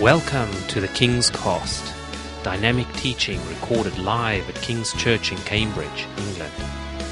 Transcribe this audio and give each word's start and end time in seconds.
Welcome 0.00 0.50
to 0.70 0.80
the 0.80 0.88
King's 0.88 1.30
Cost, 1.30 1.94
dynamic 2.42 2.92
teaching 2.94 3.38
recorded 3.46 3.96
live 3.96 4.48
at 4.48 4.56
King's 4.56 4.92
Church 4.94 5.30
in 5.30 5.38
Cambridge, 5.38 6.08
England. 6.18 6.52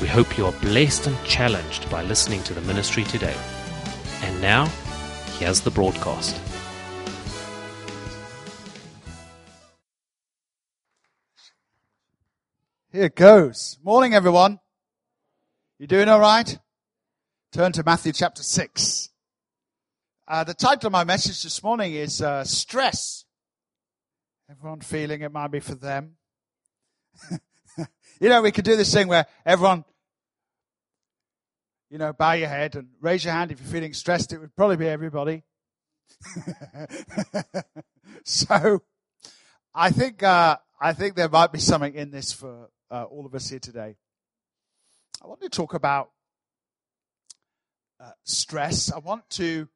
We 0.01 0.09
hope 0.09 0.37
you 0.37 0.47
are 0.47 0.53
blessed 0.61 1.07
and 1.07 1.17
challenged 1.25 1.89
by 1.89 2.03
listening 2.03 2.43
to 2.43 2.55
the 2.55 2.61
ministry 2.63 3.05
today. 3.05 3.37
And 4.23 4.41
now, 4.41 4.67
here's 5.39 5.61
the 5.61 5.71
broadcast. 5.71 6.41
Here 12.91 13.11
goes. 13.11 13.79
Morning, 13.85 14.13
everyone. 14.13 14.59
You 15.79 15.87
doing 15.87 16.09
all 16.09 16.19
right? 16.19 16.59
Turn 17.53 17.71
to 17.71 17.85
Matthew 17.85 18.13
chapter 18.13 18.43
6. 18.43 19.12
Uh, 20.29 20.45
the 20.45 20.55
title 20.55 20.87
of 20.87 20.93
my 20.93 21.03
message 21.03 21.43
this 21.43 21.65
morning 21.65 21.95
is 21.95 22.23
uh, 22.23 22.45
Stress. 22.45 23.25
Everyone 24.49 24.81
feeling 24.81 25.23
it 25.23 25.33
might 25.33 25.51
be 25.51 25.59
for 25.59 25.75
them? 25.75 26.13
you 28.21 28.29
know, 28.29 28.41
we 28.41 28.53
could 28.53 28.65
do 28.65 28.77
this 28.77 28.95
thing 28.95 29.09
where 29.09 29.27
everyone, 29.45 29.85
you 31.91 31.99
know, 31.99 32.13
bow 32.13 32.33
your 32.33 32.49
head 32.49 32.77
and 32.77 32.87
raise 33.01 33.25
your 33.25 33.35
hand 33.35 33.51
if 33.51 33.61
you're 33.61 33.69
feeling 33.69 33.93
stressed. 33.93 34.33
It 34.33 34.39
would 34.39 34.55
probably 34.55 34.77
be 34.77 34.87
everybody. 34.87 35.43
so, 38.25 38.81
I 39.75 39.91
think 39.91 40.23
uh, 40.23 40.57
I 40.81 40.93
think 40.93 41.17
there 41.17 41.29
might 41.29 41.51
be 41.51 41.59
something 41.59 41.95
in 41.95 42.13
this 42.13 42.33
for 42.33 42.69
uh, 42.93 43.05
all 43.05 43.27
of 43.27 43.35
us 43.35 43.49
here 43.49 43.59
today. 43.59 43.97
I 45.21 45.27
want 45.27 45.41
to 45.41 45.49
talk 45.49 45.75
about 45.75 46.11
uh, 47.99 48.13
stress. 48.23 48.93
I 48.93 48.99
want 48.99 49.29
to 49.31 49.69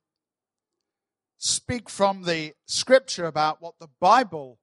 speak 1.38 1.88
from 1.88 2.22
the 2.22 2.54
scripture 2.66 3.26
about 3.26 3.60
what 3.60 3.74
the 3.78 3.88
Bible 4.00 4.58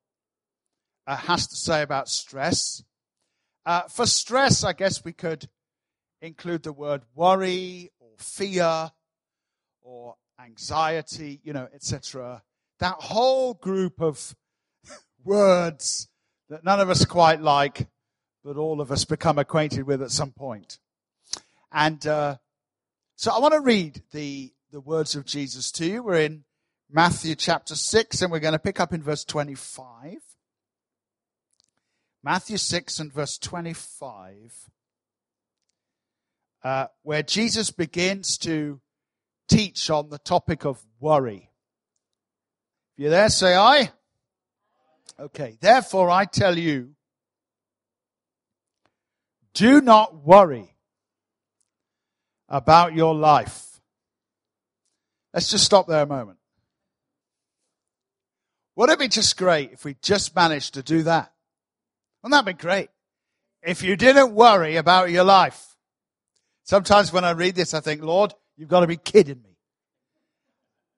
uh, 1.06 1.16
has 1.16 1.48
to 1.48 1.56
say 1.56 1.82
about 1.82 2.10
stress. 2.10 2.84
Uh, 3.66 3.84
for 3.84 4.06
stress, 4.06 4.64
I 4.64 4.74
guess 4.74 5.04
we 5.04 5.14
could 5.14 5.48
include 6.22 6.64
the 6.64 6.74
word 6.74 7.04
worry 7.16 7.92
or 8.00 8.10
fear 8.18 8.92
or 9.82 10.16
anxiety, 10.44 11.40
you 11.44 11.54
know, 11.54 11.68
etc. 11.74 12.42
That 12.80 12.96
whole 12.96 13.54
group 13.54 14.02
of 14.02 14.36
words 15.24 16.08
that 16.50 16.64
none 16.64 16.80
of 16.80 16.90
us 16.90 17.06
quite 17.06 17.42
like 17.42 17.88
but 18.44 18.58
all 18.58 18.82
of 18.82 18.92
us 18.92 19.06
become 19.06 19.40
acquainted 19.40 19.84
with 19.84 20.02
at 20.02 20.12
some 20.12 20.32
point. 20.32 20.80
And 21.72 22.06
uh, 22.06 22.38
so 23.16 23.32
I 23.32 23.40
want 23.40 23.54
to 23.54 23.62
read 23.62 24.04
the, 24.12 24.52
the 24.72 24.82
words 24.82 25.16
of 25.16 25.26
Jesus 25.26 25.72
to 25.74 25.86
you. 25.86 26.04
We're 26.04 26.16
in 26.16 26.44
Matthew 26.96 27.34
chapter 27.34 27.76
6, 27.76 28.22
and 28.22 28.32
we're 28.32 28.40
going 28.40 28.54
to 28.54 28.60
pick 28.60 28.80
up 28.80 28.94
in 28.94 29.02
verse 29.02 29.26
25. 29.26 30.18
Matthew 32.24 32.58
6 32.58 33.00
and 33.00 33.12
verse 33.12 33.40
25, 33.40 34.70
uh, 36.64 36.86
where 37.02 37.24
Jesus 37.24 37.72
begins 37.72 38.38
to 38.38 38.80
teach 39.50 39.90
on 39.90 40.12
the 40.12 40.20
topic 40.20 40.66
of 40.66 40.86
worry. 41.00 41.50
If 42.94 43.02
you're 43.02 43.10
there, 43.10 43.30
say 43.30 43.56
I. 43.56 43.92
Okay, 45.20 45.58
therefore 45.62 46.12
I 46.12 46.26
tell 46.26 46.56
you, 46.56 46.92
do 49.56 49.82
not 49.82 50.24
worry 50.24 50.76
about 52.48 52.94
your 52.94 53.16
life. 53.16 53.82
Let's 55.34 55.50
just 55.50 55.66
stop 55.66 55.88
there 55.88 56.04
a 56.04 56.06
moment. 56.06 56.38
Wouldn't 58.76 59.00
it 59.00 59.04
be 59.04 59.08
just 59.08 59.38
great 59.38 59.72
if 59.72 59.86
we 59.86 59.96
just 60.02 60.36
managed 60.36 60.74
to 60.76 60.84
do 60.84 61.04
that? 61.04 61.32
Wouldn't 62.22 62.46
that 62.46 62.50
be 62.50 62.60
great? 62.60 62.90
If 63.62 63.84
you 63.84 63.96
didn't 63.96 64.34
worry 64.34 64.78
about 64.78 65.12
your 65.12 65.24
life. 65.24 65.76
Sometimes 66.64 67.14
when 67.14 67.26
I 67.26 67.32
read 67.32 67.56
this, 67.56 67.74
I 67.74 67.82
think, 67.82 68.02
Lord, 68.02 68.34
you've 68.58 68.70
got 68.70 68.82
to 68.82 68.88
be 68.88 68.98
kidding 68.98 69.42
me. 69.42 69.58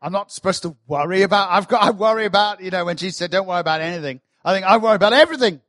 I'm 0.02 0.12
not 0.12 0.32
supposed 0.32 0.62
to 0.64 0.76
worry 0.88 1.24
about, 1.24 1.50
I've 1.50 1.68
got, 1.68 1.82
I 1.82 1.92
worry 1.92 2.26
about, 2.26 2.62
you 2.62 2.70
know, 2.70 2.86
when 2.86 2.98
Jesus 2.98 3.18
said, 3.18 3.32
don't 3.32 3.48
worry 3.48 3.60
about 3.60 3.82
anything. 3.82 4.22
I 4.44 4.54
think 4.54 4.66
I 4.66 4.78
worry 4.78 4.96
about 4.96 5.14
everything. 5.14 5.62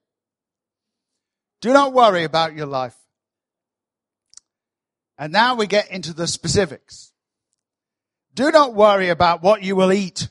Do 1.63 1.73
not 1.73 1.95
worry 1.95 2.25
about 2.25 2.55
your 2.55 2.67
life. 2.67 2.97
And 5.17 5.33
now 5.33 5.55
we 5.55 5.67
get 5.67 5.91
into 5.91 6.13
the 6.13 6.27
specifics. 6.27 7.13
Do 8.35 8.51
not 8.51 8.75
worry 8.75 9.09
about 9.09 9.43
what 9.43 9.63
you 9.63 9.75
will 9.75 9.93
eat. 9.93 10.29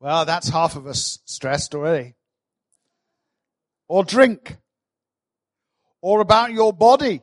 Well, 0.00 0.24
that's 0.24 0.48
half 0.48 0.76
of 0.76 0.86
us 0.86 1.20
stressed 1.24 1.74
already. 1.74 2.14
Or 3.88 4.04
drink. 4.04 4.56
Or 6.00 6.20
about 6.20 6.52
your 6.52 6.72
body, 6.72 7.22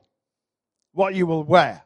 what 0.92 1.16
you 1.16 1.26
will 1.26 1.44
wear. 1.44 1.84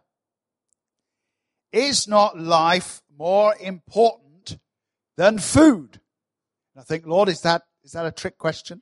Is 1.71 2.07
not 2.07 2.39
life 2.39 3.01
more 3.17 3.55
important 3.59 4.57
than 5.17 5.39
food? 5.39 5.99
I 6.77 6.83
think, 6.83 7.05
Lord, 7.05 7.27
is 7.27 7.41
that, 7.41 7.63
is 7.83 7.91
that 7.91 8.05
a 8.05 8.11
trick 8.11 8.37
question? 8.37 8.81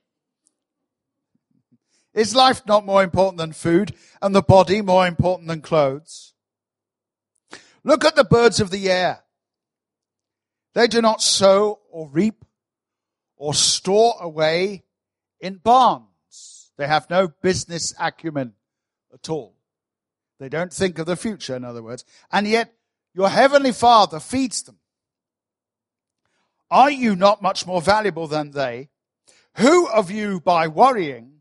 Is 2.14 2.34
life 2.34 2.62
not 2.66 2.86
more 2.86 3.02
important 3.02 3.38
than 3.38 3.52
food 3.52 3.94
and 4.22 4.34
the 4.34 4.42
body 4.42 4.80
more 4.80 5.06
important 5.06 5.48
than 5.48 5.60
clothes? 5.60 6.32
Look 7.84 8.04
at 8.04 8.16
the 8.16 8.24
birds 8.24 8.58
of 8.58 8.70
the 8.70 8.90
air. 8.90 9.22
They 10.76 10.88
do 10.88 11.00
not 11.00 11.22
sow 11.22 11.78
or 11.90 12.06
reap 12.10 12.44
or 13.38 13.54
store 13.54 14.14
away 14.20 14.84
in 15.40 15.56
barns. 15.56 16.70
They 16.76 16.86
have 16.86 17.08
no 17.08 17.28
business 17.28 17.94
acumen 17.98 18.52
at 19.10 19.30
all. 19.30 19.54
They 20.38 20.50
don't 20.50 20.70
think 20.70 20.98
of 20.98 21.06
the 21.06 21.16
future, 21.16 21.56
in 21.56 21.64
other 21.64 21.82
words. 21.82 22.04
And 22.30 22.46
yet, 22.46 22.74
your 23.14 23.30
heavenly 23.30 23.72
Father 23.72 24.20
feeds 24.20 24.64
them. 24.64 24.76
Are 26.70 26.90
you 26.90 27.16
not 27.16 27.40
much 27.40 27.66
more 27.66 27.80
valuable 27.80 28.26
than 28.26 28.50
they? 28.50 28.90
Who 29.56 29.88
of 29.88 30.10
you, 30.10 30.40
by 30.40 30.68
worrying, 30.68 31.40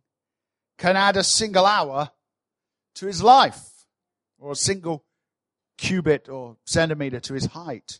can 0.78 0.96
add 0.96 1.17
a 1.17 1.25
single 1.25 1.66
hour 1.66 2.12
to 2.94 3.06
his 3.06 3.22
life 3.22 3.85
or 4.40 4.53
a 4.53 4.56
single 4.56 5.03
cubit 5.78 6.29
or 6.29 6.56
centimeter 6.63 7.19
to 7.19 7.34
his 7.34 7.47
height. 7.47 8.00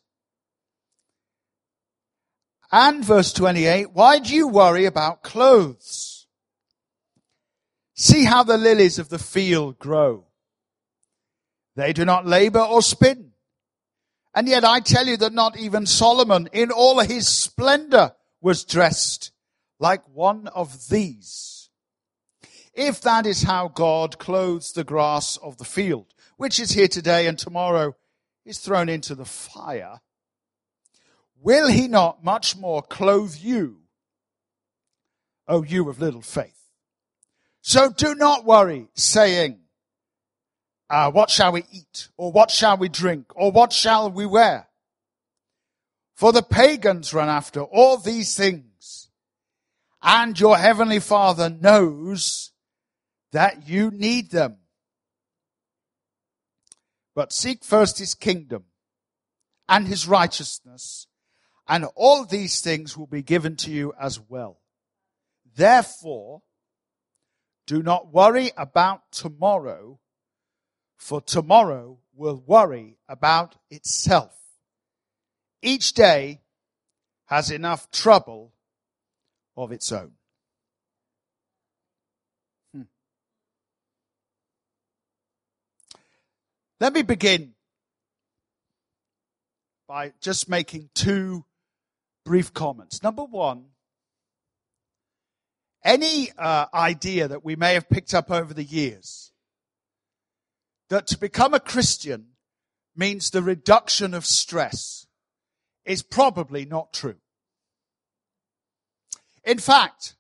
And 2.78 3.06
verse 3.06 3.32
28, 3.32 3.94
why 3.94 4.20
do 4.20 4.36
you 4.36 4.50
worry 4.50 4.84
about 4.84 5.24
clothes? 5.24 6.28
See 7.94 8.26
how 8.26 8.44
the 8.44 8.58
lilies 8.58 9.00
of 9.00 9.08
the 9.08 9.18
field 9.18 9.80
grow. 9.80 10.26
They 11.78 11.94
do 11.94 12.04
not 12.04 12.28
labor 12.28 12.60
or 12.60 12.82
spin. 12.82 13.32
And 14.34 14.50
yet 14.50 14.66
I 14.66 14.82
tell 14.82 15.08
you 15.08 15.16
that 15.16 15.32
not 15.32 15.58
even 15.58 15.86
Solomon 15.86 16.50
in 16.52 16.70
all 16.70 17.00
his 17.00 17.30
splendor 17.30 18.12
was 18.42 18.66
dressed 18.66 19.32
like 19.80 20.06
one 20.10 20.48
of 20.48 20.90
these. 20.90 21.70
If 22.74 23.00
that 23.00 23.26
is 23.26 23.44
how 23.44 23.70
God 23.70 24.20
clothes 24.20 24.74
the 24.74 24.84
grass 24.84 25.38
of 25.38 25.60
the 25.60 25.64
field, 25.64 26.14
which 26.36 26.60
is 26.60 26.72
here 26.72 26.90
today 26.90 27.28
and 27.28 27.40
tomorrow 27.40 27.96
is 28.44 28.60
thrown 28.60 28.90
into 28.90 29.16
the 29.16 29.24
fire, 29.24 30.02
will 31.46 31.68
he 31.68 31.88
not 31.88 32.24
much 32.24 32.58
more 32.58 32.82
clothe 32.82 33.36
you, 33.38 33.78
O 35.48 35.64
you 35.64 35.88
of 35.88 36.02
little 36.02 36.22
faith? 36.22 36.52
So 37.62 37.90
do 37.90 38.16
not 38.16 38.46
worry, 38.46 38.88
saying, 38.96 39.60
uh, 40.90 41.12
what 41.12 41.30
shall 41.30 41.52
we 41.52 41.64
eat? 41.72 42.10
Or 42.18 42.32
what 42.32 42.52
shall 42.52 42.78
we 42.78 42.90
drink? 42.90 43.28
Or 43.36 43.52
what 43.52 43.72
shall 43.72 44.12
we 44.12 44.26
wear? 44.26 44.68
For 46.16 46.32
the 46.32 46.44
pagans 46.44 47.14
run 47.14 47.30
after 47.30 47.62
all 47.62 47.98
these 47.98 48.36
things. 48.36 49.10
And 50.02 50.40
your 50.40 50.58
heavenly 50.58 51.00
father 51.00 51.50
knows 51.50 52.52
that 53.32 53.68
you 53.68 53.92
need 53.92 54.32
them. 54.32 54.58
But 57.16 57.34
seek 57.34 57.64
first 57.64 57.98
his 57.98 58.14
kingdom 58.14 58.66
and 59.68 59.88
his 59.88 60.08
righteousness, 60.08 61.08
and 61.68 61.86
all 61.96 62.26
these 62.26 62.62
things 62.62 62.98
will 62.98 63.08
be 63.08 63.24
given 63.24 63.56
to 63.58 63.72
you 63.72 63.94
as 64.00 64.20
well. 64.20 64.60
Therefore, 65.56 66.44
do 67.66 67.82
not 67.82 68.14
worry 68.14 68.52
about 68.56 69.12
tomorrow, 69.12 70.00
for 70.98 71.22
tomorrow 71.22 71.98
will 72.14 72.44
worry 72.46 72.98
about 73.10 73.56
itself. 73.70 74.36
Each 75.62 75.94
day 75.94 76.42
has 77.26 77.50
enough 77.50 77.90
trouble 77.90 78.54
of 79.58 79.72
its 79.72 79.92
own. 79.92 80.12
Hmm. 82.72 82.82
Let 86.80 86.94
me 86.94 87.02
begin 87.02 87.54
by 89.88 90.14
just 90.22 90.48
making 90.50 90.90
two 90.94 91.46
brief 92.26 92.54
comments. 92.54 93.02
Number 93.02 93.24
one, 93.24 93.66
any 95.84 96.32
uh, 96.38 96.66
idea 96.74 97.28
that 97.28 97.46
we 97.46 97.56
may 97.56 97.76
have 97.76 97.88
picked 97.88 98.14
up 98.14 98.32
over 98.32 98.54
the 98.54 98.64
years 98.64 99.32
that 100.90 101.08
to 101.08 101.18
become 101.18 101.54
a 101.54 101.60
Christian 101.60 102.30
means 102.96 103.30
the 103.30 103.44
reduction 103.44 104.14
of 104.14 104.26
stress 104.26 105.06
is 105.86 106.02
probably 106.02 106.66
not 106.66 106.92
true. 106.92 107.18
In 109.44 109.60
fact, 109.60 110.16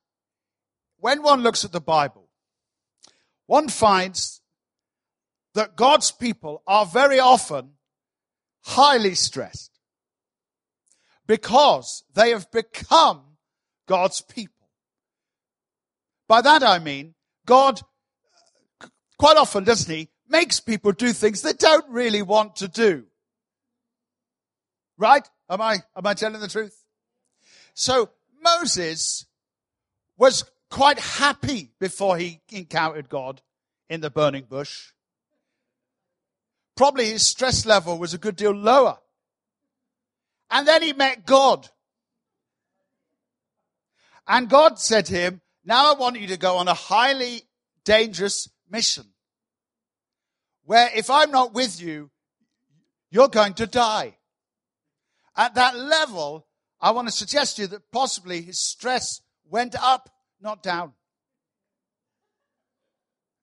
when 0.99 1.23
one 1.23 1.41
looks 1.41 1.65
at 1.65 1.71
the 1.71 1.81
Bible, 1.81 2.29
one 3.47 3.69
finds 3.69 4.41
that 5.55 5.75
God's 5.75 6.11
people 6.11 6.61
are 6.67 6.85
very 6.85 7.19
often 7.19 7.71
highly 8.65 9.15
stressed 9.15 9.75
because 11.27 12.04
they 12.13 12.31
have 12.31 12.51
become 12.51 13.22
God's 13.88 14.22
people. 14.22 14.69
By 16.27 16.42
that 16.42 16.63
I 16.63 16.80
mean, 16.80 17.13
God, 17.45 17.81
quite 19.18 19.38
often, 19.38 19.63
doesn't 19.63 19.94
he, 19.94 20.10
makes 20.27 20.60
people 20.60 20.92
do 20.92 21.13
things 21.13 21.42
they 21.42 21.54
don't 21.54 21.88
really 21.89 22.22
want 22.22 22.57
to 22.57 22.68
do. 22.68 23.06
Right? 24.98 25.27
Am 25.50 25.62
I, 25.62 25.77
am 25.95 26.06
I 26.06 26.13
telling 26.13 26.42
the 26.42 26.48
truth? 26.48 26.83
So 27.74 28.10
Moses 28.42 29.25
was 30.18 30.45
quite 30.72 31.00
happy 31.00 31.72
before 31.80 32.18
he 32.18 32.42
encountered 32.51 33.10
God 33.10 33.42
in 33.89 34.01
the 34.01 34.10
burning 34.10 34.45
bush. 34.45 34.92
Probably 36.75 37.10
his 37.10 37.25
stress 37.25 37.66
level 37.66 37.98
was 37.98 38.13
a 38.13 38.18
good 38.18 38.36
deal 38.36 38.51
lower. 38.51 38.98
And 40.50 40.68
then 40.68 40.81
he 40.81 40.94
met 40.94 41.25
God. 41.25 41.69
And 44.27 44.50
God 44.50 44.80
said 44.80 45.06
to 45.07 45.13
him, 45.13 45.42
now 45.63 45.94
I 45.94 45.97
want 45.97 46.19
you 46.19 46.27
to 46.27 46.38
go 46.38 46.57
on 46.57 46.68
a 46.68 46.74
highly 46.74 47.44
dangerous 47.83 48.50
mission 48.69 49.06
where 50.65 50.89
if 50.95 51.09
I'm 51.09 51.31
not 51.31 51.53
with 51.53 51.81
you, 51.81 52.09
you're 53.12 53.30
going 53.30 53.53
to 53.56 53.68
die. 53.68 54.18
At 55.38 55.56
that 55.56 55.77
level, 55.77 56.48
I 56.81 56.91
want 56.91 57.07
to 57.07 57.13
suggest 57.13 57.56
to 57.56 57.63
you 57.63 57.68
that 57.69 57.91
possibly 57.91 58.41
his 58.41 58.59
stress 58.59 59.21
went 59.48 59.75
up, 59.81 60.09
not 60.41 60.63
down. 60.63 60.94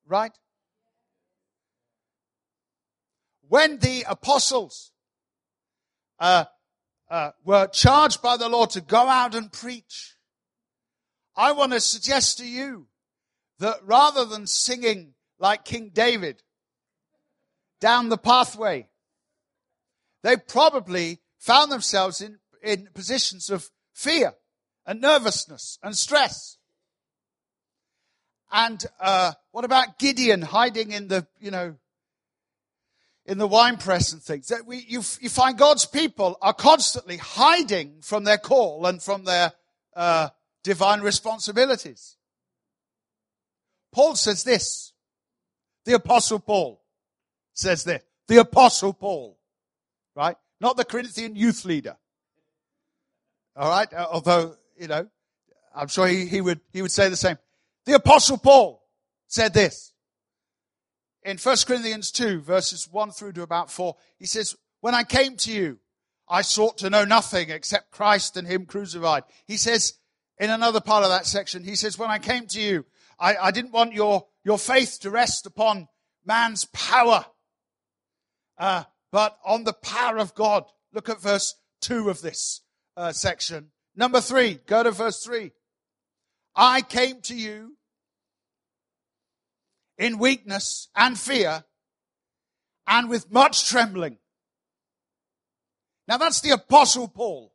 Right? 0.06 0.32
When 3.48 3.78
the 3.78 4.04
apostles 4.08 4.90
uh, 6.18 6.44
uh, 7.12 7.32
were 7.44 7.66
charged 7.66 8.22
by 8.22 8.38
the 8.38 8.48
Lord 8.48 8.70
to 8.70 8.80
go 8.80 9.06
out 9.06 9.34
and 9.34 9.52
preach, 9.52 10.16
I 11.36 11.52
want 11.52 11.72
to 11.72 11.80
suggest 11.80 12.38
to 12.38 12.46
you 12.46 12.86
that 13.58 13.76
rather 13.84 14.24
than 14.24 14.46
singing 14.46 15.12
like 15.38 15.66
King 15.66 15.90
David 15.92 16.42
down 17.80 18.08
the 18.08 18.16
pathway, 18.16 18.88
they 20.22 20.36
probably 20.38 21.20
found 21.38 21.70
themselves 21.70 22.22
in, 22.22 22.38
in 22.62 22.88
positions 22.94 23.50
of 23.50 23.70
fear 23.92 24.32
and 24.86 25.02
nervousness 25.02 25.78
and 25.82 25.94
stress. 25.94 26.56
And 28.50 28.82
uh, 28.98 29.32
what 29.50 29.66
about 29.66 29.98
Gideon 29.98 30.40
hiding 30.40 30.92
in 30.92 31.08
the, 31.08 31.26
you 31.38 31.50
know, 31.50 31.76
in 33.26 33.38
the 33.38 33.46
wine 33.46 33.76
press 33.76 34.12
and 34.12 34.22
things? 34.22 34.48
That 34.48 34.66
we, 34.66 34.78
you, 34.78 35.02
you 35.20 35.28
find 35.28 35.56
God's 35.56 35.86
people 35.86 36.36
are 36.42 36.52
constantly 36.52 37.16
hiding 37.16 38.00
from 38.02 38.24
their 38.24 38.38
call 38.38 38.86
and 38.86 39.02
from 39.02 39.24
their 39.24 39.52
uh, 39.94 40.28
divine 40.62 41.00
responsibilities. 41.00 42.16
Paul 43.92 44.16
says 44.16 44.44
this. 44.44 44.92
The 45.84 45.94
apostle 45.94 46.38
Paul 46.38 46.82
says 47.52 47.84
this. 47.84 48.02
The 48.28 48.38
apostle 48.38 48.92
Paul, 48.92 49.38
right? 50.14 50.36
Not 50.60 50.76
the 50.76 50.84
Corinthian 50.84 51.36
youth 51.36 51.64
leader. 51.64 51.96
All 53.56 53.68
right. 53.68 53.92
Uh, 53.92 54.06
although, 54.10 54.56
you 54.78 54.88
know, 54.88 55.08
I'm 55.74 55.88
sure 55.88 56.06
he, 56.06 56.26
he 56.26 56.40
would, 56.40 56.60
he 56.72 56.82
would 56.82 56.92
say 56.92 57.08
the 57.08 57.16
same. 57.16 57.36
The 57.84 57.94
apostle 57.94 58.38
Paul 58.38 58.82
said 59.26 59.52
this 59.52 59.91
in 61.24 61.38
1 61.38 61.56
Corinthians 61.66 62.10
2 62.10 62.40
verses 62.40 62.88
1 62.90 63.12
through 63.12 63.32
to 63.32 63.42
about 63.42 63.70
4. 63.70 63.96
He 64.18 64.26
says, 64.26 64.56
when 64.80 64.94
I 64.94 65.04
came 65.04 65.36
to 65.38 65.52
you, 65.52 65.78
I 66.28 66.42
sought 66.42 66.78
to 66.78 66.90
know 66.90 67.04
nothing 67.04 67.50
except 67.50 67.90
Christ 67.90 68.36
and 68.36 68.48
Him 68.48 68.66
crucified. 68.66 69.24
He 69.46 69.56
says, 69.56 69.94
in 70.38 70.50
another 70.50 70.80
part 70.80 71.04
of 71.04 71.10
that 71.10 71.26
section, 71.26 71.62
he 71.62 71.76
says, 71.76 71.98
when 71.98 72.10
I 72.10 72.18
came 72.18 72.46
to 72.48 72.60
you, 72.60 72.84
I, 73.18 73.36
I 73.36 73.50
didn't 73.50 73.72
want 73.72 73.92
your, 73.92 74.26
your 74.44 74.58
faith 74.58 74.98
to 75.02 75.10
rest 75.10 75.46
upon 75.46 75.86
man's 76.24 76.64
power, 76.64 77.26
uh, 78.58 78.84
but 79.10 79.38
on 79.44 79.64
the 79.64 79.72
power 79.72 80.18
of 80.18 80.34
God. 80.34 80.64
Look 80.92 81.08
at 81.08 81.22
verse 81.22 81.54
two 81.80 82.10
of 82.10 82.22
this 82.22 82.62
uh, 82.96 83.12
section. 83.12 83.68
Number 83.94 84.20
three, 84.20 84.58
go 84.66 84.82
to 84.82 84.90
verse 84.90 85.22
three. 85.22 85.52
I 86.56 86.82
came 86.82 87.20
to 87.22 87.34
you 87.34 87.76
in 90.02 90.18
weakness 90.18 90.88
and 90.96 91.16
fear 91.16 91.62
and 92.88 93.08
with 93.08 93.30
much 93.30 93.68
trembling. 93.68 94.18
Now 96.08 96.16
that's 96.16 96.40
the 96.40 96.50
apostle 96.50 97.06
Paul. 97.06 97.52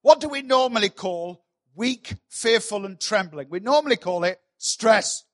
What 0.00 0.20
do 0.20 0.28
we 0.30 0.40
normally 0.40 0.88
call 0.88 1.44
weak, 1.74 2.14
fearful, 2.30 2.86
and 2.86 2.98
trembling? 2.98 3.48
We 3.50 3.60
normally 3.60 3.98
call 3.98 4.24
it 4.24 4.40
stress. 4.56 5.24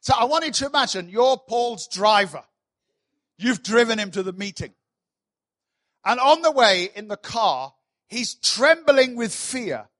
So 0.00 0.14
I 0.18 0.24
want 0.24 0.46
you 0.46 0.52
to 0.52 0.66
imagine 0.66 1.10
you're 1.10 1.36
Paul's 1.36 1.86
driver. 1.86 2.44
You've 3.36 3.62
driven 3.62 3.98
him 3.98 4.12
to 4.12 4.22
the 4.22 4.32
meeting. 4.32 4.72
And 6.06 6.18
on 6.18 6.40
the 6.40 6.50
way 6.50 6.88
in 6.94 7.08
the 7.08 7.18
car, 7.18 7.74
he's 8.08 8.34
trembling 8.34 9.14
with 9.14 9.34
fear 9.34 9.90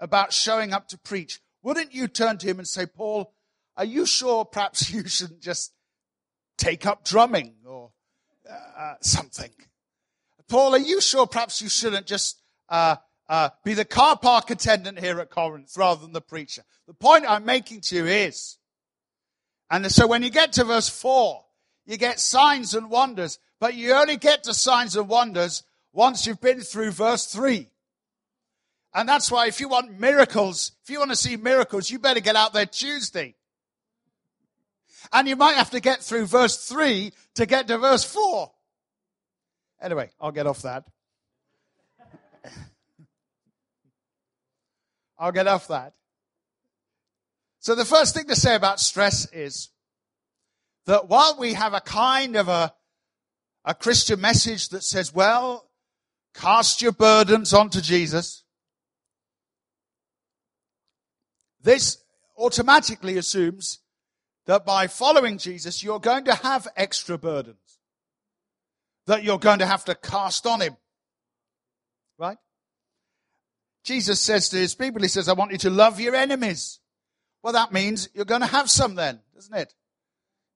about 0.00 0.32
showing 0.32 0.72
up 0.72 0.88
to 0.88 0.98
preach. 0.98 1.40
Wouldn't 1.62 1.94
you 1.94 2.08
turn 2.08 2.38
to 2.38 2.46
him 2.46 2.58
and 2.58 2.66
say, 2.66 2.86
Paul, 2.86 3.32
are 3.76 3.84
you 3.84 4.06
sure 4.06 4.44
perhaps 4.44 4.90
you 4.94 5.06
shouldn't 5.08 5.40
just 5.40 5.72
take 6.58 6.86
up 6.86 7.04
drumming 7.04 7.54
or 7.66 7.90
uh, 8.50 8.94
something? 9.00 9.50
Paul, 10.48 10.74
are 10.74 10.78
you 10.78 11.00
sure 11.00 11.26
perhaps 11.26 11.62
you 11.62 11.68
shouldn't 11.68 12.06
just 12.06 12.40
uh, 12.68 12.96
uh, 13.28 13.50
be 13.64 13.74
the 13.74 13.84
car 13.84 14.18
park 14.18 14.50
attendant 14.50 14.98
here 14.98 15.18
at 15.20 15.30
Corinth 15.30 15.74
rather 15.76 16.02
than 16.02 16.12
the 16.12 16.20
preacher? 16.20 16.62
The 16.86 16.94
point 16.94 17.24
I'm 17.26 17.44
making 17.44 17.80
to 17.82 17.96
you 17.96 18.06
is, 18.06 18.58
and 19.70 19.90
so 19.90 20.06
when 20.06 20.22
you 20.22 20.30
get 20.30 20.52
to 20.54 20.64
verse 20.64 20.88
4, 20.88 21.42
you 21.86 21.96
get 21.96 22.20
signs 22.20 22.74
and 22.74 22.90
wonders, 22.90 23.38
but 23.58 23.74
you 23.74 23.94
only 23.94 24.16
get 24.16 24.44
to 24.44 24.54
signs 24.54 24.96
and 24.96 25.08
wonders 25.08 25.62
once 25.92 26.26
you've 26.26 26.40
been 26.40 26.60
through 26.60 26.90
verse 26.90 27.26
3. 27.26 27.70
And 28.94 29.08
that's 29.08 29.30
why 29.30 29.46
if 29.46 29.58
you 29.60 29.68
want 29.68 29.98
miracles, 29.98 30.72
if 30.82 30.90
you 30.90 30.98
want 30.98 31.10
to 31.10 31.16
see 31.16 31.36
miracles, 31.36 31.90
you 31.90 31.98
better 31.98 32.20
get 32.20 32.36
out 32.36 32.52
there 32.52 32.66
Tuesday. 32.66 33.34
And 35.12 35.26
you 35.26 35.36
might 35.36 35.56
have 35.56 35.70
to 35.70 35.80
get 35.80 36.00
through 36.00 36.26
verse 36.26 36.68
3 36.68 37.12
to 37.34 37.46
get 37.46 37.68
to 37.68 37.78
verse 37.78 38.04
4. 38.04 38.52
Anyway, 39.80 40.10
I'll 40.20 40.30
get 40.30 40.46
off 40.46 40.62
that. 40.62 40.84
I'll 45.18 45.32
get 45.32 45.46
off 45.46 45.68
that. 45.68 45.94
So 47.60 47.74
the 47.74 47.84
first 47.84 48.14
thing 48.14 48.26
to 48.26 48.36
say 48.36 48.54
about 48.54 48.78
stress 48.80 49.26
is 49.32 49.70
that 50.86 51.08
while 51.08 51.36
we 51.38 51.54
have 51.54 51.74
a 51.74 51.80
kind 51.80 52.36
of 52.36 52.48
a, 52.48 52.74
a 53.64 53.74
Christian 53.74 54.20
message 54.20 54.68
that 54.70 54.82
says, 54.82 55.14
well, 55.14 55.68
cast 56.34 56.82
your 56.82 56.92
burdens 56.92 57.54
onto 57.54 57.80
Jesus, 57.80 58.41
this 61.62 61.98
automatically 62.36 63.16
assumes 63.18 63.80
that 64.46 64.64
by 64.64 64.86
following 64.86 65.38
Jesus, 65.38 65.82
you're 65.82 66.00
going 66.00 66.24
to 66.24 66.34
have 66.34 66.66
extra 66.76 67.16
burdens 67.16 67.78
that 69.06 69.24
you're 69.24 69.38
going 69.38 69.58
to 69.58 69.66
have 69.66 69.84
to 69.86 69.94
cast 69.94 70.46
on 70.46 70.60
him. 70.60 70.76
Right? 72.18 72.38
Jesus 73.84 74.20
says 74.20 74.48
to 74.50 74.56
his 74.56 74.74
people, 74.74 75.02
he 75.02 75.08
says, 75.08 75.28
I 75.28 75.32
want 75.32 75.52
you 75.52 75.58
to 75.58 75.70
love 75.70 75.98
your 75.98 76.14
enemies. 76.14 76.78
Well, 77.42 77.52
that 77.52 77.72
means 77.72 78.08
you're 78.14 78.24
going 78.24 78.42
to 78.42 78.46
have 78.46 78.70
some 78.70 78.94
then, 78.94 79.20
doesn't 79.34 79.54
it? 79.56 79.74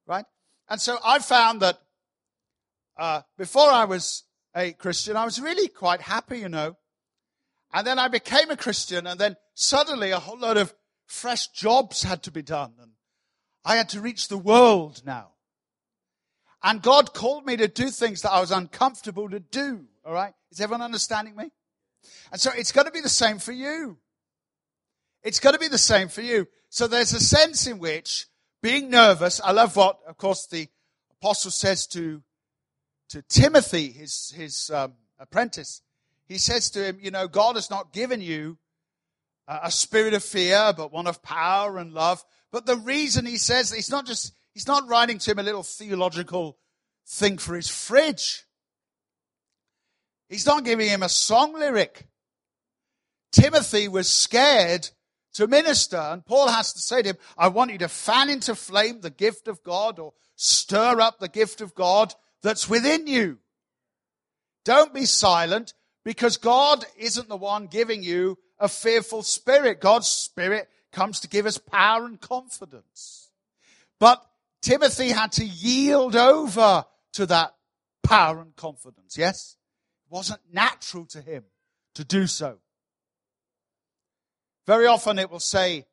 Right? 0.07 0.25
And 0.69 0.81
so 0.81 0.99
I 1.05 1.19
found 1.19 1.61
that 1.63 1.81
uh, 2.97 3.23
before 3.37 3.69
I 3.69 3.85
was 3.85 4.23
a 4.55 4.73
Christian, 4.73 5.17
I 5.17 5.25
was 5.25 5.41
really 5.41 5.69
quite 5.69 6.01
happy, 6.01 6.39
you 6.39 6.49
know. 6.49 6.77
And 7.73 7.87
then 7.87 7.99
I 7.99 8.09
became 8.09 8.51
a 8.51 8.57
Christian, 8.57 9.07
and 9.07 9.19
then 9.19 9.37
suddenly 9.55 10.13
a 10.13 10.21
whole 10.21 10.39
lot 10.39 10.57
of 10.57 10.73
fresh 11.07 11.49
jobs 11.49 12.03
had 12.03 12.23
to 12.25 12.31
be 12.31 12.43
done, 12.43 12.75
and 12.81 12.93
I 13.65 13.77
had 13.77 13.89
to 13.91 14.01
reach 14.01 14.29
the 14.29 14.39
world 14.39 15.03
now. 15.05 15.31
And 16.63 16.83
God 16.83 17.15
called 17.15 17.47
me 17.47 17.57
to 17.57 17.69
do 17.69 17.91
things 17.91 18.23
that 18.23 18.33
I 18.33 18.41
was 18.41 18.51
uncomfortable 18.51 19.29
to 19.29 19.41
do. 19.41 19.87
All 20.05 20.13
right. 20.13 20.35
Is 20.51 20.61
everyone 20.61 20.83
understanding 20.83 21.37
me? 21.37 21.51
And 22.33 22.41
so 22.41 22.51
it's 22.57 22.73
going 22.73 22.87
to 22.87 22.93
be 22.93 23.01
the 23.01 23.09
same 23.09 23.39
for 23.39 23.53
you. 23.53 23.99
It's 25.23 25.41
going 25.41 25.55
to 25.55 25.61
be 25.61 25.69
the 25.69 25.79
same 25.79 26.09
for 26.09 26.23
you. 26.23 26.49
So 26.69 26.87
there's 26.87 27.13
a 27.13 27.21
sense 27.21 27.67
in 27.67 27.79
which 27.79 28.27
being 28.63 28.91
nervous, 28.91 29.41
I 29.45 29.53
love 29.53 29.77
what, 29.77 29.99
of 30.09 30.17
course, 30.17 30.47
the 30.47 30.69
apostle 31.21 31.51
says 31.51 31.87
to, 31.89 32.23
to 33.11 33.23
Timothy, 33.23 33.91
his, 33.93 34.33
his 34.37 34.71
um, 34.71 34.95
apprentice. 35.19 35.83
He 36.27 36.39
says 36.39 36.71
to 36.71 36.85
him, 36.85 36.99
you 37.01 37.11
know, 37.11 37.29
God 37.29 37.55
has 37.55 37.71
not 37.71 37.93
given 37.93 38.21
you 38.21 38.59
a, 39.49 39.71
spirit 39.71 40.15
of 40.15 40.25
fear, 40.25 40.73
but 40.77 40.93
one 40.93 41.07
of 41.07 41.23
power 41.23 41.79
and 41.79 41.93
love. 41.93 42.25
But 42.53 42.67
the 42.67 42.77
reason 42.77 43.27
he 43.27 43.37
says, 43.37 43.73
he's 43.73 43.91
not 43.91 44.07
just, 44.07 44.33
he's 44.55 44.67
not 44.67 44.89
writing 44.89 45.19
to 45.19 45.31
him 45.31 45.39
a 45.39 45.43
little 45.43 45.63
theological 45.63 46.59
thing 47.07 47.39
for 47.39 47.55
his 47.55 47.69
fridge. 47.69 48.45
He's 50.29 50.47
not 50.47 50.65
giving 50.65 50.89
him 50.89 51.03
a 51.03 51.09
song 51.09 51.55
lyric. 51.55 52.07
Timothy 53.33 53.89
was 53.89 54.09
scared 54.09 54.91
to 55.35 55.47
minister, 55.47 55.99
and 55.99 56.25
Paul 56.25 56.49
has 56.49 56.73
to 56.73 56.81
say 56.81 57.03
to 57.03 57.11
him, 57.11 57.17
I 57.37 57.49
want 57.49 57.71
you 57.71 57.79
to 57.79 57.89
fan 57.89 58.31
into 58.31 58.55
flame 58.55 59.01
the 59.01 59.11
gift 59.11 59.49
of 59.49 59.63
God 59.63 59.99
or 59.99 60.15
stir 60.35 61.01
up 61.01 61.19
the 61.19 61.29
gift 61.29 61.61
of 61.61 61.75
God 61.75 62.15
that's 62.43 62.69
within 62.69 63.07
you. 63.07 63.39
Don't 64.65 64.95
be 64.95 65.05
silent 65.05 65.75
because 66.05 66.39
God 66.39 66.85
isn't 66.97 67.29
the 67.29 67.37
one 67.37 67.67
giving 67.67 68.03
you 68.03 68.39
a 68.59 68.69
fearful 68.69 69.23
spirit. 69.23 69.81
God's 69.81 70.09
spirit 70.09 70.69
comes 70.93 71.21
to 71.21 71.29
give 71.29 71.47
us 71.47 71.59
power 71.59 72.05
and 72.05 72.21
confidence. 72.21 73.31
But 73.99 74.25
Timothy 74.63 75.11
had 75.11 75.33
to 75.33 75.45
yield 75.45 76.17
over 76.17 76.85
to 77.15 77.27
that 77.27 77.55
power 78.03 78.41
and 78.41 78.55
confidence. 78.57 79.17
Yes? 79.19 79.57
It 80.07 80.15
wasn't 80.15 80.41
natural 80.53 81.07
to 81.07 81.21
him 81.21 81.45
to 81.95 82.05
do 82.05 82.27
so. 82.27 82.59
Very 84.67 84.87
often 84.87 85.19
it 85.19 85.31
will 85.31 85.41
say 85.41 85.87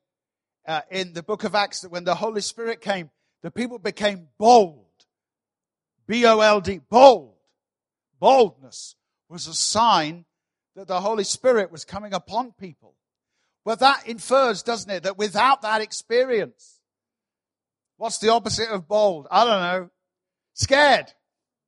uh, 0.66 0.80
in 0.90 1.12
the 1.12 1.22
book 1.22 1.44
of 1.44 1.54
Acts 1.54 1.82
that 1.82 1.90
when 1.90 2.04
the 2.04 2.14
Holy 2.14 2.40
Spirit 2.40 2.80
came, 2.80 3.10
the 3.42 3.50
people 3.50 3.78
became 3.78 4.28
bold. 4.38 4.80
B-O-L-D, 6.06 6.80
bold. 6.88 7.34
Boldness 8.18 8.96
was 9.28 9.46
a 9.46 9.54
sign 9.54 10.24
that 10.76 10.88
the 10.88 11.00
Holy 11.00 11.24
Spirit 11.24 11.70
was 11.70 11.84
coming 11.84 12.12
upon 12.12 12.52
people. 12.52 12.94
Well, 13.64 13.76
that 13.76 14.06
infers, 14.06 14.62
doesn't 14.62 14.90
it, 14.90 15.02
that 15.04 15.16
without 15.16 15.62
that 15.62 15.80
experience, 15.80 16.80
what's 17.96 18.18
the 18.18 18.30
opposite 18.30 18.68
of 18.68 18.86
bold? 18.86 19.26
I 19.30 19.44
don't 19.44 19.60
know. 19.60 19.90
Scared, 20.52 21.12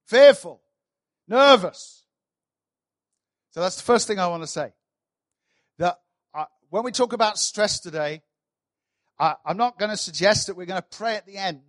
fearful, 0.06 0.60
nervous. 1.26 2.04
So 3.50 3.60
that's 3.60 3.76
the 3.76 3.82
first 3.82 4.06
thing 4.06 4.18
I 4.18 4.26
want 4.26 4.42
to 4.42 4.48
say. 4.48 4.72
That 5.78 5.98
when 6.70 6.84
we 6.84 6.92
talk 6.92 7.12
about 7.12 7.38
stress 7.38 7.80
today, 7.80 8.22
I'm 9.18 9.56
not 9.56 9.78
going 9.78 9.90
to 9.90 9.96
suggest 9.96 10.46
that 10.46 10.56
we're 10.56 10.66
going 10.66 10.82
to 10.82 10.96
pray 10.96 11.16
at 11.16 11.26
the 11.26 11.38
end 11.38 11.62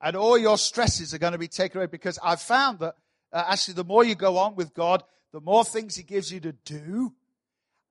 and 0.00 0.16
all 0.16 0.38
your 0.38 0.56
stresses 0.58 1.12
are 1.12 1.18
going 1.18 1.32
to 1.32 1.38
be 1.38 1.48
taken 1.48 1.78
away 1.78 1.86
because 1.86 2.18
I've 2.22 2.40
found 2.40 2.78
that 2.80 2.94
uh, 3.32 3.44
actually 3.48 3.74
the 3.74 3.84
more 3.84 4.04
you 4.04 4.14
go 4.14 4.38
on 4.38 4.54
with 4.54 4.72
God, 4.74 5.02
the 5.32 5.40
more 5.40 5.64
things 5.64 5.96
He 5.96 6.02
gives 6.02 6.32
you 6.32 6.40
to 6.40 6.52
do. 6.52 7.12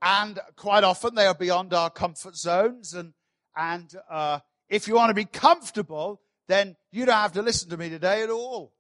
And 0.02 0.40
quite 0.56 0.84
often 0.84 1.16
they 1.16 1.26
are 1.26 1.36
beyond 1.36 1.74
our 1.74 1.90
comfort 1.90 2.36
zones. 2.36 2.94
And, 2.94 3.14
and 3.56 3.94
uh, 4.10 4.40
if 4.70 4.88
you 4.88 4.96
want 4.96 5.10
to 5.10 5.16
be 5.16 5.26
comfortable, 5.26 6.22
then 6.48 6.76
you 6.92 7.06
don't 7.06 7.16
have 7.16 7.34
to 7.34 7.42
listen 7.42 7.70
to 7.70 7.78
me 7.78 7.90
today 7.90 8.24
at 8.24 8.30
all. 8.30 8.74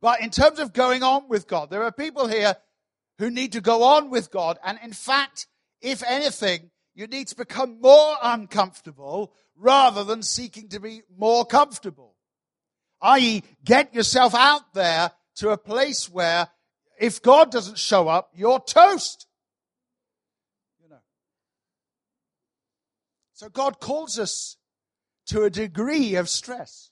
But 0.00 0.20
in 0.20 0.30
terms 0.30 0.58
of 0.58 0.72
going 0.72 1.02
on 1.02 1.28
with 1.28 1.46
God, 1.46 1.70
there 1.70 1.82
are 1.82 1.92
people 1.92 2.26
here 2.26 2.56
who 3.18 3.30
need 3.30 3.52
to 3.52 3.60
go 3.60 3.82
on 3.82 4.10
with 4.10 4.30
God. 4.30 4.58
And 4.64 4.78
in 4.82 4.92
fact, 4.92 5.46
if 5.82 6.02
anything, 6.02 6.70
you 6.94 7.06
need 7.06 7.28
to 7.28 7.36
become 7.36 7.80
more 7.80 8.16
uncomfortable 8.22 9.34
rather 9.56 10.04
than 10.04 10.22
seeking 10.22 10.68
to 10.68 10.80
be 10.80 11.02
more 11.16 11.44
comfortable. 11.44 12.14
I.e., 13.02 13.42
get 13.64 13.94
yourself 13.94 14.34
out 14.34 14.72
there 14.74 15.12
to 15.40 15.48
a 15.48 15.58
place 15.58 16.08
where 16.10 16.48
if 16.98 17.22
God 17.22 17.50
doesn't 17.50 17.78
show 17.78 18.08
up, 18.08 18.30
you're 18.34 18.60
toast. 18.60 19.26
You 20.82 20.90
know. 20.90 21.00
So 23.32 23.48
God 23.48 23.80
calls 23.80 24.18
us 24.18 24.58
to 25.28 25.44
a 25.44 25.50
degree 25.50 26.14
of 26.16 26.28
stress. 26.28 26.90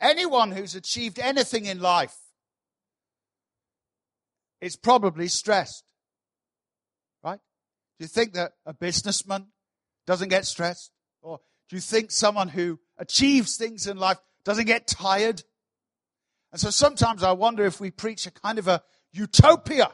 Anyone 0.00 0.52
who's 0.52 0.74
achieved 0.74 1.18
anything 1.18 1.66
in 1.66 1.78
life 1.78 2.16
is 4.62 4.76
probably 4.76 5.28
stressed. 5.28 5.84
Right? 7.22 7.40
Do 7.98 8.04
you 8.04 8.08
think 8.08 8.32
that 8.32 8.52
a 8.64 8.72
businessman 8.72 9.48
doesn't 10.06 10.30
get 10.30 10.46
stressed? 10.46 10.90
Or 11.20 11.40
do 11.68 11.76
you 11.76 11.82
think 11.82 12.10
someone 12.10 12.48
who 12.48 12.78
achieves 12.96 13.56
things 13.56 13.86
in 13.86 13.98
life 13.98 14.18
doesn't 14.42 14.66
get 14.66 14.86
tired? 14.86 15.42
And 16.52 16.60
so 16.60 16.70
sometimes 16.70 17.22
I 17.22 17.32
wonder 17.32 17.64
if 17.64 17.80
we 17.80 17.90
preach 17.90 18.26
a 18.26 18.30
kind 18.30 18.58
of 18.58 18.68
a 18.68 18.82
utopia 19.12 19.92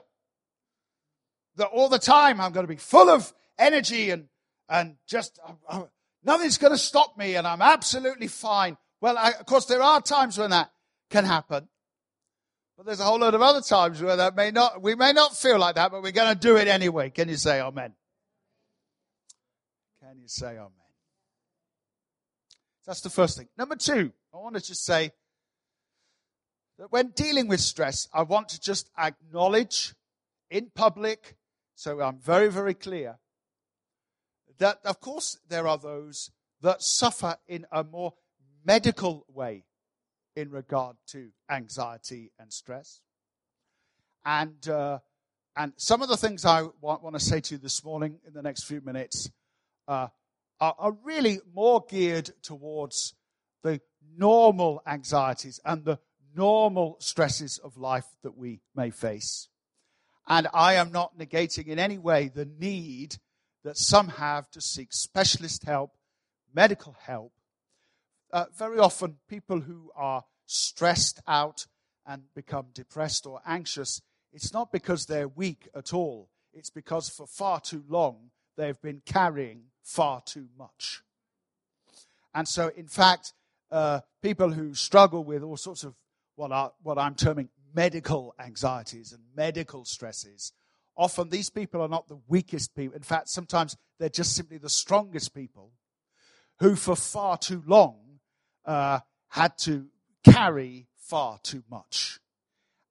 that 1.57 1.67
all 1.67 1.89
the 1.89 1.99
time 1.99 2.41
I'm 2.41 2.53
going 2.53 2.67
to 2.67 2.73
be 2.73 2.79
full 2.79 3.09
of 3.09 3.33
energy 3.59 4.11
and, 4.11 4.29
and 4.69 4.97
just 5.07 5.39
nothing's 6.23 6.59
going 6.59 6.73
to 6.73 6.79
stop 6.79 7.17
me 7.17 7.37
and 7.37 7.47
I'm 7.47 7.63
absolutely 7.63 8.29
fine. 8.29 8.77
Well, 9.01 9.19
I, 9.19 9.33
of 9.33 9.47
course, 9.47 9.67
there 9.67 9.83
are 9.83 10.01
times 10.01 10.39
when 10.39 10.51
that 10.51 10.71
can 11.11 11.25
happen. 11.25 11.69
But 12.77 12.87
there's 12.87 13.01
a 13.01 13.05
whole 13.05 13.21
lot 13.21 13.35
of 13.35 13.43
other 13.43 13.61
times 13.61 14.03
where 14.03 14.17
that 14.17 14.35
may 14.35 14.51
not, 14.51 14.83
we 14.83 14.95
may 14.97 15.13
not 15.13 15.37
feel 15.37 15.59
like 15.59 15.77
that, 15.77 15.93
but 15.93 16.03
we're 16.03 16.13
going 16.13 16.33
to 16.33 16.39
do 16.39 16.57
it 16.57 16.67
anyway. 16.67 17.11
Can 17.11 17.29
you 17.29 17.37
say 17.37 17.61
amen? 17.61 17.95
Can 20.01 20.19
you 20.21 20.29
say 20.29 20.57
amen? 20.57 20.71
That's 22.87 23.01
the 23.01 23.11
first 23.11 23.39
thing. 23.39 23.49
Number 23.57 23.77
two, 23.77 24.13
I 24.33 24.39
want 24.39 24.57
to 24.57 24.61
just 24.61 24.85
say 24.85 25.13
that 26.78 26.90
when 26.90 27.09
dealing 27.11 27.49
with 27.49 27.61
stress, 27.61 28.09
I 28.12 28.23
want 28.23 28.49
to 28.50 28.61
just 28.61 28.90
acknowledge 28.99 29.95
in 30.50 30.71
public, 30.75 31.37
so 31.75 32.00
I'm 32.00 32.19
very, 32.19 32.50
very 32.50 32.75
clear, 32.75 33.19
that 34.59 34.78
of 34.85 35.00
course 35.00 35.38
there 35.49 35.66
are 35.66 35.78
those 35.78 36.31
that 36.62 36.83
suffer 36.83 37.37
in 37.47 37.66
a 37.71 37.85
more 37.85 38.14
medical 38.64 39.26
way 39.28 39.64
in 40.37 40.50
regard 40.50 40.97
to 41.09 41.31
anxiety 41.50 42.33
and 42.38 42.52
stress. 42.52 43.00
And, 44.25 44.66
uh, 44.69 44.99
and 45.57 45.73
some 45.76 46.02
of 46.02 46.09
the 46.09 46.16
things 46.16 46.45
I 46.45 46.62
want, 46.81 47.02
want, 47.02 47.14
to 47.14 47.21
say 47.21 47.40
to 47.40 47.54
you 47.54 47.59
this 47.59 47.85
morning 47.85 48.19
in 48.26 48.33
the 48.33 48.43
next 48.43 48.64
few 48.64 48.81
minutes 48.81 49.31
uh, 49.87 50.09
are, 50.61 50.75
are 50.78 50.97
really 51.04 51.40
more 51.54 51.85
geared 51.88 52.31
towards 52.43 53.14
the 53.62 53.81
normal 54.16 54.83
anxieties 54.87 55.61
and 55.64 55.85
the 55.85 55.99
normal 56.35 56.97
stresses 57.00 57.59
of 57.59 57.76
life 57.76 58.07
that 58.23 58.37
we 58.37 58.61
may 58.75 58.91
face. 58.91 59.49
And 60.26 60.49
I 60.55 60.75
am 60.75 60.91
not 60.93 61.19
negating 61.19 61.67
in 61.67 61.79
any 61.79 61.99
way 61.99 62.29
the 62.29 62.47
need 62.47 63.17
that 63.62 63.76
some 63.76 64.09
have 64.09 64.50
to 64.50 64.61
seek 64.61 64.93
specialist 64.93 65.64
help, 65.64 65.93
medical 66.55 66.97
help, 67.07 67.33
uh, 68.33 68.47
very 68.57 68.79
often 68.79 69.17
people 69.29 69.61
who 69.61 69.93
are 69.95 70.25
stressed 70.47 71.21
out 71.29 71.67
and 72.05 72.23
become 72.35 72.67
depressed 72.75 73.26
or 73.26 73.41
anxious, 73.47 74.03
it's 74.33 74.53
not 74.53 74.73
because 74.73 75.07
they're 75.07 75.29
weak 75.29 75.69
at 75.75 75.95
all. 75.95 76.29
It's 76.53 76.71
because 76.71 77.09
for 77.09 77.26
far 77.26 77.61
too 77.61 77.85
long 77.88 78.31
they've 78.57 78.81
been 78.83 79.03
carrying 79.07 79.67
far 79.83 80.21
too 80.21 80.49
much. 80.59 81.03
And 82.35 82.49
so, 82.49 82.73
in 82.76 82.88
fact, 82.88 83.33
uh, 83.71 84.00
people 84.21 84.50
who 84.50 84.75
struggle 84.75 85.23
with 85.23 85.43
all 85.43 85.57
sorts 85.57 85.85
of 85.85 85.95
what, 86.37 86.53
are, 86.53 86.73
what 86.83 86.99
I'm 86.99 87.14
terming 87.14 87.49
medical 87.75 88.35
anxieties 88.38 89.12
and 89.12 89.23
medical 89.37 89.85
stresses, 89.85 90.53
often 90.97 91.29
these 91.29 91.50
people 91.50 91.81
are 91.81 91.88
not 91.88 92.09
the 92.09 92.21
weakest 92.29 92.75
people. 92.75 92.97
In 92.97 93.03
fact, 93.03 93.29
sometimes 93.29 93.76
they're 93.99 94.09
just 94.09 94.35
simply 94.35 94.59
the 94.59 94.69
strongest 94.69 95.35
people 95.35 95.73
who, 96.61 96.76
for 96.76 96.97
far 96.97 97.37
too 97.37 97.62
long, 97.67 98.21
uh, 98.64 99.00
had 99.29 99.59
to 99.59 99.87
carry 100.25 100.87
far 100.97 101.38
too 101.43 101.62
much. 101.71 102.21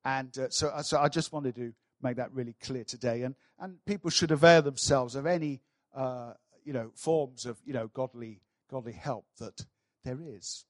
And 0.06 0.38
uh, 0.38 0.50
so, 0.50 0.68
uh, 0.68 0.84
so 0.84 1.00
I 1.00 1.08
just 1.08 1.32
wanted 1.32 1.56
to 1.56 1.74
make 2.02 2.18
that 2.18 2.34
really 2.34 2.56
clear 2.62 2.84
today. 2.84 3.24
And, 3.24 3.36
and 3.60 3.84
people 3.86 4.10
should 4.10 4.32
avail 4.32 4.62
themselves 4.62 5.16
of 5.16 5.26
any, 5.26 5.62
uh, 5.96 6.34
you 6.66 6.74
know, 6.74 6.92
forms 6.96 7.46
of, 7.46 7.58
you 7.66 7.74
know, 7.74 7.88
godly, 7.88 8.42
godly 8.70 8.92
help 8.94 9.26
that 9.40 9.66
there 10.04 10.20
is. 10.22 10.66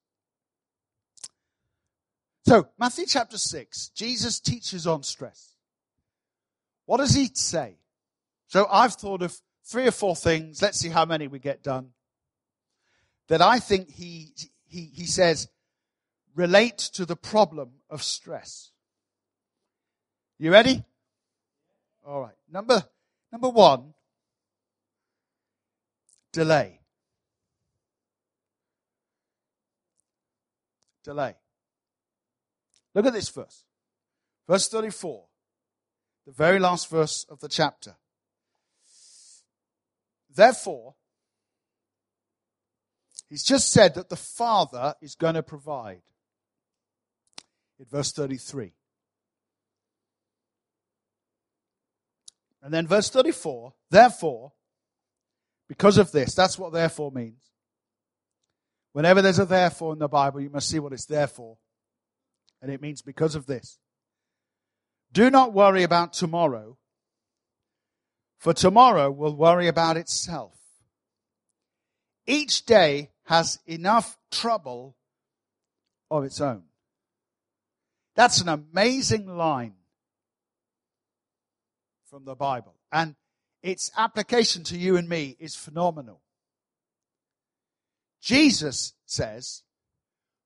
So, 2.46 2.68
Matthew 2.78 3.06
chapter 3.08 3.38
6, 3.38 3.90
Jesus 3.90 4.40
teaches 4.40 4.86
on 4.86 5.04
stress. 5.04 5.56
What 6.86 6.98
does 6.98 7.14
he 7.14 7.30
say? 7.34 7.78
So, 8.48 8.68
I've 8.70 8.94
thought 8.94 9.22
of 9.22 9.40
three 9.66 9.88
or 9.88 9.92
four 9.92 10.16
things. 10.16 10.62
Let's 10.62 10.78
see 10.78 10.90
how 10.90 11.06
many 11.06 11.28
we 11.28 11.40
get 11.40 11.64
done. 11.64 11.90
That 13.30 13.42
I 13.42 13.60
think 13.60 13.90
he 13.90 14.34
he, 14.74 14.90
he 14.94 15.06
says, 15.06 15.48
relate 16.36 16.80
to 16.80 17.06
the 17.06 17.16
problem 17.16 17.74
of 17.92 18.02
stress. 18.02 18.72
You 20.40 20.52
ready? 20.52 20.84
All 22.06 22.22
right. 22.22 22.36
Number, 22.52 22.84
number 23.32 23.50
one, 23.50 23.94
delay. 26.32 26.80
Delay. 31.04 31.36
Look 32.94 33.06
at 33.06 33.14
this 33.14 33.30
verse. 33.30 33.64
Verse 34.48 34.68
34. 34.68 35.26
The 36.26 36.32
very 36.32 36.60
last 36.60 36.90
verse 36.90 37.26
of 37.30 37.40
the 37.40 37.50
chapter. 37.50 37.96
Therefore, 40.34 40.96
he's 43.30 43.44
just 43.44 43.72
said 43.72 43.96
that 43.96 44.10
the 44.10 44.16
Father 44.16 44.96
is 45.02 45.16
going 45.16 45.36
to 45.36 45.44
provide. 45.44 46.02
In 47.80 47.86
verse 47.86 48.12
33. 48.12 48.74
And 52.62 52.74
then 52.74 52.88
verse 52.88 53.10
34, 53.10 53.74
therefore, 53.90 54.54
because 55.68 55.98
of 55.98 56.14
this, 56.14 56.34
that's 56.34 56.58
what 56.58 56.72
therefore 56.72 57.12
means. 57.12 57.52
Whenever 58.94 59.22
there's 59.22 59.40
a 59.40 59.46
therefore 59.46 59.92
in 59.94 60.00
the 60.00 60.08
Bible, 60.08 60.40
you 60.40 60.50
must 60.50 60.70
see 60.70 60.80
what 60.80 60.94
it's 60.94 61.06
there 61.06 61.28
for. 61.28 61.58
And 62.64 62.72
it 62.72 62.82
means 62.82 63.02
because 63.02 63.36
of 63.36 63.46
this. 63.46 63.78
Do 65.12 65.30
not 65.30 65.52
worry 65.52 65.84
about 65.84 66.14
tomorrow, 66.14 66.78
for 68.40 68.54
tomorrow 68.54 69.12
will 69.12 69.36
worry 69.36 69.68
about 69.68 69.98
itself. 69.98 70.58
Each 72.26 72.66
day 72.66 73.12
has 73.26 73.60
enough 73.68 74.18
trouble 74.32 74.96
of 76.10 76.24
its 76.24 76.40
own. 76.40 76.64
That's 78.16 78.40
an 78.40 78.48
amazing 78.48 79.28
line 79.28 79.74
from 82.10 82.24
the 82.24 82.36
Bible. 82.36 82.76
And 82.94 83.16
its 83.62 83.92
application 83.98 84.64
to 84.66 84.78
you 84.78 84.96
and 84.96 85.10
me 85.10 85.36
is 85.38 85.58
phenomenal. 85.58 86.22
Jesus 88.22 88.94
says 89.06 89.64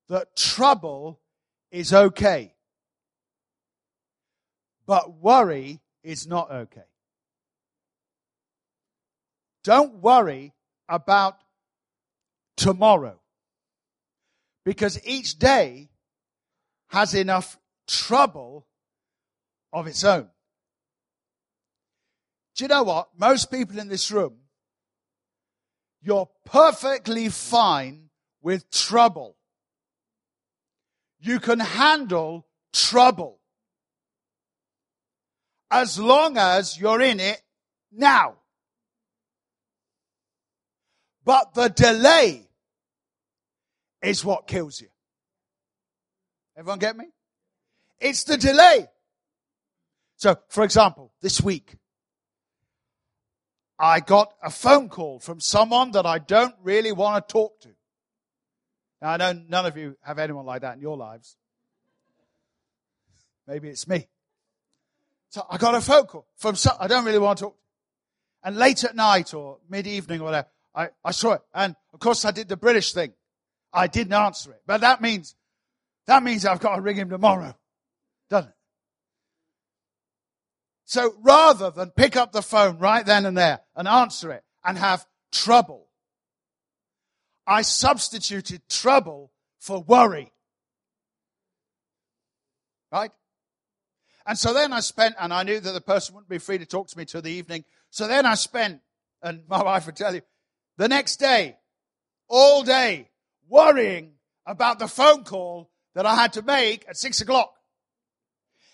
that 0.10 0.36
trouble 0.36 1.22
is 1.72 1.94
okay, 1.94 2.54
but 4.86 5.22
worry 5.22 5.82
is 6.04 6.28
not 6.28 6.52
okay. 6.52 6.88
Don't 9.64 9.96
worry 9.96 10.54
about 10.88 11.38
tomorrow 12.56 13.20
because 14.64 15.00
each 15.06 15.40
day 15.40 15.90
has 16.90 17.14
enough 17.14 17.58
trouble 17.88 18.68
of 19.72 19.88
its 19.88 20.04
own. 20.04 20.28
Do 22.56 22.64
you 22.64 22.68
know 22.68 22.84
what? 22.84 23.10
Most 23.18 23.52
people 23.52 23.80
in 23.80 23.88
this 23.88 24.10
room, 24.12 24.38
you're 26.02 26.30
perfectly 26.46 27.30
fine 27.30 28.10
with 28.42 28.70
trouble. 28.72 29.37
You 31.20 31.40
can 31.40 31.60
handle 31.60 32.46
trouble 32.74 33.40
as 35.70 36.00
long 36.00 36.38
as 36.38 36.80
you're 36.80 37.02
in 37.02 37.20
it 37.20 37.42
now. 37.92 38.36
But 41.26 41.54
the 41.54 41.70
delay 41.70 42.48
is 44.02 44.24
what 44.24 44.48
kills 44.48 44.80
you. 44.80 44.88
Everyone 46.56 46.80
get 46.80 46.96
me? 46.96 47.06
It's 48.00 48.24
the 48.24 48.38
delay. 48.38 48.88
So, 50.16 50.38
for 50.50 50.64
example, 50.64 51.12
this 51.22 51.42
week, 51.42 51.76
I 53.80 54.00
got 54.00 54.34
a 54.42 54.50
phone 54.50 54.90
call 54.90 55.20
from 55.20 55.40
someone 55.40 55.92
that 55.92 56.06
I 56.06 56.18
don't 56.18 56.56
really 56.64 56.92
want 56.92 57.28
to 57.28 57.32
talk 57.32 57.60
to. 57.62 57.70
Now, 59.02 59.10
I 59.10 59.18
know 59.18 59.34
none 59.48 59.66
of 59.66 59.78
you 59.78 59.96
have 60.02 60.20
anyone 60.20 60.46
like 60.46 60.62
that 60.62 60.76
in 60.76 60.82
your 60.82 60.98
lives. 60.98 61.38
Maybe 63.48 63.70
it's 63.70 63.88
me. 63.88 64.08
So 65.30 65.46
I 65.50 65.58
got 65.58 65.76
a 65.76 65.82
phone 65.82 66.06
call 66.06 66.28
from 66.36 66.56
some, 66.56 66.76
I 66.80 66.88
don't 66.88 67.06
really 67.06 67.20
want 67.20 67.40
to 67.40 67.46
talk. 67.46 67.58
And 68.44 68.56
late 68.56 68.84
at 68.84 68.96
night 68.96 69.34
or 69.34 69.60
mid-evening 69.70 70.22
or 70.22 70.26
whatever, 70.26 70.48
I, 70.74 70.90
I 71.04 71.12
saw 71.12 71.34
it. 71.34 71.42
And 71.54 71.76
of 71.94 72.00
course 72.00 72.26
I 72.26 72.32
did 72.32 72.48
the 72.48 72.58
British 72.58 72.94
thing. 72.94 73.14
I 73.74 73.88
didn't 73.88 74.14
answer 74.14 74.52
it. 74.52 74.62
But 74.66 74.82
that 74.82 75.02
means, 75.02 75.36
that 76.08 76.24
means 76.24 76.46
I've 76.46 76.60
got 76.60 76.76
to 76.76 76.82
ring 76.82 76.96
him 76.96 77.10
tomorrow. 77.10 77.56
Doesn't 78.30 78.50
it? 78.50 78.56
So 80.86 81.14
rather 81.22 81.70
than 81.70 81.92
pick 81.92 82.16
up 82.16 82.32
the 82.32 82.42
phone 82.42 82.80
right 82.80 83.06
then 83.06 83.26
and 83.26 83.38
there 83.38 83.60
and 83.76 83.88
answer 83.88 84.32
it 84.32 84.44
and 84.64 84.78
have 84.78 85.06
trouble, 85.32 85.87
I 87.48 87.62
substituted 87.62 88.68
trouble 88.70 89.32
for 89.60 89.82
worry. 89.82 90.32
Right? 92.92 93.12
And 94.26 94.38
so 94.38 94.54
then 94.54 94.74
I 94.74 94.82
spent, 94.82 95.16
and 95.18 95.34
I 95.34 95.44
knew 95.44 95.60
that 95.62 95.72
the 95.72 95.82
person 95.82 96.14
wouldn't 96.14 96.30
be 96.30 96.38
free 96.38 96.58
to 96.58 96.66
talk 96.66 96.90
to 96.90 96.98
me 96.98 97.06
till 97.06 97.22
the 97.22 97.32
evening. 97.32 97.64
So 97.90 98.08
then 98.08 98.26
I 98.26 98.36
spent, 98.36 98.82
and 99.24 99.44
my 99.48 99.64
wife 99.64 99.86
would 99.86 99.96
tell 99.96 100.14
you, 100.14 100.22
the 100.78 100.90
next 100.90 101.16
day, 101.16 101.58
all 102.28 102.64
day, 102.64 103.10
worrying 103.48 104.12
about 104.46 104.80
the 104.80 104.88
phone 104.88 105.24
call 105.24 105.72
that 105.96 106.06
I 106.06 106.16
had 106.16 106.34
to 106.34 106.42
make 106.42 106.86
at 106.90 106.98
six 106.98 107.22
o'clock 107.22 107.54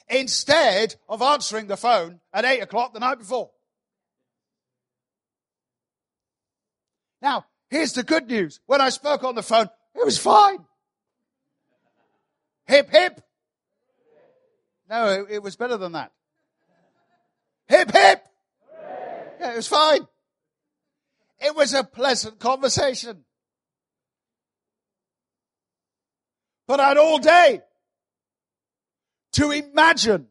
instead 0.09 0.95
of 1.07 1.21
answering 1.21 1.67
the 1.67 1.77
phone 1.77 2.19
at 2.33 2.45
8 2.45 2.59
o'clock 2.61 2.93
the 2.93 2.99
night 2.99 3.19
before. 3.19 3.51
Now, 7.21 7.45
here's 7.73 7.93
the 7.93 8.03
good 8.03 8.27
news. 8.27 8.59
When 8.67 8.79
I 8.79 8.89
spoke 8.89 9.23
on 9.23 9.35
the 9.35 9.41
phone, 9.41 9.67
it 9.95 10.05
was 10.05 10.17
fine. 10.17 10.59
Hip, 12.67 12.89
hip. 12.89 13.19
No, 14.89 15.07
it, 15.07 15.25
it 15.31 15.43
was 15.43 15.55
better 15.55 15.75
than 15.75 15.93
that. 15.93 16.11
Hip, 17.67 17.91
hip. 17.91 18.23
Yeah, 19.39 19.53
it 19.53 19.55
was 19.55 19.67
fine. 19.67 20.07
It 21.39 21.55
was 21.55 21.73
a 21.73 21.83
pleasant 21.83 22.39
conversation. 22.39 23.25
But 26.67 26.79
I 26.79 26.89
had 26.89 26.97
all 26.97 27.17
day 27.17 27.61
to 29.33 29.51
imagine 29.51 30.27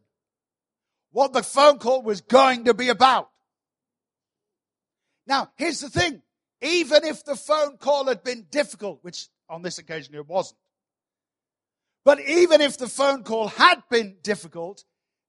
what 1.11 1.33
the 1.33 1.43
phone 1.43 1.77
call 1.77 2.01
was 2.01 2.21
going 2.21 2.63
to 2.65 2.73
be 2.73 2.89
about. 2.89 3.29
Now, 5.27 5.51
here's 5.55 5.81
the 5.81 5.89
thing. 5.89 6.22
Even 6.63 7.03
if 7.03 7.25
the 7.25 7.35
phone 7.35 7.77
call 7.77 8.05
had 8.05 8.23
been 8.23 8.47
difficult, 8.49 8.99
which 9.03 9.27
on 9.49 9.61
this 9.61 9.77
occasion 9.77 10.15
it 10.15 10.27
wasn't, 10.27 10.57
but 12.05 12.19
even 12.21 12.61
if 12.61 12.77
the 12.77 12.87
phone 12.87 13.23
call 13.23 13.49
had 13.49 13.83
been 13.89 14.17
difficult, 14.23 14.83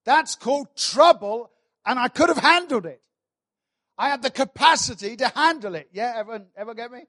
that's 0.05 0.37
called 0.37 0.77
trouble 0.77 1.51
and 1.85 1.99
I 1.99 2.09
could 2.09 2.29
have 2.29 2.38
handled 2.38 2.87
it. 2.87 3.01
I 3.97 4.09
had 4.09 4.23
the 4.23 4.31
capacity 4.31 5.16
to 5.16 5.29
handle 5.29 5.75
it. 5.75 5.88
Yeah, 5.92 6.14
ever, 6.16 6.47
ever 6.57 6.75
get 6.75 6.90
me? 6.90 7.05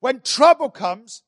When 0.00 0.20
trouble 0.20 0.70
comes, 0.70 1.22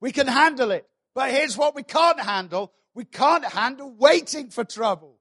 we 0.00 0.12
can 0.12 0.26
handle 0.26 0.70
it. 0.70 0.86
But 1.14 1.30
here's 1.30 1.56
what 1.56 1.74
we 1.74 1.82
can't 1.82 2.20
handle. 2.20 2.72
We 2.94 3.04
can't 3.04 3.44
handle 3.44 3.94
waiting 3.98 4.50
for 4.50 4.64
trouble. 4.64 5.18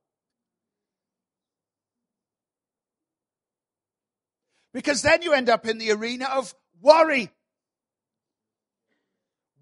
Because 4.74 5.02
then 5.04 5.22
you 5.22 5.34
end 5.34 5.50
up 5.50 5.68
in 5.68 5.78
the 5.78 5.92
arena 5.92 6.26
of 6.26 6.54
worry. 6.82 7.30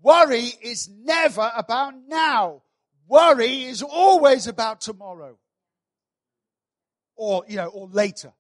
Worry 0.01 0.53
is 0.61 0.89
never 0.89 1.51
about 1.55 1.93
now. 2.07 2.63
Worry 3.07 3.63
is 3.63 3.83
always 3.83 4.47
about 4.47 4.81
tomorrow. 4.81 5.37
Or, 7.15 7.43
you 7.47 7.57
know, 7.57 7.67
or 7.67 7.87
later. 7.87 8.33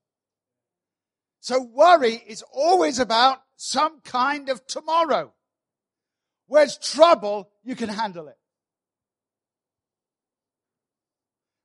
So 1.41 1.61
worry 1.61 2.21
is 2.25 2.43
always 2.53 2.99
about 2.99 3.41
some 3.57 3.99
kind 4.01 4.49
of 4.49 4.65
tomorrow. 4.65 5.33
Where's 6.47 6.77
trouble, 6.77 7.49
you 7.63 7.75
can 7.75 7.89
handle 7.89 8.27
it. 8.27 8.37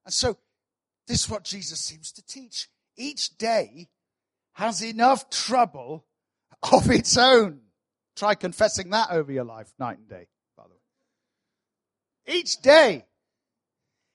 And 0.05 0.15
so, 0.15 0.37
this 1.09 1.25
is 1.25 1.31
what 1.31 1.45
Jesus 1.45 1.81
seems 1.81 2.13
to 2.13 2.25
teach. 2.25 2.69
Each 2.97 3.37
day 3.37 3.89
has 4.57 4.83
enough 4.83 5.29
trouble 5.29 6.07
of 6.73 6.91
its 6.91 7.19
own. 7.19 7.61
Try 8.17 8.35
confessing 8.35 8.89
that 8.91 9.11
over 9.11 9.31
your 9.31 9.45
life, 9.45 9.71
night 9.79 9.99
and 9.99 10.09
day, 10.09 10.29
by 10.57 10.63
the 10.65 10.71
way. 10.71 12.39
Each 12.39 12.57
day, 12.63 13.05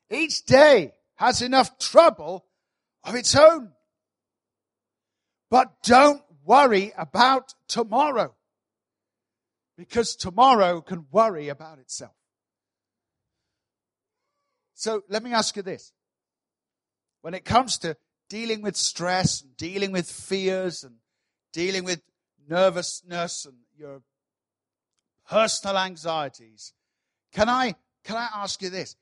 each 0.10 0.44
day 0.46 0.94
has 1.16 1.44
enough 1.44 1.78
trouble 1.78 2.46
of 3.04 3.14
its 3.14 3.36
own. 3.36 3.72
But 5.52 5.84
don't 5.84 6.24
worry 6.44 6.92
about 6.98 7.54
tomorrow. 7.68 8.34
because 9.78 10.16
tomorrow 10.16 10.82
can 10.82 11.08
worry 11.12 11.50
about 11.50 11.80
itself. 11.80 12.14
So 14.76 15.04
let 15.10 15.24
me 15.24 15.34
ask 15.34 15.56
you 15.56 15.64
this. 15.64 15.92
When 17.22 17.34
it 17.34 17.46
comes 17.46 17.80
to 17.80 17.98
dealing 18.32 18.62
with 18.62 18.78
stress, 18.78 19.42
and 19.42 19.58
dealing 19.58 19.92
with 19.92 20.10
fears, 20.10 20.86
and 20.86 20.96
dealing 21.52 21.84
with 21.84 22.02
nervousness 22.48 23.46
and 23.46 23.58
your 23.78 24.02
personal 25.30 25.78
anxieties, 25.78 26.72
can 27.34 27.50
I, 27.50 27.76
can 28.06 28.16
I 28.16 28.30
ask 28.34 28.62
you 28.62 28.70
this? 28.70 28.96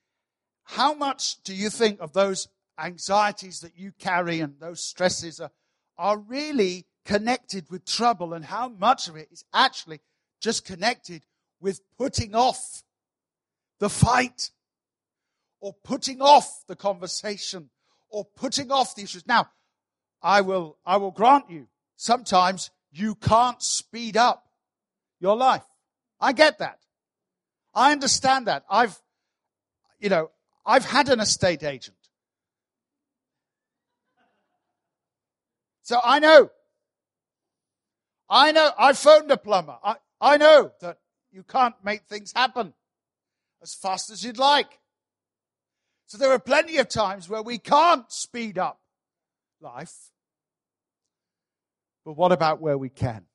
How 0.63 0.96
much 0.96 1.44
do 1.44 1.54
you 1.54 1.70
think 1.70 2.00
of 2.02 2.13
those 2.13 2.48
anxieties 2.80 3.60
that 3.60 3.78
you 3.78 3.92
carry 4.00 4.39
and 4.39 4.56
those 4.60 4.84
stresses 4.84 5.39
are, 5.39 5.52
are 5.96 6.18
really 6.18 6.88
connected 7.06 7.70
with 7.70 7.86
trouble 7.86 8.34
and 8.34 8.46
how 8.46 8.68
much 8.68 9.08
of 9.08 9.15
it 9.15 9.30
is 9.32 9.46
actually 9.54 10.00
just 10.42 10.65
connected 10.65 11.22
with 11.62 11.82
putting 12.00 12.34
off 12.34 12.82
the 13.80 13.92
fight 13.92 14.50
or 15.62 15.76
putting 15.84 16.20
off 16.20 16.63
the 16.68 16.76
conversation 16.76 17.70
or 18.10 18.26
putting 18.26 18.72
off 18.72 18.95
the 18.95 19.04
issues. 19.04 19.26
Now, 19.28 19.50
I 20.22 20.41
will, 20.41 20.78
I 20.86 20.98
will 20.98 21.12
grant 21.12 21.50
you, 21.50 21.67
sometimes 21.95 22.72
you 22.91 23.15
can't 23.15 23.62
speed 23.62 24.17
up 24.17 24.43
your 25.19 25.36
life. 25.36 25.63
I 26.19 26.34
get 26.34 26.60
that. 26.60 26.80
I 27.74 27.91
understand 27.91 28.48
that. 28.48 28.63
I've, 28.69 29.00
you 30.00 30.10
know, 30.10 30.32
I've 30.65 30.86
had 30.86 31.10
an 31.10 31.19
estate 31.19 31.63
agent. 31.63 31.95
So 35.84 36.00
I 36.04 36.19
know. 36.19 36.52
I 38.30 38.52
know. 38.52 38.72
I 38.78 38.93
phoned 38.93 39.32
a 39.32 39.38
plumber. 39.38 39.78
I, 39.84 39.95
I 40.22 40.38
know 40.38 40.72
that 40.82 40.98
you 41.32 41.43
can't 41.43 41.76
make 41.84 42.04
things 42.04 42.34
happen 42.36 42.74
as 43.62 43.74
fast 43.74 44.10
as 44.10 44.24
you'd 44.24 44.38
like. 44.38 44.79
So 46.10 46.17
there 46.17 46.32
are 46.32 46.39
plenty 46.39 46.78
of 46.78 46.89
times 46.89 47.30
where 47.30 47.43
we 47.43 47.60
can't 47.60 48.12
speed 48.12 48.58
up 48.58 48.80
life. 49.62 49.93
But 52.04 52.13
what 52.13 52.32
about 52.32 52.60
where 52.60 52.80
we 52.80 52.89
can? 52.89 53.26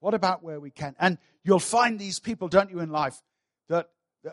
What 0.00 0.14
about 0.14 0.42
where 0.42 0.58
we 0.58 0.70
can? 0.70 0.96
And 0.98 1.18
you'll 1.44 1.58
find 1.58 1.98
these 1.98 2.20
people, 2.20 2.48
don't 2.48 2.70
you, 2.70 2.80
in 2.80 2.90
life, 2.90 3.20
that 3.68 3.90
uh, 4.26 4.30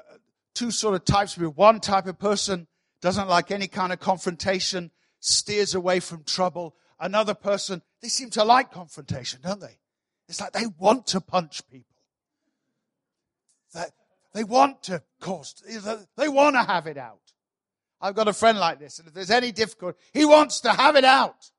two 0.55 0.71
sort 0.71 0.95
of 0.95 1.03
types 1.03 1.33
of 1.33 1.39
people. 1.39 1.51
One 1.51 1.81
type 1.81 2.07
of 2.07 2.17
person 2.17 2.67
doesn't 3.01 3.27
like 3.27 3.51
any 3.51 3.67
kind 3.67 3.91
of 3.91 3.99
confrontation, 3.99 4.91
steers 5.19 5.75
away 5.75 5.99
from 5.99 6.23
trouble. 6.23 6.73
Another 7.01 7.33
person, 7.33 7.81
they 8.01 8.07
seem 8.07 8.29
to 8.29 8.45
like 8.45 8.71
confrontation, 8.71 9.41
don't 9.43 9.59
they? 9.59 9.77
It's 10.29 10.39
like 10.39 10.53
they 10.53 10.67
want 10.79 11.07
to 11.07 11.19
punch 11.19 11.67
people. 11.69 11.97
They, 13.73 13.83
they 14.33 14.43
want 14.43 14.83
to 14.83 15.03
cause, 15.19 15.55
they 16.17 16.27
want 16.29 16.55
to 16.55 16.63
have 16.63 16.87
it 16.87 16.97
out. 16.97 17.19
I've 17.99 18.15
got 18.15 18.27
a 18.27 18.33
friend 18.33 18.57
like 18.57 18.79
this, 18.79 18.99
and 18.99 19.07
if 19.07 19.13
there's 19.13 19.29
any 19.31 19.51
difficulty, 19.51 19.97
he 20.13 20.25
wants 20.25 20.61
to 20.61 20.71
have 20.71 20.95
it 20.95 21.05
out. 21.05 21.51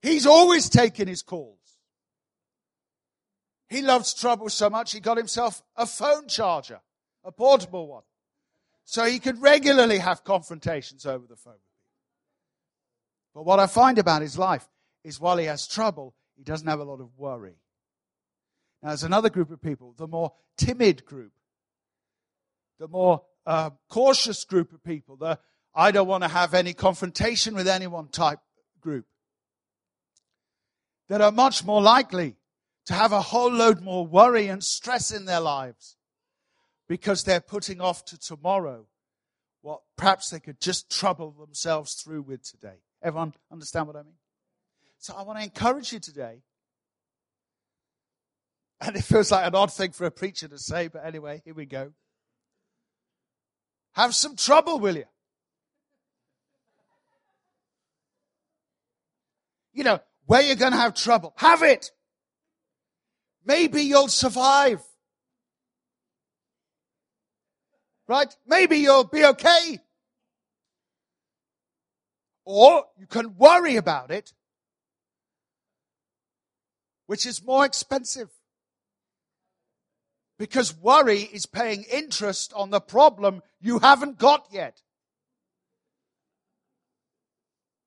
He's 0.00 0.26
always 0.26 0.68
taking 0.68 1.08
his 1.08 1.22
calls. 1.22 1.58
He 3.68 3.82
loves 3.82 4.14
trouble 4.14 4.48
so 4.48 4.68
much, 4.70 4.92
he 4.92 5.00
got 5.00 5.16
himself 5.16 5.62
a 5.76 5.86
phone 5.86 6.28
charger, 6.28 6.80
a 7.24 7.32
portable 7.32 7.86
one. 7.86 8.02
So 8.84 9.04
he 9.04 9.18
could 9.18 9.40
regularly 9.40 9.98
have 9.98 10.24
confrontations 10.24 11.06
over 11.06 11.26
the 11.26 11.36
phone. 11.36 11.54
But 13.34 13.44
what 13.44 13.60
I 13.60 13.66
find 13.66 13.98
about 13.98 14.22
his 14.22 14.36
life 14.36 14.68
is 15.04 15.20
while 15.20 15.38
he 15.38 15.46
has 15.46 15.66
trouble, 15.66 16.14
he 16.36 16.42
doesn't 16.42 16.66
have 16.66 16.80
a 16.80 16.84
lot 16.84 17.00
of 17.00 17.16
worry. 17.16 17.54
Now, 18.82 18.88
there's 18.88 19.04
another 19.04 19.30
group 19.30 19.50
of 19.50 19.62
people, 19.62 19.94
the 19.96 20.08
more 20.08 20.32
timid 20.58 21.04
group, 21.06 21.32
the 22.82 22.88
more 22.88 23.22
uh, 23.46 23.70
cautious 23.88 24.42
group 24.42 24.72
of 24.72 24.82
people, 24.82 25.14
the 25.14 25.38
I 25.72 25.92
don't 25.92 26.08
want 26.08 26.24
to 26.24 26.28
have 26.28 26.52
any 26.52 26.72
confrontation 26.74 27.54
with 27.54 27.68
anyone 27.68 28.08
type 28.08 28.40
group, 28.80 29.06
that 31.08 31.20
are 31.20 31.30
much 31.30 31.64
more 31.64 31.80
likely 31.80 32.34
to 32.86 32.94
have 32.94 33.12
a 33.12 33.20
whole 33.20 33.52
load 33.52 33.82
more 33.82 34.04
worry 34.04 34.48
and 34.48 34.64
stress 34.64 35.12
in 35.12 35.26
their 35.26 35.38
lives 35.38 35.96
because 36.88 37.22
they're 37.22 37.40
putting 37.40 37.80
off 37.80 38.04
to 38.06 38.18
tomorrow 38.18 38.86
what 39.60 39.82
perhaps 39.96 40.30
they 40.30 40.40
could 40.40 40.60
just 40.60 40.90
trouble 40.90 41.30
themselves 41.38 41.94
through 41.94 42.22
with 42.22 42.42
today. 42.42 42.80
Everyone 43.00 43.32
understand 43.52 43.86
what 43.86 43.94
I 43.94 44.02
mean? 44.02 44.16
So 44.98 45.14
I 45.16 45.22
want 45.22 45.38
to 45.38 45.44
encourage 45.44 45.92
you 45.92 46.00
today 46.00 46.42
and 48.80 48.96
it 48.96 49.04
feels 49.04 49.30
like 49.30 49.46
an 49.46 49.54
odd 49.54 49.72
thing 49.72 49.92
for 49.92 50.04
a 50.04 50.10
preacher 50.10 50.48
to 50.48 50.58
say, 50.58 50.88
but 50.88 51.06
anyway, 51.06 51.42
here 51.44 51.54
we 51.54 51.66
go. 51.66 51.92
Have 53.92 54.14
some 54.14 54.36
trouble, 54.36 54.78
will 54.78 54.96
you? 54.96 55.04
You 59.72 59.84
know, 59.84 60.00
where 60.26 60.42
you're 60.42 60.56
going 60.56 60.72
to 60.72 60.78
have 60.78 60.94
trouble, 60.94 61.34
have 61.36 61.62
it. 61.62 61.90
Maybe 63.44 63.82
you'll 63.82 64.08
survive. 64.08 64.82
Right? 68.06 68.34
Maybe 68.46 68.78
you'll 68.78 69.04
be 69.04 69.24
okay. 69.24 69.78
Or 72.44 72.84
you 72.98 73.06
can 73.06 73.36
worry 73.36 73.76
about 73.76 74.10
it, 74.10 74.32
which 77.06 77.24
is 77.24 77.44
more 77.44 77.64
expensive. 77.64 78.28
Because 80.42 80.76
worry 80.76 81.20
is 81.20 81.46
paying 81.46 81.84
interest 81.84 82.52
on 82.56 82.70
the 82.70 82.80
problem 82.80 83.42
you 83.60 83.78
haven't 83.78 84.18
got 84.18 84.48
yet. 84.50 84.82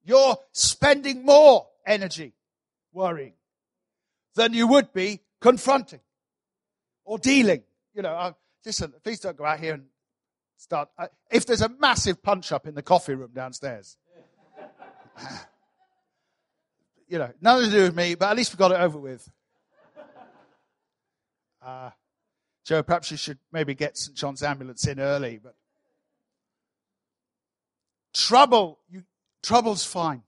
You're 0.05 0.37
spending 0.53 1.25
more 1.25 1.67
energy 1.85 2.31
worrying 2.93 3.33
than 4.35 4.53
you 4.53 4.67
would 4.67 4.93
be 4.93 5.19
confronting 5.41 5.99
or 7.03 7.19
dealing. 7.19 7.63
You 7.93 8.03
know, 8.03 8.13
uh, 8.13 8.31
listen, 8.65 8.93
please 9.03 9.19
don't 9.19 9.35
go 9.35 9.43
out 9.43 9.59
here 9.59 9.73
and 9.73 9.87
start. 10.55 10.87
Uh, 10.97 11.07
if 11.29 11.45
there's 11.45 11.61
a 11.61 11.67
massive 11.67 12.23
punch 12.23 12.53
up 12.53 12.67
in 12.67 12.73
the 12.73 12.81
coffee 12.81 13.15
room 13.15 13.31
downstairs, 13.35 13.97
you 17.09 17.17
know, 17.17 17.33
nothing 17.41 17.65
to 17.69 17.75
do 17.75 17.81
with 17.83 17.97
me, 17.97 18.15
but 18.15 18.29
at 18.29 18.37
least 18.37 18.53
we 18.53 18.57
got 18.57 18.71
it 18.71 18.79
over 18.79 18.97
with. 18.97 19.29
Uh, 21.61 21.89
Joe, 22.65 22.81
perhaps 22.81 23.11
you 23.11 23.17
should 23.17 23.37
maybe 23.51 23.75
get 23.75 23.95
St. 23.95 24.17
John's 24.17 24.41
ambulance 24.41 24.87
in 24.87 24.99
early, 24.99 25.39
but 25.41 25.53
trouble, 28.11 28.79
you, 28.89 29.03
trouble's 29.43 29.85
fine. 29.85 30.23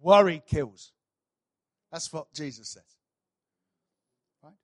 Worry 0.00 0.42
kills. 0.46 0.92
That's 1.92 2.10
what 2.10 2.32
Jesus 2.32 2.70
says. 2.70 2.96
Right? 4.42 4.54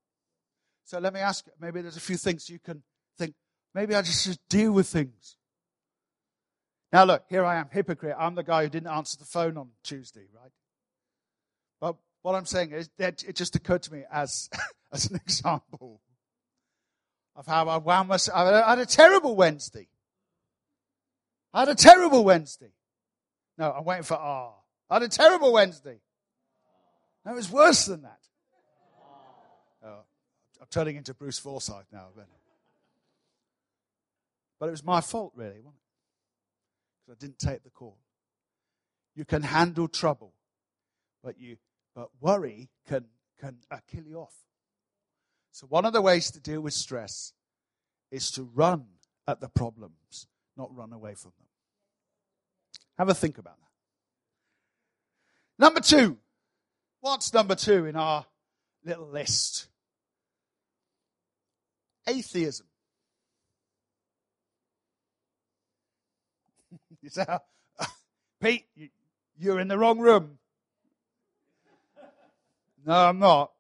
So 0.84 0.98
let 0.98 1.12
me 1.12 1.20
ask 1.20 1.46
you, 1.46 1.52
maybe 1.60 1.82
there's 1.82 1.98
a 1.98 2.00
few 2.00 2.16
things 2.16 2.48
you 2.48 2.58
can 2.58 2.82
think, 3.18 3.34
maybe 3.74 3.94
I 3.94 4.00
just 4.00 4.24
should 4.24 4.38
deal 4.48 4.72
with 4.72 4.88
things. 4.88 5.36
Now 6.90 7.04
look, 7.04 7.24
here 7.28 7.44
I 7.44 7.56
am, 7.56 7.68
hypocrite. 7.70 8.16
I'm 8.18 8.34
the 8.34 8.42
guy 8.42 8.62
who 8.62 8.70
didn't 8.70 8.88
answer 8.88 9.18
the 9.18 9.26
phone 9.26 9.58
on 9.58 9.68
Tuesday, 9.84 10.24
right? 10.34 10.50
But 11.78 11.96
what 12.22 12.34
I'm 12.34 12.46
saying 12.46 12.72
is 12.72 12.88
that 12.96 13.22
it 13.22 13.36
just 13.36 13.54
occurred 13.54 13.82
to 13.82 13.92
me 13.92 14.04
as, 14.10 14.48
as 14.92 15.10
an 15.10 15.16
example 15.16 16.00
of 17.38 17.46
how 17.46 17.68
I 17.68 17.76
wound 17.76 18.08
myself. 18.08 18.36
I 18.36 18.68
had 18.68 18.80
a 18.80 18.84
terrible 18.84 19.36
Wednesday. 19.36 19.86
I 21.54 21.60
had 21.60 21.68
a 21.68 21.74
terrible 21.76 22.24
Wednesday. 22.24 22.72
No, 23.56 23.72
I'm 23.72 23.84
waiting 23.84 24.02
for 24.02 24.16
R. 24.16 24.54
I 24.90 24.94
had 24.94 25.04
a 25.04 25.08
terrible 25.08 25.52
Wednesday. 25.52 26.00
No, 27.24 27.32
it 27.32 27.36
was 27.36 27.50
worse 27.50 27.86
than 27.86 28.02
that. 28.02 28.18
Oh, 29.84 30.00
I'm 30.60 30.66
turning 30.68 30.96
into 30.96 31.14
Bruce 31.14 31.38
Forsyth 31.38 31.86
now. 31.92 32.08
Then. 32.16 32.26
But 34.58 34.66
it 34.66 34.72
was 34.72 34.84
my 34.84 35.00
fault, 35.00 35.32
really, 35.36 35.60
wasn't 35.60 35.74
it? 35.74 37.06
Because 37.06 37.16
I 37.16 37.24
didn't 37.24 37.38
take 37.38 37.62
the 37.62 37.70
call. 37.70 37.98
You 39.14 39.24
can 39.24 39.42
handle 39.42 39.86
trouble, 39.86 40.34
but 41.22 41.38
you, 41.38 41.56
but 41.94 42.08
worry 42.20 42.68
can 42.88 43.04
can 43.40 43.58
uh, 43.70 43.78
kill 43.86 44.04
you 44.04 44.16
off. 44.16 44.34
So, 45.52 45.66
one 45.66 45.84
of 45.84 45.92
the 45.92 46.02
ways 46.02 46.30
to 46.32 46.40
deal 46.40 46.60
with 46.60 46.74
stress 46.74 47.32
is 48.10 48.30
to 48.32 48.48
run 48.54 48.84
at 49.26 49.40
the 49.40 49.48
problems, 49.48 50.26
not 50.56 50.74
run 50.74 50.92
away 50.92 51.14
from 51.14 51.32
them. 51.38 51.46
Have 52.98 53.08
a 53.08 53.14
think 53.14 53.38
about 53.38 53.56
that. 53.58 55.64
Number 55.64 55.80
two. 55.80 56.18
What's 57.00 57.32
number 57.32 57.54
two 57.54 57.86
in 57.86 57.94
our 57.94 58.26
little 58.84 59.08
list? 59.08 59.68
Atheism. 62.08 62.66
you 67.02 67.10
say, 67.10 67.24
Pete, 68.40 68.66
you're 69.38 69.60
in 69.60 69.68
the 69.68 69.78
wrong 69.78 69.98
room. 69.98 70.38
No, 72.84 72.94
I'm 72.94 73.18
not. 73.18 73.52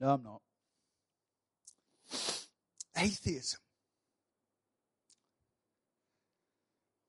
No, 0.00 0.10
I'm 0.10 0.22
not. 0.22 0.40
Atheism. 2.96 3.60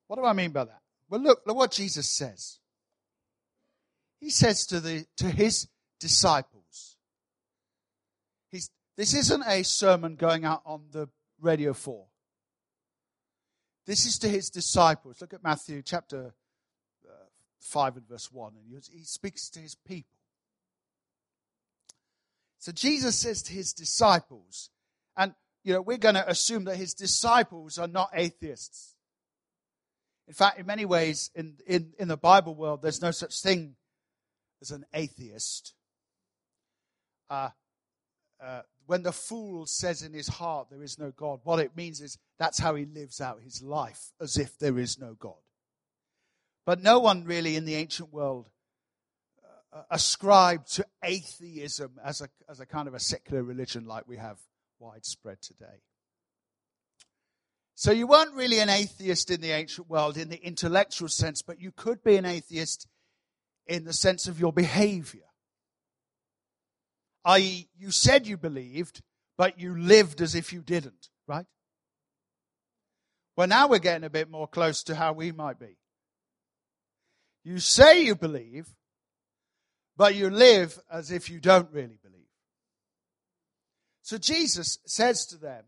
What 0.08 0.17
do 0.17 0.25
I 0.25 0.34
mean 0.34 0.52
by 0.52 0.65
that? 0.65 0.82
Well, 1.10 1.21
look, 1.21 1.41
look 1.45 1.56
what 1.56 1.71
Jesus 1.71 2.10
says. 2.10 2.60
He 4.19 4.30
says 4.30 4.65
to 4.67 4.80
the 4.80 5.06
to 5.17 5.30
his 5.30 5.67
disciples. 5.99 6.97
He's, 8.52 8.69
this 8.97 9.13
isn't 9.13 9.43
a 9.47 9.63
sermon 9.63 10.15
going 10.15 10.45
out 10.45 10.62
on 10.65 10.86
the 10.91 11.10
radio 11.39 11.73
4. 11.73 12.06
This 13.86 14.06
is 14.06 14.19
to 14.19 14.30
his 14.30 14.49
disciples. 14.49 15.21
Look 15.21 15.34
at 15.34 15.43
Matthew 15.43 15.82
chapter 15.82 16.34
uh, 17.08 17.25
5 17.60 17.97
and 17.97 18.08
verse 18.08 18.32
1. 18.32 18.54
And 18.56 18.84
he 18.91 19.04
speaks 19.04 19.49
to 19.52 19.60
his 19.60 19.75
people. 19.75 20.18
So 22.60 22.74
Jesus 22.74 23.15
says 23.17 23.41
to 23.43 23.54
his 23.54 23.74
disciples, 23.74 24.69
and 25.15 25.34
you 25.63 25.74
know, 25.74 25.82
we're 25.82 25.98
going 25.98 26.15
to 26.15 26.30
assume 26.30 26.65
that 26.65 26.76
his 26.76 26.93
disciples 26.93 27.78
are 27.78 27.88
not 27.88 28.10
atheists. 28.13 28.95
In 30.28 30.34
fact, 30.34 30.60
in 30.60 30.65
many 30.65 30.86
ways, 30.86 31.32
in, 31.34 31.56
in, 31.65 31.93
in 31.98 32.08
the 32.08 32.17
Bible 32.17 32.54
world, 32.54 32.82
there's 32.82 33.02
no 33.02 33.12
such 33.12 33.41
thing 33.41 33.76
as 34.62 34.72
an 34.72 34.86
atheist. 34.93 35.74
Uh, 37.30 37.50
uh, 38.43 38.62
when 38.86 39.04
the 39.04 39.12
fool 39.12 39.65
says 39.65 40.02
in 40.02 40.13
his 40.13 40.28
heart 40.28 40.67
there 40.69 40.84
is 40.84 41.00
no 41.00 41.12
God, 41.12 41.39
what 41.43 41.60
it 41.60 41.76
means 41.76 42.02
is 42.02 42.17
that's 42.38 42.60
how 42.60 42.76
he 42.76 42.86
lives 42.86 43.22
out 43.22 43.41
his 43.41 43.62
life, 43.62 44.12
as 44.22 44.38
if 44.38 44.58
there 44.60 44.78
is 44.78 45.00
no 45.00 45.13
God. 45.13 45.34
But 46.65 46.84
no 46.84 47.00
one 47.00 47.24
really 47.24 47.56
in 47.56 47.65
the 47.65 47.76
ancient 47.76 48.12
world 48.13 48.50
ascribed 49.89 50.73
to 50.75 50.86
atheism 51.03 51.99
as 52.03 52.21
a, 52.21 52.29
as 52.49 52.60
a 52.60 52.65
kind 52.65 52.88
of 52.88 52.93
a 52.93 52.99
secular 52.99 53.43
religion 53.43 53.86
like 53.86 54.08
we 54.08 54.17
have 54.17 54.39
widespread 54.79 55.41
today. 55.41 55.82
So 57.75 57.91
you 57.91 58.08
weren't 58.08 58.34
really 58.34 58.60
an 58.60 58.69
atheist 58.69 59.32
in 59.32 59.41
the 59.41 59.51
ancient 59.51 59.89
world 59.89 60.17
in 60.17 60.29
the 60.29 60.45
intellectual 60.45 61.08
sense, 61.08 61.41
but 61.41 61.62
you 61.62 61.71
could 61.71 62.03
be 62.03 62.17
an 62.17 62.25
atheist 62.25 62.88
in 63.67 63.86
the 63.86 63.93
sense 63.93 64.27
of 64.27 64.39
your 64.39 64.51
behavior. 64.51 65.21
I.e., 67.23 67.69
you 67.77 67.91
said 67.91 68.27
you 68.27 68.38
believed, 68.38 69.01
but 69.38 69.60
you 69.60 69.77
lived 69.77 70.19
as 70.19 70.36
if 70.36 70.51
you 70.51 70.62
didn't, 70.62 71.10
right? 71.27 71.45
Well, 73.38 73.47
now 73.47 73.69
we're 73.69 73.79
getting 73.79 74.03
a 74.03 74.10
bit 74.10 74.29
more 74.29 74.47
close 74.47 74.84
to 74.84 74.95
how 74.95 75.13
we 75.13 75.32
might 75.32 75.60
be. 75.60 75.77
You 77.45 77.60
say 77.60 78.03
you 78.03 78.15
believe, 78.15 78.67
but 79.99 80.15
you 80.15 80.29
live 80.29 80.79
as 80.89 81.12
if 81.12 81.29
you 81.29 81.41
don't 81.41 81.69
really 81.73 81.99
believe. 82.01 82.29
So 84.01 84.17
Jesus 84.17 84.79
says 84.85 85.25
to 85.25 85.38
them, 85.38 85.65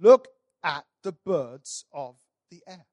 Look 0.00 0.28
at 0.64 0.86
the 1.02 1.12
birds 1.12 1.84
of 1.92 2.16
the 2.50 2.62
air. 2.66 2.86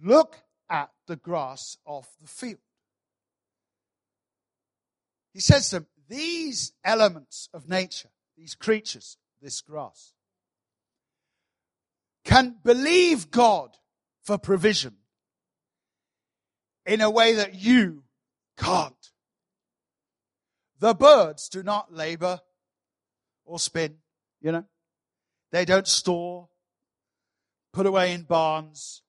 Look 0.00 0.36
at 0.70 0.90
the 1.08 1.16
grass 1.16 1.78
of 1.84 2.06
the 2.20 2.28
field. 2.28 2.60
He 5.34 5.40
says 5.40 5.68
to 5.70 5.80
them, 5.80 5.86
these 6.08 6.74
elements 6.84 7.48
of 7.52 7.68
nature, 7.68 8.10
these 8.36 8.54
creatures, 8.54 9.16
this 9.40 9.62
grass, 9.62 10.12
can 12.24 12.54
believe 12.62 13.32
God 13.32 13.76
for 14.24 14.38
provision 14.38 14.96
in 16.86 17.00
a 17.00 17.10
way 17.10 17.34
that 17.34 17.54
you 17.54 18.04
can't. 18.56 18.94
The 20.78 20.94
birds 20.94 21.48
do 21.48 21.62
not 21.62 21.92
labor 21.92 22.40
or 23.44 23.58
spin, 23.58 23.98
you 24.40 24.52
know. 24.52 24.64
They 25.50 25.64
don't 25.64 25.86
store, 25.86 26.48
put 27.72 27.86
away 27.86 28.12
in 28.12 28.22
barns. 28.22 29.02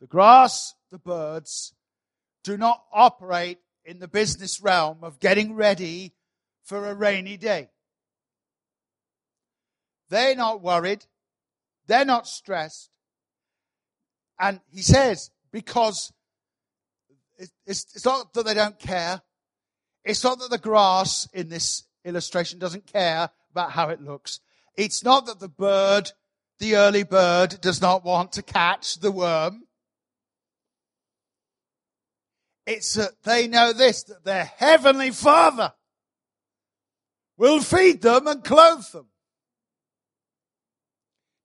The 0.00 0.06
grass, 0.06 0.74
the 0.90 0.98
birds, 0.98 1.74
do 2.44 2.56
not 2.56 2.84
operate 2.92 3.58
in 3.84 3.98
the 3.98 4.08
business 4.08 4.60
realm 4.60 4.98
of 5.02 5.20
getting 5.20 5.54
ready 5.54 6.14
for 6.64 6.88
a 6.88 6.94
rainy 6.94 7.36
day. 7.36 7.70
They're 10.08 10.36
not 10.36 10.62
worried. 10.62 11.04
They're 11.86 12.04
not 12.04 12.28
stressed. 12.28 12.91
And 14.42 14.60
he 14.72 14.82
says, 14.82 15.30
because 15.52 16.12
it's, 17.64 18.04
not 18.04 18.34
that 18.34 18.44
they 18.44 18.54
don't 18.54 18.78
care. 18.78 19.22
It's 20.04 20.24
not 20.24 20.40
that 20.40 20.50
the 20.50 20.58
grass 20.58 21.28
in 21.32 21.48
this 21.48 21.84
illustration 22.04 22.58
doesn't 22.58 22.92
care 22.92 23.30
about 23.52 23.70
how 23.70 23.90
it 23.90 24.02
looks. 24.02 24.40
It's 24.76 25.04
not 25.04 25.26
that 25.26 25.38
the 25.38 25.48
bird, 25.48 26.10
the 26.58 26.74
early 26.74 27.04
bird, 27.04 27.60
does 27.60 27.80
not 27.80 28.04
want 28.04 28.32
to 28.32 28.42
catch 28.42 28.98
the 28.98 29.12
worm. 29.12 29.62
It's 32.66 32.94
that 32.94 33.22
they 33.22 33.46
know 33.46 33.72
this, 33.72 34.02
that 34.04 34.24
their 34.24 34.44
heavenly 34.44 35.12
father 35.12 35.72
will 37.36 37.60
feed 37.60 38.02
them 38.02 38.26
and 38.26 38.42
clothe 38.42 38.90
them. 38.90 39.06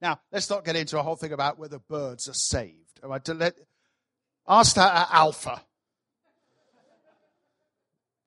Now, 0.01 0.19
let's 0.31 0.49
not 0.49 0.65
get 0.65 0.75
into 0.75 0.99
a 0.99 1.03
whole 1.03 1.15
thing 1.15 1.33
about 1.33 1.59
whether 1.59 1.77
birds 1.77 2.27
are 2.27 2.33
saved. 2.33 2.86
All 3.03 3.09
right, 3.09 3.27
let, 3.29 3.55
ask 4.47 4.75
that 4.75 4.95
at 4.95 5.07
Alpha. 5.11 5.61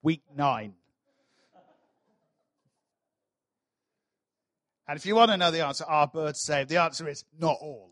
Week 0.01 0.23
nine. 0.35 0.73
And 4.87 4.97
if 4.97 5.05
you 5.05 5.15
want 5.15 5.31
to 5.31 5.37
know 5.37 5.51
the 5.51 5.65
answer, 5.65 5.85
are 5.85 6.07
birds 6.07 6.41
saved? 6.41 6.69
The 6.69 6.81
answer 6.81 7.07
is 7.07 7.23
not 7.39 7.57
all. 7.61 7.91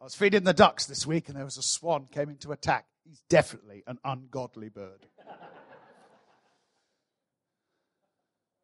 I 0.00 0.04
was 0.04 0.14
feeding 0.14 0.44
the 0.44 0.54
ducks 0.54 0.86
this 0.86 1.04
week 1.04 1.28
and 1.28 1.36
there 1.36 1.44
was 1.44 1.58
a 1.58 1.62
swan 1.62 2.06
came 2.12 2.28
into 2.28 2.52
attack. 2.52 2.86
He's 3.04 3.22
definitely 3.28 3.82
an 3.86 3.98
ungodly 4.04 4.68
bird. 4.68 5.06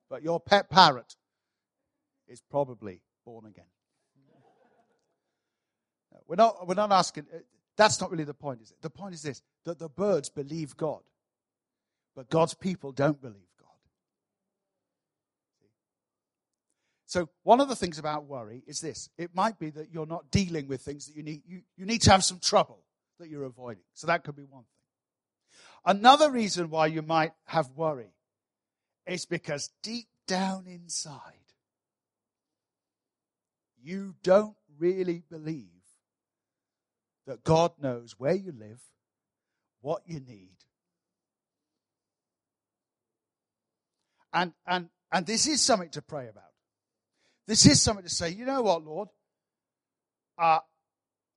but 0.08 0.22
your 0.22 0.38
pet 0.38 0.70
parrot 0.70 1.16
is 2.28 2.40
probably 2.50 3.00
born 3.24 3.46
again. 3.46 3.71
We're 6.26 6.36
not, 6.36 6.66
we're 6.66 6.74
not 6.74 6.92
asking, 6.92 7.26
uh, 7.34 7.38
that's 7.76 8.00
not 8.00 8.10
really 8.10 8.24
the 8.24 8.34
point, 8.34 8.60
is 8.62 8.70
it? 8.70 8.76
The 8.82 8.90
point 8.90 9.14
is 9.14 9.22
this 9.22 9.42
that 9.64 9.78
the 9.78 9.88
birds 9.88 10.28
believe 10.28 10.76
God, 10.76 11.00
but 12.14 12.28
God's 12.28 12.54
people 12.54 12.92
don't 12.92 13.20
believe 13.20 13.48
God. 13.58 13.68
So 17.06 17.28
one 17.42 17.60
of 17.60 17.68
the 17.68 17.76
things 17.76 17.98
about 17.98 18.26
worry 18.26 18.62
is 18.66 18.80
this. 18.80 19.08
It 19.18 19.34
might 19.34 19.58
be 19.58 19.70
that 19.70 19.90
you're 19.92 20.06
not 20.06 20.30
dealing 20.30 20.66
with 20.68 20.80
things 20.80 21.06
that 21.06 21.16
you 21.16 21.22
need, 21.22 21.42
you, 21.46 21.62
you 21.76 21.86
need 21.86 22.02
to 22.02 22.10
have 22.10 22.24
some 22.24 22.38
trouble 22.38 22.80
that 23.18 23.28
you're 23.28 23.44
avoiding. 23.44 23.84
So 23.94 24.06
that 24.06 24.24
could 24.24 24.36
be 24.36 24.44
one 24.44 24.62
thing. 24.62 25.96
Another 25.96 26.30
reason 26.30 26.70
why 26.70 26.86
you 26.86 27.02
might 27.02 27.32
have 27.44 27.70
worry 27.76 28.14
is 29.06 29.26
because 29.26 29.70
deep 29.82 30.06
down 30.26 30.66
inside, 30.66 31.20
you 33.82 34.14
don't 34.22 34.54
really 34.78 35.22
believe 35.28 35.81
that 37.26 37.44
God 37.44 37.72
knows 37.80 38.14
where 38.18 38.34
you 38.34 38.52
live, 38.52 38.80
what 39.80 40.02
you 40.06 40.20
need. 40.20 40.56
And, 44.32 44.52
and, 44.66 44.88
and 45.12 45.26
this 45.26 45.46
is 45.46 45.60
something 45.60 45.90
to 45.90 46.02
pray 46.02 46.28
about. 46.28 46.44
This 47.46 47.66
is 47.66 47.82
something 47.82 48.04
to 48.04 48.10
say, 48.10 48.30
you 48.30 48.44
know 48.44 48.62
what, 48.62 48.84
Lord? 48.84 49.08
Uh, 50.38 50.60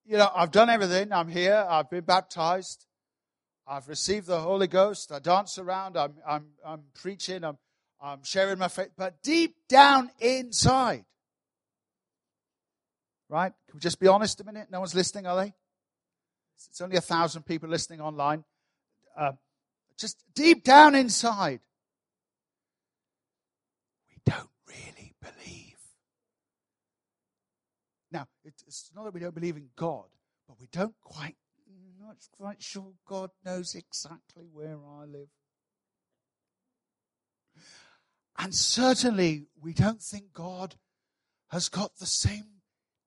you 0.05 0.17
know, 0.17 0.29
I've 0.33 0.51
done 0.51 0.69
everything. 0.69 1.11
I'm 1.11 1.27
here. 1.27 1.65
I've 1.67 1.89
been 1.89 2.03
baptized. 2.03 2.85
I've 3.67 3.87
received 3.87 4.27
the 4.27 4.39
Holy 4.39 4.67
Ghost. 4.67 5.11
I 5.11 5.19
dance 5.19 5.57
around. 5.57 5.97
I'm, 5.97 6.13
I'm, 6.27 6.45
I'm 6.65 6.83
preaching. 6.93 7.43
I'm, 7.43 7.57
I'm 8.01 8.23
sharing 8.23 8.59
my 8.59 8.67
faith. 8.67 8.89
But 8.95 9.21
deep 9.23 9.55
down 9.67 10.11
inside, 10.19 11.05
right? 13.27 13.51
Can 13.67 13.77
we 13.77 13.79
just 13.79 13.99
be 13.99 14.07
honest 14.07 14.39
a 14.41 14.43
minute? 14.43 14.67
No 14.71 14.79
one's 14.79 14.93
listening, 14.93 15.25
are 15.25 15.43
they? 15.43 15.53
It's 16.55 16.81
only 16.81 16.97
a 16.97 17.01
thousand 17.01 17.43
people 17.43 17.69
listening 17.69 18.01
online. 18.01 18.43
Uh, 19.17 19.33
just 19.97 20.23
deep 20.33 20.63
down 20.63 20.95
inside, 20.95 21.61
we 24.09 24.17
don't 24.25 24.49
really 24.67 25.13
believe. 25.21 25.77
Now, 28.11 28.27
it's 28.43 28.91
not 28.95 29.05
that 29.05 29.13
we 29.13 29.19
don't 29.19 29.35
believe 29.35 29.57
in 29.57 29.69
God, 29.75 30.05
but 30.47 30.59
we 30.59 30.67
don't 30.71 30.95
quite, 31.01 31.35
not 31.99 32.17
quite 32.37 32.61
sure 32.61 32.93
God 33.07 33.31
knows 33.45 33.75
exactly 33.75 34.47
where 34.51 34.77
I 34.77 35.05
live. 35.05 35.29
And 38.37 38.53
certainly 38.53 39.47
we 39.61 39.73
don't 39.73 40.01
think 40.01 40.33
God 40.33 40.75
has 41.51 41.69
got 41.69 41.97
the 41.97 42.05
same 42.05 42.61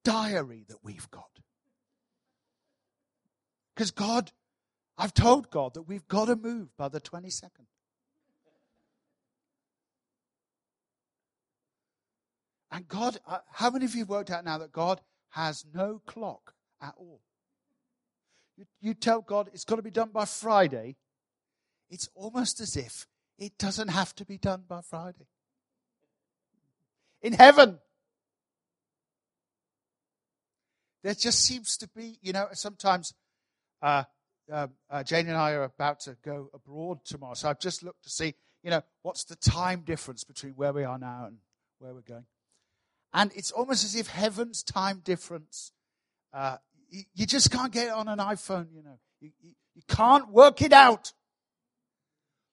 diary 0.04 0.64
that 0.68 0.78
we've 0.82 1.10
got. 1.10 1.37
Because 3.78 3.92
God, 3.92 4.32
I've 4.98 5.14
told 5.14 5.52
God 5.52 5.74
that 5.74 5.82
we've 5.82 6.08
got 6.08 6.24
to 6.24 6.34
move 6.34 6.76
by 6.76 6.88
the 6.88 7.00
22nd. 7.00 7.66
And 12.72 12.88
God, 12.88 13.20
uh, 13.24 13.38
how 13.52 13.70
many 13.70 13.84
of 13.84 13.94
you 13.94 14.04
worked 14.04 14.32
out 14.32 14.44
now 14.44 14.58
that 14.58 14.72
God 14.72 15.00
has 15.28 15.64
no 15.72 16.02
clock 16.08 16.54
at 16.82 16.94
all? 16.98 17.20
You, 18.56 18.64
you 18.80 18.94
tell 18.94 19.20
God 19.20 19.48
it's 19.54 19.64
got 19.64 19.76
to 19.76 19.82
be 19.82 19.92
done 19.92 20.10
by 20.12 20.24
Friday. 20.24 20.96
It's 21.88 22.08
almost 22.16 22.60
as 22.60 22.76
if 22.76 23.06
it 23.38 23.56
doesn't 23.58 23.90
have 23.90 24.12
to 24.16 24.24
be 24.24 24.38
done 24.38 24.64
by 24.68 24.80
Friday. 24.80 25.28
In 27.22 27.32
heaven, 27.32 27.78
there 31.04 31.14
just 31.14 31.44
seems 31.44 31.76
to 31.76 31.88
be, 31.94 32.18
you 32.20 32.32
know, 32.32 32.48
sometimes 32.54 33.14
uh, 33.82 34.04
uh, 34.50 34.68
uh, 34.90 35.02
Jane 35.02 35.28
and 35.28 35.36
I 35.36 35.52
are 35.52 35.64
about 35.64 36.00
to 36.00 36.16
go 36.24 36.50
abroad 36.54 37.04
tomorrow. 37.04 37.34
So 37.34 37.48
I've 37.48 37.60
just 37.60 37.82
looked 37.82 38.04
to 38.04 38.10
see, 38.10 38.34
you 38.62 38.70
know, 38.70 38.82
what's 39.02 39.24
the 39.24 39.36
time 39.36 39.82
difference 39.84 40.24
between 40.24 40.52
where 40.52 40.72
we 40.72 40.84
are 40.84 40.98
now 40.98 41.26
and 41.26 41.36
where 41.78 41.92
we're 41.92 42.00
going. 42.00 42.24
And 43.12 43.30
it's 43.34 43.50
almost 43.50 43.84
as 43.84 43.94
if 43.94 44.08
heaven's 44.08 44.62
time 44.62 45.00
difference, 45.04 45.72
uh, 46.32 46.56
you, 46.90 47.02
you, 47.14 47.26
just 47.26 47.50
can't 47.50 47.72
get 47.72 47.88
it 47.88 47.92
on 47.92 48.08
an 48.08 48.18
iPhone, 48.18 48.68
you 48.74 48.82
know. 48.82 48.98
You, 49.20 49.30
you, 49.40 49.52
you 49.74 49.82
can't 49.88 50.30
work 50.30 50.62
it 50.62 50.72
out. 50.72 51.12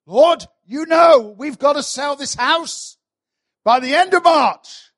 Lord, 0.06 0.46
you 0.66 0.86
know 0.86 1.36
we've 1.38 1.60
got 1.60 1.74
to 1.74 1.84
sell 1.84 2.16
this 2.16 2.36
house 2.36 2.98
by 3.64 3.80
the 3.80 3.96
end 3.96 4.14
of 4.14 4.24
March. 4.24 4.92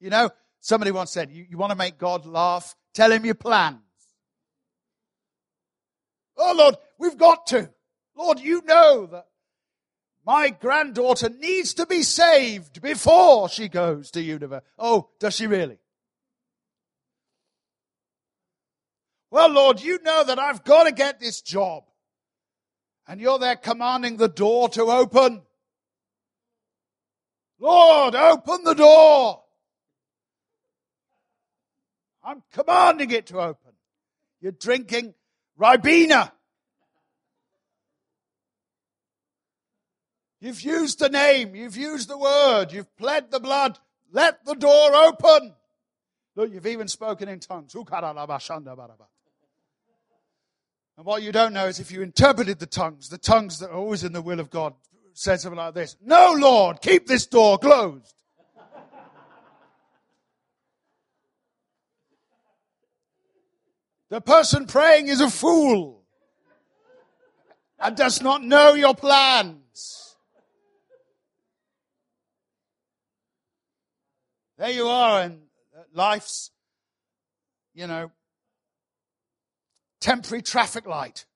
You 0.00 0.10
know, 0.10 0.30
somebody 0.60 0.90
once 0.90 1.10
said, 1.10 1.30
you, 1.30 1.46
you 1.48 1.58
want 1.58 1.70
to 1.70 1.76
make 1.76 1.98
God 1.98 2.26
laugh? 2.26 2.76
Tell 2.92 3.10
him 3.10 3.24
your 3.24 3.34
plans. 3.34 3.78
Oh 6.36 6.54
Lord, 6.56 6.76
we've 6.98 7.18
got 7.18 7.46
to. 7.48 7.70
Lord, 8.16 8.40
you 8.40 8.62
know 8.64 9.06
that 9.06 9.26
my 10.26 10.50
granddaughter 10.50 11.28
needs 11.28 11.74
to 11.74 11.86
be 11.86 12.02
saved 12.02 12.80
before 12.80 13.48
she 13.48 13.68
goes 13.68 14.10
to 14.12 14.22
university. 14.22 14.66
Oh, 14.78 15.10
does 15.18 15.34
she 15.34 15.46
really? 15.46 15.78
Well, 19.30 19.50
Lord, 19.50 19.82
you 19.82 19.98
know 20.02 20.24
that 20.24 20.38
I've 20.38 20.64
got 20.64 20.84
to 20.84 20.92
get 20.92 21.20
this 21.20 21.42
job. 21.42 21.84
And 23.06 23.20
you're 23.20 23.38
there 23.38 23.56
commanding 23.56 24.16
the 24.16 24.28
door 24.28 24.68
to 24.70 24.84
open. 24.84 25.42
Lord, 27.58 28.14
open 28.14 28.64
the 28.64 28.74
door. 28.74 29.42
I'm 32.22 32.42
commanding 32.52 33.10
it 33.10 33.26
to 33.26 33.40
open. 33.40 33.72
You're 34.40 34.52
drinking 34.52 35.14
Ribena. 35.58 36.32
You've 40.40 40.60
used 40.60 40.98
the 40.98 41.08
name, 41.08 41.54
you've 41.54 41.76
used 41.76 42.08
the 42.08 42.18
word, 42.18 42.72
you've 42.72 42.94
pled 42.96 43.30
the 43.30 43.40
blood. 43.40 43.78
Let 44.12 44.44
the 44.44 44.54
door 44.54 44.94
open. 44.94 45.54
Look, 46.36 46.52
you've 46.52 46.66
even 46.66 46.86
spoken 46.88 47.28
in 47.28 47.40
tongues. 47.40 47.74
And 47.74 47.86
what 51.06 51.22
you 51.22 51.32
don't 51.32 51.52
know 51.52 51.66
is 51.66 51.80
if 51.80 51.90
you 51.90 52.02
interpreted 52.02 52.58
the 52.58 52.66
tongues, 52.66 53.08
the 53.08 53.18
tongues 53.18 53.58
that 53.58 53.70
are 53.70 53.76
always 53.76 54.04
in 54.04 54.12
the 54.12 54.22
will 54.22 54.40
of 54.40 54.50
God, 54.50 54.74
said 55.14 55.40
something 55.40 55.58
like 55.58 55.74
this 55.74 55.96
No, 56.04 56.34
Lord, 56.36 56.80
keep 56.80 57.06
this 57.06 57.26
door 57.26 57.58
closed. 57.58 58.13
The 64.14 64.20
person 64.20 64.64
praying 64.68 65.08
is 65.08 65.20
a 65.20 65.28
fool 65.28 66.04
and 67.80 67.96
does 67.96 68.22
not 68.22 68.44
know 68.44 68.74
your 68.74 68.94
plans. 68.94 70.14
There 74.56 74.70
you 74.70 74.86
are, 74.86 75.22
and 75.22 75.40
life's, 75.92 76.52
you 77.74 77.88
know, 77.88 78.12
temporary 80.00 80.42
traffic 80.42 80.86
light. 80.86 81.26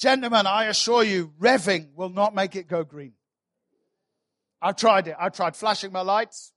Gentlemen, 0.00 0.46
I 0.46 0.64
assure 0.64 1.04
you, 1.04 1.32
revving 1.40 1.94
will 1.94 2.10
not 2.10 2.34
make 2.34 2.56
it 2.56 2.66
go 2.66 2.82
green. 2.82 3.12
I've 4.60 4.74
tried 4.74 5.06
it. 5.06 5.14
I've 5.16 5.32
tried 5.32 5.54
flashing 5.54 5.92
my 5.92 6.00
lights. 6.00 6.52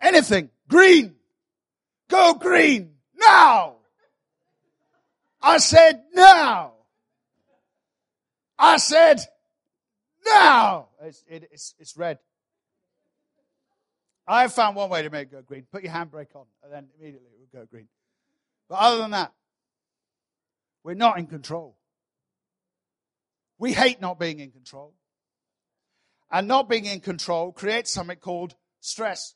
Anything. 0.00 0.50
Green. 0.68 1.16
Go 2.10 2.34
green. 2.34 2.96
Now. 3.16 3.76
I 5.40 5.58
said 5.58 6.02
now. 6.12 6.74
I 8.58 8.76
said 8.76 9.20
now. 10.26 10.88
It's, 11.02 11.24
it, 11.28 11.48
it's, 11.50 11.74
it's 11.78 11.96
red. 11.96 12.18
I 14.26 14.46
found 14.48 14.76
one 14.76 14.90
way 14.90 15.02
to 15.02 15.10
make 15.10 15.28
it 15.28 15.32
go 15.32 15.42
green. 15.42 15.66
Put 15.72 15.82
your 15.82 15.92
handbrake 15.92 16.36
on, 16.36 16.44
and 16.62 16.72
then 16.72 16.88
immediately 16.98 17.30
it 17.32 17.38
will 17.40 17.60
go 17.60 17.66
green. 17.66 17.88
But 18.68 18.80
other 18.80 18.98
than 18.98 19.12
that, 19.12 19.32
we're 20.84 20.94
not 20.94 21.18
in 21.18 21.26
control. 21.26 21.76
We 23.58 23.72
hate 23.72 24.00
not 24.00 24.18
being 24.18 24.40
in 24.40 24.50
control. 24.50 24.94
And 26.30 26.46
not 26.46 26.68
being 26.68 26.86
in 26.86 27.00
control 27.00 27.50
creates 27.50 27.90
something 27.90 28.18
called 28.18 28.54
stress, 28.80 29.34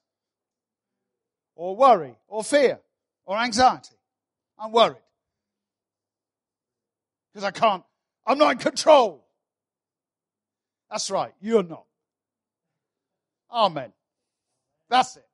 or 1.55 1.77
worry, 1.77 2.17
or 2.29 2.43
fear, 2.43 2.81
or 3.25 3.38
anxiety. 3.38 3.97
I'm 4.59 4.73
worried. 4.73 4.97
Because 7.33 7.45
I 7.45 7.51
can't, 7.51 7.83
I'm 8.27 8.38
not 8.38 8.53
in 8.53 8.59
control. 8.59 9.27
That's 10.90 11.11
right, 11.11 11.33
you're 11.40 11.62
not. 11.62 11.85
Amen. 13.51 13.93
That's 14.88 15.17
it. 15.17 15.27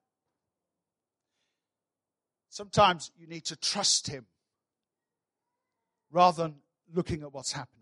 Sometimes 2.48 3.10
you 3.18 3.26
need 3.26 3.44
to 3.46 3.56
trust 3.56 4.08
Him 4.08 4.26
rather 6.10 6.42
than 6.42 6.56
looking 6.92 7.22
at 7.22 7.32
what's 7.32 7.52
happening. 7.52 7.80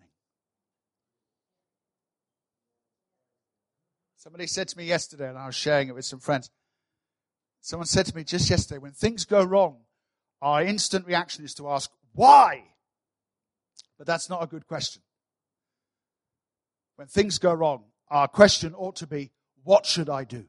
Somebody 4.16 4.46
said 4.46 4.68
to 4.68 4.76
me 4.76 4.84
yesterday, 4.84 5.28
and 5.28 5.38
I 5.38 5.46
was 5.46 5.54
sharing 5.54 5.88
it 5.88 5.94
with 5.94 6.04
some 6.04 6.18
friends. 6.18 6.50
Someone 7.68 7.86
said 7.86 8.06
to 8.06 8.16
me 8.16 8.24
just 8.24 8.48
yesterday, 8.48 8.78
when 8.78 8.92
things 8.92 9.26
go 9.26 9.44
wrong, 9.44 9.76
our 10.40 10.62
instant 10.62 11.06
reaction 11.06 11.44
is 11.44 11.52
to 11.56 11.68
ask, 11.68 11.90
why? 12.14 12.64
But 13.98 14.06
that's 14.06 14.30
not 14.30 14.42
a 14.42 14.46
good 14.46 14.66
question. 14.66 15.02
When 16.96 17.08
things 17.08 17.38
go 17.38 17.52
wrong, 17.52 17.84
our 18.08 18.26
question 18.26 18.74
ought 18.74 18.96
to 18.96 19.06
be, 19.06 19.32
what 19.64 19.84
should 19.84 20.08
I 20.08 20.24
do? 20.24 20.46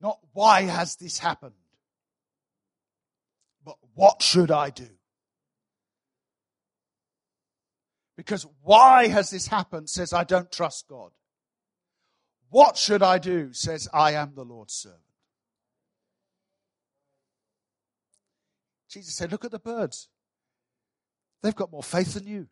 Not 0.00 0.20
why 0.34 0.62
has 0.62 0.94
this 0.94 1.18
happened, 1.18 1.54
but 3.64 3.74
what 3.94 4.22
should 4.22 4.52
I 4.52 4.70
do? 4.70 4.88
Because 8.16 8.46
why 8.62 9.08
has 9.08 9.30
this 9.30 9.48
happened 9.48 9.90
says 9.90 10.12
I 10.12 10.22
don't 10.22 10.52
trust 10.52 10.86
God. 10.86 11.10
What 12.50 12.76
should 12.76 13.02
I 13.02 13.18
do 13.18 13.52
says 13.52 13.88
I 13.92 14.12
am 14.12 14.34
the 14.36 14.44
Lord's 14.44 14.74
servant. 14.74 15.02
Jesus 18.88 19.14
said, 19.14 19.30
Look 19.30 19.44
at 19.44 19.50
the 19.50 19.58
birds. 19.58 20.08
They've 21.42 21.54
got 21.54 21.70
more 21.70 21.82
faith 21.82 22.14
than 22.14 22.26
you. 22.26 22.48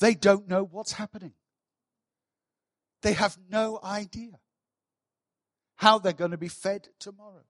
They 0.00 0.14
don't 0.14 0.48
know 0.48 0.64
what's 0.64 0.92
happening. 0.92 1.32
They 3.02 3.12
have 3.12 3.38
no 3.48 3.78
idea 3.82 4.40
how 5.76 5.98
they're 5.98 6.12
going 6.12 6.30
to 6.30 6.38
be 6.38 6.48
fed 6.48 6.88
tomorrow. 6.98 7.44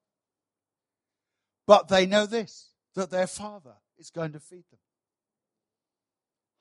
But 1.66 1.88
they 1.88 2.06
know 2.06 2.26
this 2.26 2.70
that 2.94 3.10
their 3.10 3.26
father 3.26 3.74
is 3.98 4.10
going 4.10 4.32
to 4.32 4.40
feed 4.40 4.64
them. 4.70 4.80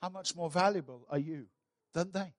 How 0.02 0.10
much 0.10 0.36
more 0.36 0.50
valuable 0.50 1.06
are 1.10 1.20
you 1.20 1.48
than 1.94 2.12
they? 2.12 2.34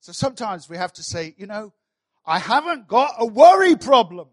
So 0.00 0.12
sometimes 0.12 0.68
we 0.68 0.76
have 0.76 0.92
to 0.94 1.02
say, 1.02 1.34
you 1.38 1.46
know, 1.46 1.72
I 2.24 2.38
haven't 2.38 2.86
got 2.86 3.14
a 3.18 3.26
worry 3.26 3.76
problem. 3.76 4.28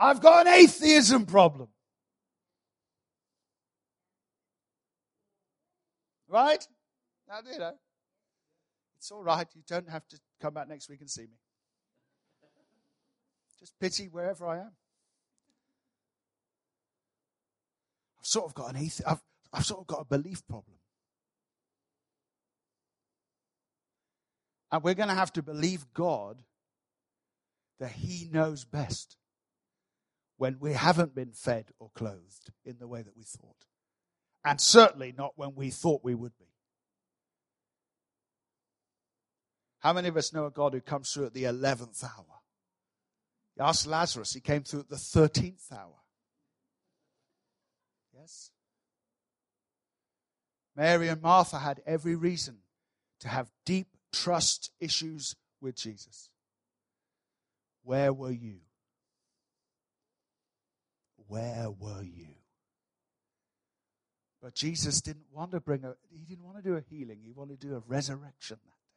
I've 0.00 0.22
got 0.22 0.46
an 0.46 0.54
atheism 0.54 1.26
problem. 1.26 1.68
Right? 6.26 6.66
Now, 7.28 7.40
you 7.52 7.58
know, 7.58 7.74
it's 8.98 9.10
all 9.10 9.22
right. 9.22 9.46
You 9.54 9.62
don't 9.68 9.90
have 9.90 10.08
to 10.08 10.18
come 10.40 10.54
back 10.54 10.68
next 10.68 10.88
week 10.88 11.02
and 11.02 11.10
see 11.10 11.22
me. 11.22 11.36
Just 13.58 13.78
pity 13.78 14.08
wherever 14.08 14.46
I 14.46 14.60
am. 14.60 14.72
I've 18.18 18.26
sort 18.26 18.46
of 18.46 18.54
got 18.54 18.74
an 18.74 18.80
athe- 18.80 19.02
I've, 19.06 19.20
I've 19.52 19.66
sort 19.66 19.80
of 19.80 19.86
got 19.86 20.00
a 20.00 20.04
belief 20.06 20.46
problem. 20.46 20.76
And 24.72 24.82
we're 24.82 24.94
going 24.94 25.08
to 25.10 25.14
have 25.14 25.32
to 25.34 25.42
believe 25.42 25.84
God 25.92 26.42
that 27.80 27.92
He 27.92 28.30
knows 28.32 28.64
best. 28.64 29.16
When 30.40 30.56
we 30.58 30.72
haven't 30.72 31.14
been 31.14 31.32
fed 31.32 31.66
or 31.78 31.90
clothed 31.94 32.50
in 32.64 32.78
the 32.78 32.88
way 32.88 33.02
that 33.02 33.14
we 33.14 33.22
thought. 33.22 33.66
And 34.42 34.58
certainly 34.58 35.12
not 35.14 35.34
when 35.36 35.54
we 35.54 35.68
thought 35.68 36.00
we 36.02 36.14
would 36.14 36.32
be. 36.38 36.46
How 39.80 39.92
many 39.92 40.08
of 40.08 40.16
us 40.16 40.32
know 40.32 40.46
a 40.46 40.50
God 40.50 40.72
who 40.72 40.80
comes 40.80 41.12
through 41.12 41.26
at 41.26 41.34
the 41.34 41.42
11th 41.44 42.02
hour? 42.02 42.40
You 43.58 43.64
ask 43.64 43.86
Lazarus, 43.86 44.32
he 44.32 44.40
came 44.40 44.62
through 44.62 44.80
at 44.80 44.88
the 44.88 44.96
13th 44.96 45.70
hour. 45.74 46.00
Yes? 48.18 48.50
Mary 50.74 51.08
and 51.08 51.20
Martha 51.20 51.58
had 51.58 51.82
every 51.84 52.16
reason 52.16 52.60
to 53.20 53.28
have 53.28 53.50
deep 53.66 53.88
trust 54.10 54.70
issues 54.80 55.36
with 55.60 55.76
Jesus. 55.76 56.30
Where 57.82 58.14
were 58.14 58.32
you? 58.32 58.60
Where 61.30 61.70
were 61.70 62.02
you? 62.02 62.26
But 64.42 64.52
Jesus 64.52 65.00
didn't 65.00 65.26
want 65.32 65.52
to 65.52 65.60
bring 65.60 65.84
a, 65.84 65.94
he 66.10 66.24
didn't 66.24 66.42
want 66.42 66.56
to 66.56 66.62
do 66.62 66.74
a 66.74 66.80
healing. 66.80 67.20
He 67.22 67.30
wanted 67.30 67.60
to 67.60 67.68
do 67.68 67.76
a 67.76 67.82
resurrection 67.86 68.58
that 68.64 68.70
day. 68.70 68.96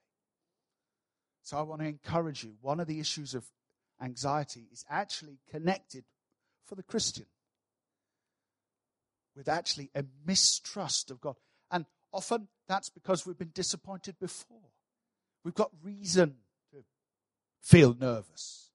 So 1.43 1.57
I 1.57 1.61
want 1.61 1.81
to 1.81 1.88
encourage 1.88 2.43
you. 2.43 2.55
One 2.59 2.79
of 2.79 2.88
the 2.88 2.99
issues 2.99 3.36
of 3.36 3.45
anxiety 4.01 4.67
is 4.71 4.84
actually 4.89 5.38
connected 5.51 6.05
for 6.65 6.73
the 6.73 6.81
Christian 6.81 7.27
with 9.36 9.47
actually 9.47 9.91
a 9.93 10.03
mistrust 10.25 11.11
of 11.11 11.21
God. 11.21 11.36
And 11.69 11.86
often 12.11 12.47
that's 12.67 12.89
because 12.89 13.27
we've 13.27 13.38
been 13.38 13.51
disappointed 13.53 14.15
before. 14.19 14.71
We've 15.43 15.53
got 15.53 15.69
reason 15.84 16.38
to 16.71 16.84
feel 17.61 17.95
nervous 17.99 18.71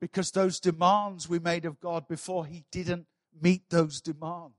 because 0.00 0.30
those 0.30 0.60
demands 0.60 1.28
we 1.28 1.38
made 1.38 1.64
of 1.64 1.80
God 1.80 2.06
before, 2.08 2.46
He 2.46 2.64
didn't 2.70 3.06
meet 3.40 3.68
those 3.70 4.00
demands. 4.00 4.54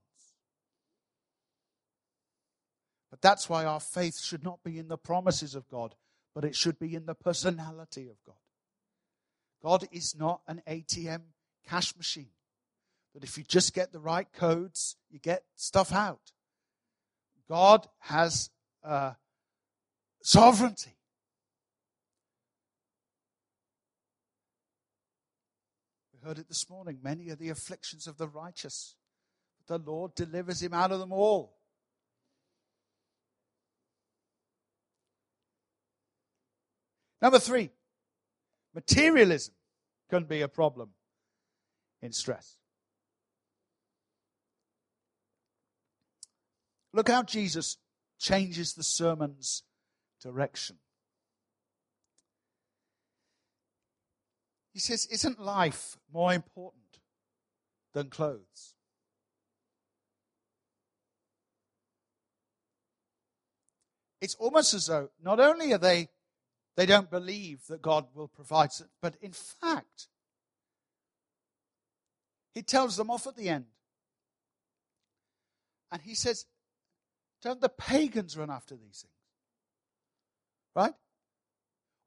But 3.10 3.22
that's 3.22 3.50
why 3.50 3.66
our 3.66 3.80
faith 3.80 4.20
should 4.20 4.44
not 4.44 4.64
be 4.64 4.78
in 4.78 4.88
the 4.88 4.98
promises 4.98 5.56
of 5.56 5.68
God, 5.68 5.96
but 6.36 6.46
it 6.46 6.56
should 6.56 6.78
be 6.78 6.96
in 6.96 7.06
the 7.06 7.16
personality 7.16 8.08
of 8.08 8.18
God. 8.26 8.36
God 9.64 9.88
is 9.92 10.16
not 10.16 10.42
an 10.48 10.62
ATM 10.68 11.22
cash 11.68 11.96
machine. 11.96 12.30
That 13.14 13.24
if 13.24 13.38
you 13.38 13.44
just 13.44 13.74
get 13.74 13.92
the 13.92 14.00
right 14.00 14.32
codes, 14.32 14.96
you 15.10 15.20
get 15.20 15.44
stuff 15.56 15.92
out. 15.92 16.32
God 17.50 17.88
has 18.00 18.52
uh, 18.84 19.14
sovereignty. 20.22 20.99
We 26.22 26.28
heard 26.28 26.40
it 26.40 26.48
this 26.48 26.70
morning. 26.70 27.00
Many 27.04 27.30
are 27.30 27.36
the 27.36 27.50
afflictions 27.50 28.08
of 28.08 28.18
the 28.18 28.28
righteous, 28.28 28.96
but 29.58 29.84
the 29.84 29.92
Lord 29.92 30.16
delivers 30.16 30.62
him 30.62 30.74
out 30.74 30.92
of 30.92 31.00
them 31.00 31.14
all. 31.14 31.56
Number 37.22 37.40
three, 37.40 37.70
materialism 38.74 39.54
can 40.10 40.24
be 40.24 40.42
a 40.42 40.48
problem 40.48 40.92
in 42.02 42.12
stress. 42.12 42.58
Look 46.94 47.10
how 47.10 47.24
Jesus 47.24 47.78
changes 48.18 48.74
the 48.74 48.84
sermon's 48.84 49.64
direction. 50.22 50.78
He 54.80 54.82
says, 54.82 55.08
Isn't 55.08 55.42
life 55.42 55.98
more 56.10 56.34
important 56.34 57.00
than 57.92 58.10
clothes? 58.10 58.76
It's 64.22 64.36
almost 64.36 64.74
as 64.74 64.86
though 64.86 65.10
not 65.22 65.42
only 65.42 65.74
are 65.74 65.78
they 65.78 66.08
they 66.78 66.86
don't 66.86 67.12
believe 67.12 67.68
that 67.68 67.82
God 67.82 68.06
will 68.16 68.30
provide, 68.30 68.70
but 69.02 69.18
in 69.22 69.34
fact, 69.34 70.08
he 72.54 72.62
tells 72.62 72.96
them 72.96 73.10
off 73.10 73.28
at 73.28 73.36
the 73.36 73.50
end. 73.50 73.66
And 75.92 76.02
he 76.02 76.16
says, 76.16 76.46
Don't 77.42 77.60
the 77.60 77.68
pagans 77.68 78.38
run 78.38 78.50
after 78.50 78.78
these 78.78 79.02
things? 79.02 79.14
Right? 80.74 80.94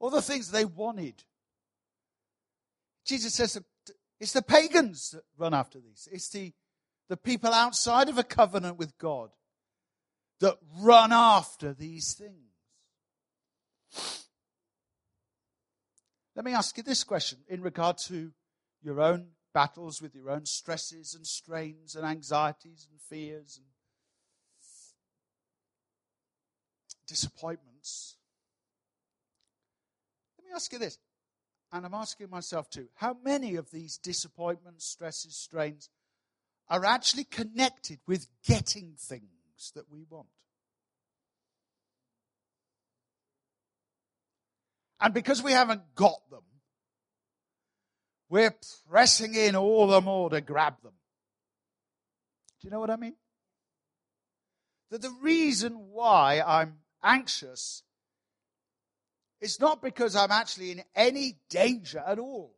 All 0.00 0.08
the 0.08 0.22
things 0.22 0.50
they 0.50 0.64
wanted. 0.64 1.22
Jesus 3.04 3.34
says 3.34 3.60
it's 4.20 4.32
the 4.32 4.42
pagans 4.42 5.10
that 5.10 5.24
run 5.36 5.54
after 5.54 5.80
these. 5.80 6.08
It's 6.12 6.28
the, 6.28 6.52
the 7.08 7.16
people 7.16 7.52
outside 7.52 8.08
of 8.08 8.18
a 8.18 8.22
covenant 8.22 8.78
with 8.78 8.96
God 8.98 9.30
that 10.40 10.58
run 10.80 11.12
after 11.12 11.72
these 11.72 12.14
things. 12.14 12.52
Let 16.34 16.44
me 16.44 16.52
ask 16.52 16.76
you 16.76 16.82
this 16.82 17.04
question 17.04 17.38
in 17.48 17.60
regard 17.62 17.98
to 17.98 18.32
your 18.82 19.00
own 19.00 19.28
battles 19.52 20.00
with 20.00 20.14
your 20.14 20.30
own 20.30 20.46
stresses 20.46 21.14
and 21.14 21.26
strains 21.26 21.94
and 21.94 22.06
anxieties 22.06 22.88
and 22.90 23.00
fears 23.00 23.58
and 23.58 23.66
disappointments. 27.06 28.16
Let 30.38 30.46
me 30.46 30.52
ask 30.54 30.72
you 30.72 30.78
this, 30.78 30.98
and 31.72 31.86
I'm 31.86 31.94
asking 31.94 32.30
myself 32.30 32.68
too 32.68 32.88
how 32.94 33.16
many 33.24 33.56
of 33.56 33.70
these 33.70 33.98
disappointments, 33.98 34.86
stresses, 34.86 35.36
strains 35.36 35.88
are 36.68 36.84
actually 36.84 37.24
connected 37.24 37.98
with 38.06 38.28
getting 38.46 38.94
things 38.98 39.72
that 39.74 39.90
we 39.90 40.04
want? 40.08 40.28
And 45.00 45.12
because 45.12 45.42
we 45.42 45.52
haven't 45.52 45.94
got 45.96 46.30
them, 46.30 46.44
we're 48.28 48.54
pressing 48.88 49.34
in 49.34 49.56
all 49.56 49.88
the 49.88 50.00
more 50.00 50.30
to 50.30 50.40
grab 50.40 50.74
them. 50.82 50.92
Do 52.60 52.68
you 52.68 52.70
know 52.70 52.80
what 52.80 52.90
I 52.90 52.96
mean? 52.96 53.16
That 54.90 55.02
the 55.02 55.14
reason 55.20 55.88
why 55.90 56.40
I'm 56.40 56.78
anxious 57.02 57.82
is 59.42 59.60
not 59.60 59.82
because 59.82 60.14
I'm 60.14 60.30
actually 60.30 60.70
in 60.70 60.82
any 60.94 61.36
danger 61.50 62.02
at 62.06 62.18
all, 62.18 62.54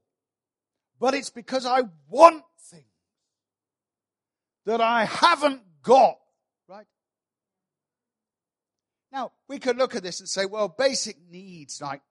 but 1.01 1.15
it's 1.15 1.31
because 1.31 1.65
I 1.65 1.83
want 2.09 2.45
things 2.71 2.85
that 4.67 4.83
I 4.83 5.07
haven't 5.07 5.63
got, 5.83 6.19
right? 6.69 6.87
Now, 9.11 9.33
we 9.49 9.59
could 9.59 9.79
look 9.79 9.97
at 9.97 10.03
this 10.03 10.21
and 10.21 10.29
say, 10.29 10.45
well, 10.45 10.69
basic 10.69 11.17
needs 11.31 11.81
like 11.81 12.03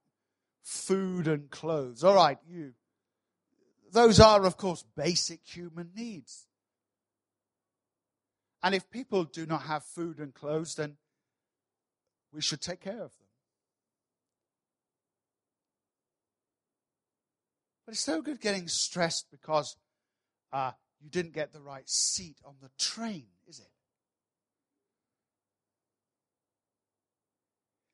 food 0.64 1.28
and 1.28 1.52
clothes. 1.52 2.04
All 2.04 2.16
right, 2.16 2.40
you. 2.50 2.74
Those 3.92 4.20
are, 4.20 4.44
of 4.44 4.58
course, 4.58 4.84
basic 4.98 5.42
human 5.46 5.92
needs. 5.96 6.48
And 8.64 8.74
if 8.74 8.90
people 8.90 9.26
do 9.26 9.46
not 9.46 9.64
have 9.64 9.84
food 9.84 10.18
and 10.18 10.34
clothes, 10.34 10.74
then 10.76 10.98
we 12.34 12.42
should 12.42 12.62
take 12.62 12.82
care 12.82 13.04
of 13.04 13.12
them. 13.12 13.23
But 17.94 17.98
it's 17.98 18.08
no 18.08 18.24
good 18.24 18.42
getting 18.42 18.68
stressed 18.68 19.28
because 19.30 19.76
uh, 20.52 20.72
you 21.00 21.12
didn't 21.12 21.36
get 21.36 21.54
the 21.54 21.62
right 21.62 21.88
seat 21.88 22.38
on 22.44 22.56
the 22.60 22.72
train, 22.80 23.28
is 23.48 23.60
it? 23.60 23.70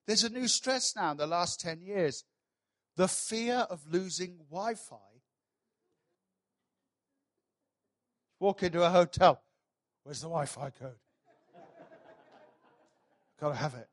There's 0.08 0.24
a 0.24 0.30
new 0.30 0.48
stress 0.48 0.96
now 0.96 1.12
in 1.12 1.18
the 1.18 1.28
last 1.28 1.60
10 1.60 1.82
years 1.82 2.24
the 2.96 3.10
fear 3.10 3.68
of 3.70 3.82
losing 3.92 4.38
Wi 4.50 4.76
Fi. 4.76 4.96
Walk 8.40 8.64
into 8.64 8.82
a 8.82 8.90
hotel. 8.90 9.42
Where's 10.04 10.22
the 10.22 10.30
Wi 10.30 10.46
Fi 10.46 10.70
code? 10.70 10.96
Gotta 13.42 13.56
have 13.56 13.74
it. 13.74 13.90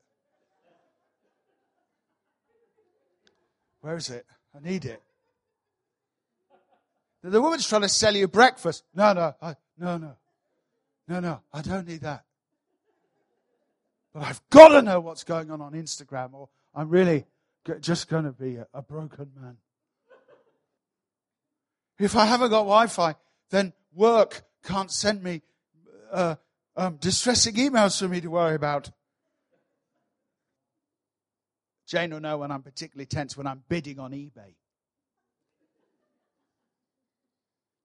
Where 3.81 3.97
is 3.97 4.09
it? 4.09 4.25
I 4.55 4.61
need 4.61 4.85
it. 4.85 5.03
The 7.29 7.43
woman's 7.43 7.69
trying 7.69 7.83
to 7.83 7.89
sell 7.89 8.15
you 8.15 8.29
breakfast. 8.29 8.85
No, 8.95 9.13
no, 9.13 9.35
I, 9.43 9.57
no, 9.77 9.97
no. 9.99 10.17
No, 11.09 11.21
no, 11.21 11.41
I 11.53 11.63
don't 11.63 11.87
need 11.87 12.01
that. 12.03 12.25
But 14.15 14.25
I've 14.25 14.41
got 14.51 14.69
to 14.69 14.83
know 14.83 15.01
what's 15.01 15.25
going 15.25 15.51
on 15.51 15.61
on 15.61 15.73
Instagram, 15.73 16.35
or 16.35 16.49
I'm 16.75 16.89
really 16.89 17.27
just 17.81 18.09
going 18.09 18.25
to 18.25 18.33
be 18.33 18.57
a, 18.57 18.67
a 18.73 18.83
broken 18.83 19.31
man. 19.41 19.57
If 21.99 22.17
I 22.17 22.27
haven't 22.27 22.51
got 22.51 22.61
Wi 22.61 22.87
Fi, 22.87 23.15
then 23.51 23.73
work 23.93 24.43
can't 24.63 24.91
send 24.91 25.23
me 25.23 25.43
uh, 26.13 26.37
um, 26.77 26.97
distressing 26.97 27.55
emails 27.55 27.99
for 27.99 28.09
me 28.09 28.21
to 28.21 28.29
worry 28.29 28.55
about. 28.55 28.91
Jane 31.87 32.11
will 32.11 32.21
know 32.21 32.39
when 32.39 32.51
I'm 32.51 32.63
particularly 32.63 33.07
tense 33.07 33.37
when 33.37 33.47
I'm 33.47 33.63
bidding 33.69 33.99
on 33.99 34.13
eBay. 34.13 34.55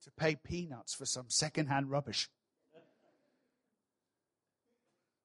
To 0.04 0.12
pay 0.12 0.36
peanuts 0.36 0.94
for 0.94 1.06
some 1.06 1.26
second-hand 1.30 1.90
rubbish. 1.90 2.30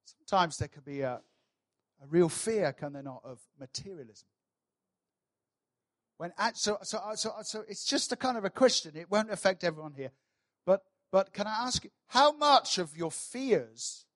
Sometimes 0.04 0.58
there 0.58 0.68
could 0.68 0.84
be 0.84 1.02
a, 1.02 1.20
a 2.02 2.06
real 2.08 2.28
fear, 2.28 2.72
can 2.72 2.92
there 2.92 3.02
not, 3.02 3.22
of 3.24 3.38
materialism. 3.58 4.26
When 6.18 6.32
so, 6.54 6.78
so, 6.82 6.98
so, 7.14 7.32
so 7.42 7.64
it's 7.68 7.84
just 7.84 8.10
a 8.12 8.16
kind 8.16 8.38
of 8.38 8.44
a 8.44 8.50
question. 8.50 8.96
It 8.96 9.10
won't 9.10 9.30
affect 9.30 9.64
everyone 9.64 9.92
here. 9.94 10.10
But, 10.64 10.82
but 11.12 11.32
can 11.32 11.46
I 11.46 11.66
ask 11.66 11.84
you, 11.84 11.90
how 12.08 12.32
much 12.32 12.78
of 12.78 12.96
your 12.96 13.10
fears 13.10 14.06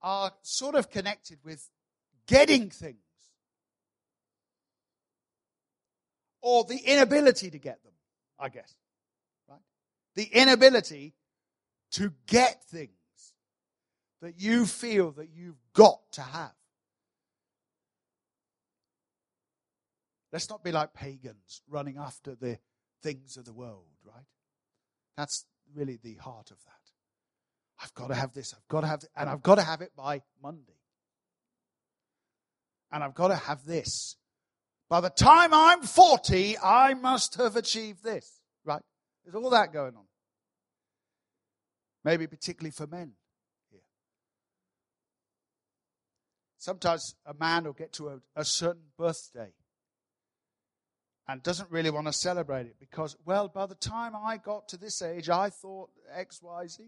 are 0.00 0.32
sort 0.42 0.74
of 0.74 0.88
connected 0.88 1.38
with 1.44 1.68
getting 2.26 2.70
things? 2.70 2.96
Or 6.40 6.64
the 6.64 6.78
inability 6.78 7.50
to 7.50 7.58
get 7.58 7.82
them, 7.82 7.92
I 8.38 8.48
guess. 8.48 8.74
The 10.14 10.24
inability 10.24 11.14
to 11.92 12.12
get 12.26 12.62
things 12.64 12.90
that 14.20 14.40
you 14.40 14.66
feel 14.66 15.12
that 15.12 15.28
you've 15.34 15.60
got 15.74 16.00
to 16.12 16.22
have. 16.22 16.52
Let's 20.32 20.48
not 20.48 20.64
be 20.64 20.72
like 20.72 20.94
pagans 20.94 21.60
running 21.68 21.98
after 21.98 22.34
the 22.34 22.58
things 23.02 23.36
of 23.36 23.44
the 23.44 23.52
world, 23.52 23.84
right? 24.04 24.24
That's 25.16 25.44
really 25.74 25.98
the 26.02 26.14
heart 26.14 26.50
of 26.50 26.56
that. 26.64 26.72
I've 27.82 27.92
got 27.94 28.08
to 28.08 28.14
have 28.14 28.32
this, 28.32 28.54
I've 28.54 28.68
got 28.68 28.82
to 28.82 28.86
have 28.86 29.02
it, 29.02 29.10
and 29.16 29.28
I've 29.28 29.42
got 29.42 29.56
to 29.56 29.62
have 29.62 29.82
it 29.82 29.90
by 29.96 30.22
Monday. 30.42 30.78
And 32.90 33.02
I've 33.02 33.14
got 33.14 33.28
to 33.28 33.36
have 33.36 33.64
this. 33.66 34.16
By 34.88 35.00
the 35.00 35.10
time 35.10 35.52
I'm 35.52 35.82
40, 35.82 36.58
I 36.58 36.94
must 36.94 37.36
have 37.36 37.56
achieved 37.56 38.04
this? 38.04 38.41
There's 39.24 39.34
all 39.34 39.50
that 39.50 39.72
going 39.72 39.94
on. 39.96 40.04
Maybe 42.04 42.26
particularly 42.26 42.72
for 42.72 42.86
men 42.86 43.12
here. 43.70 43.80
Sometimes 46.58 47.14
a 47.24 47.34
man 47.34 47.64
will 47.64 47.72
get 47.72 47.92
to 47.94 48.08
a, 48.08 48.20
a 48.34 48.44
certain 48.44 48.82
birthday 48.98 49.52
and 51.28 51.42
doesn't 51.42 51.70
really 51.70 51.90
want 51.90 52.06
to 52.08 52.12
celebrate 52.12 52.66
it 52.66 52.76
because, 52.80 53.16
well, 53.24 53.48
by 53.48 53.66
the 53.66 53.76
time 53.76 54.14
I 54.16 54.36
got 54.38 54.68
to 54.68 54.76
this 54.76 55.00
age, 55.02 55.30
I 55.30 55.50
thought 55.50 55.90
X, 56.12 56.42
Y, 56.42 56.66
Z. 56.66 56.82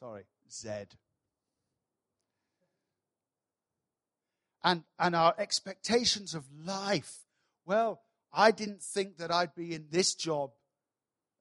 Sorry, 0.00 0.24
Z. 0.50 0.68
And, 4.64 4.84
and 4.98 5.14
our 5.14 5.34
expectations 5.38 6.34
of 6.34 6.44
life. 6.64 7.18
Well, 7.66 8.00
I 8.32 8.50
didn't 8.50 8.82
think 8.82 9.18
that 9.18 9.30
I'd 9.30 9.54
be 9.54 9.74
in 9.74 9.86
this 9.90 10.14
job 10.14 10.50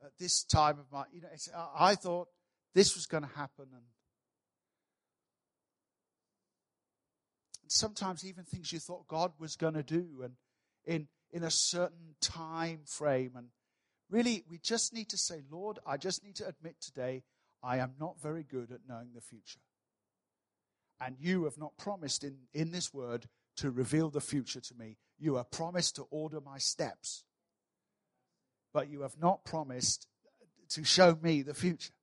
at 0.04 0.12
this 0.20 0.44
time 0.44 0.80
of 0.80 0.86
my, 0.92 1.04
you 1.12 1.22
know, 1.22 1.30
I 1.78 1.96
thought 1.96 2.28
this 2.74 2.96
was 2.96 3.06
going 3.06 3.24
to 3.24 3.30
happen. 3.36 3.68
And 3.74 3.84
sometimes 7.68 8.26
even 8.26 8.44
things 8.44 8.72
you 8.72 8.80
thought 8.80 9.08
God 9.08 9.34
was 9.40 9.56
going 9.56 9.74
to 9.74 9.84
do. 9.84 10.22
And 10.24 10.34
in, 10.88 11.08
in 11.32 11.44
a 11.44 11.52
certain 11.52 12.16
time 12.22 12.80
frame. 12.86 13.34
And 13.36 13.48
really, 14.10 14.44
we 14.50 14.58
just 14.58 14.94
need 14.94 15.10
to 15.10 15.18
say, 15.18 15.42
Lord, 15.52 15.78
I 15.86 15.98
just 15.98 16.24
need 16.24 16.38
to 16.38 16.48
admit 16.48 16.78
today, 16.82 17.24
I 17.62 17.78
am 17.78 17.94
not 18.00 18.20
very 18.22 18.44
good 18.44 18.72
at 18.72 18.88
knowing 18.88 19.10
the 19.14 19.22
future. 19.22 19.60
And 21.00 21.18
you 21.20 21.44
have 21.44 21.58
not 21.60 21.78
promised 21.78 22.24
in, 22.24 22.38
in 22.54 22.72
this 22.72 22.92
word 22.92 23.28
to 23.58 23.70
reveal 23.70 24.10
the 24.10 24.22
future 24.22 24.62
to 24.62 24.76
me. 24.76 24.98
You 25.20 25.36
have 25.36 25.52
promised 25.52 25.96
to 25.98 26.08
order 26.10 26.40
my 26.42 26.58
steps. 26.58 27.24
But 28.74 28.90
you 28.90 29.02
have 29.02 29.18
not 29.20 29.46
promised 29.46 30.08
to 30.70 30.84
show 30.84 31.18
me 31.22 31.42
the 31.42 31.54
future. 31.54 31.94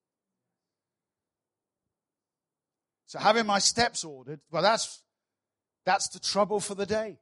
So 3.07 3.19
having 3.19 3.47
my 3.47 3.59
steps 3.59 4.05
ordered, 4.05 4.41
well, 4.51 4.63
that's, 4.63 5.03
that's 5.85 6.09
the 6.09 6.19
trouble 6.19 6.61
for 6.61 6.75
the 6.75 6.87
day. 6.87 7.19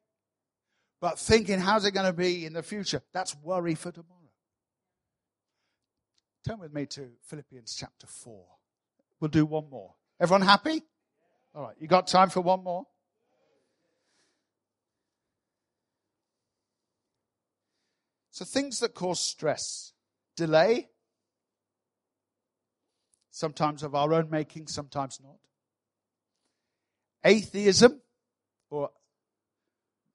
But 1.01 1.19
thinking, 1.19 1.59
how's 1.59 1.85
it 1.85 1.91
going 1.91 2.07
to 2.07 2.13
be 2.13 2.47
in 2.47 2.53
the 2.53 2.63
future? 2.63 3.03
That's 3.13 3.37
worry 3.43 3.75
for 3.75 3.91
tomorrow. 3.91 4.19
Turn 6.47 6.59
with 6.59 6.73
me 6.73 6.87
to 6.87 7.11
Philippians 7.25 7.75
chapter 7.75 8.07
4. 8.07 8.45
We'll 9.21 9.29
do 9.29 9.45
one 9.45 9.69
more. 9.69 9.95
Everyone 10.21 10.43
happy? 10.43 10.83
All 11.55 11.65
right, 11.65 11.77
you 11.79 11.87
got 11.87 12.07
time 12.07 12.31
for 12.31 12.41
one 12.41 12.65
more? 12.65 12.87
So, 18.33 18.47
things 18.47 18.81
that 18.81 18.95
cause 18.95 19.21
stress 19.21 19.93
delay, 20.37 20.89
sometimes 23.31 23.83
of 23.83 23.95
our 23.95 24.15
own 24.15 24.31
making, 24.31 24.69
sometimes 24.69 25.21
not. 25.23 25.37
Atheism, 27.25 28.01
or 28.71 28.91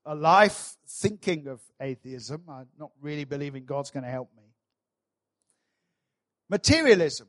a 0.04 0.16
life 0.16 0.78
thinking 0.88 1.48
of 1.48 1.62
atheism. 1.80 2.44
I'm 2.50 2.68
not 2.80 2.92
really 3.02 3.24
believing 3.24 3.66
God's 3.66 3.92
going 3.92 4.04
to 4.04 4.10
help 4.10 4.30
me. 4.36 4.44
Materialism, 6.50 7.28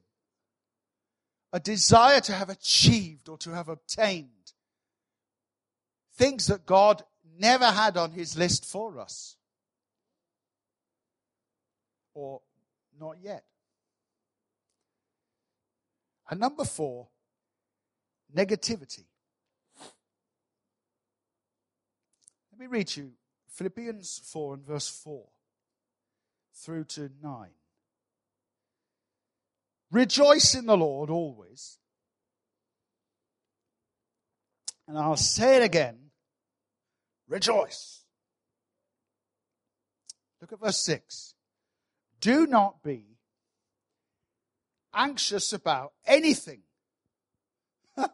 a 1.53 1.61
desire 1.61 2.21
to 2.23 2.33
have 2.33 2.49
achieved 2.49 3.29
or 3.29 3.37
to 3.39 3.51
have 3.51 3.69
obtained 3.69 4.53
things 6.15 6.47
that 6.47 6.65
God 6.65 7.03
never 7.39 7.67
had 7.67 7.99
on 7.99 8.13
his 8.13 8.39
list 8.39 8.65
for 8.65 8.99
us. 8.99 9.38
Or 12.21 12.41
not 12.99 13.19
yet. 13.23 13.45
And 16.29 16.41
number 16.41 16.65
four, 16.65 17.07
negativity. 18.37 19.05
Let 22.51 22.59
me 22.59 22.67
read 22.67 22.97
you 22.97 23.13
Philippians 23.51 24.21
4 24.25 24.55
and 24.55 24.67
verse 24.67 24.89
4 24.89 25.29
through 26.57 26.85
to 26.85 27.09
9. 27.23 27.51
Rejoice 29.93 30.57
in 30.57 30.67
the 30.67 30.77
Lord 30.77 31.11
always. 31.11 31.79
And 34.89 34.99
I'll 34.99 35.15
say 35.15 35.59
it 35.59 35.63
again 35.63 36.11
rejoice. 37.29 38.03
Look 40.41 40.53
at 40.53 40.59
verse 40.59 40.81
6. 40.81 41.35
Do 42.21 42.47
not 42.47 42.83
be 42.83 43.19
anxious 44.93 45.53
about 45.53 45.93
anything. 46.07 46.63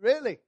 really? 0.00 0.38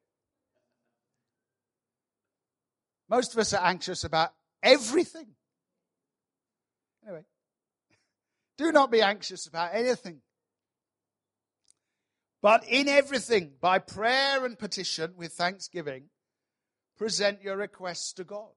Most 3.08 3.32
of 3.32 3.40
us 3.40 3.52
are 3.52 3.66
anxious 3.66 4.04
about 4.04 4.32
everything. 4.62 5.26
Anyway, 7.04 7.24
do 8.58 8.70
not 8.70 8.90
be 8.90 9.02
anxious 9.02 9.46
about 9.46 9.74
anything. 9.74 10.20
But 12.42 12.64
in 12.66 12.88
everything, 12.88 13.52
by 13.60 13.80
prayer 13.80 14.44
and 14.46 14.58
petition 14.58 15.14
with 15.16 15.32
thanksgiving, 15.32 16.04
present 16.96 17.42
your 17.42 17.56
requests 17.56 18.12
to 18.14 18.24
God. 18.24 18.52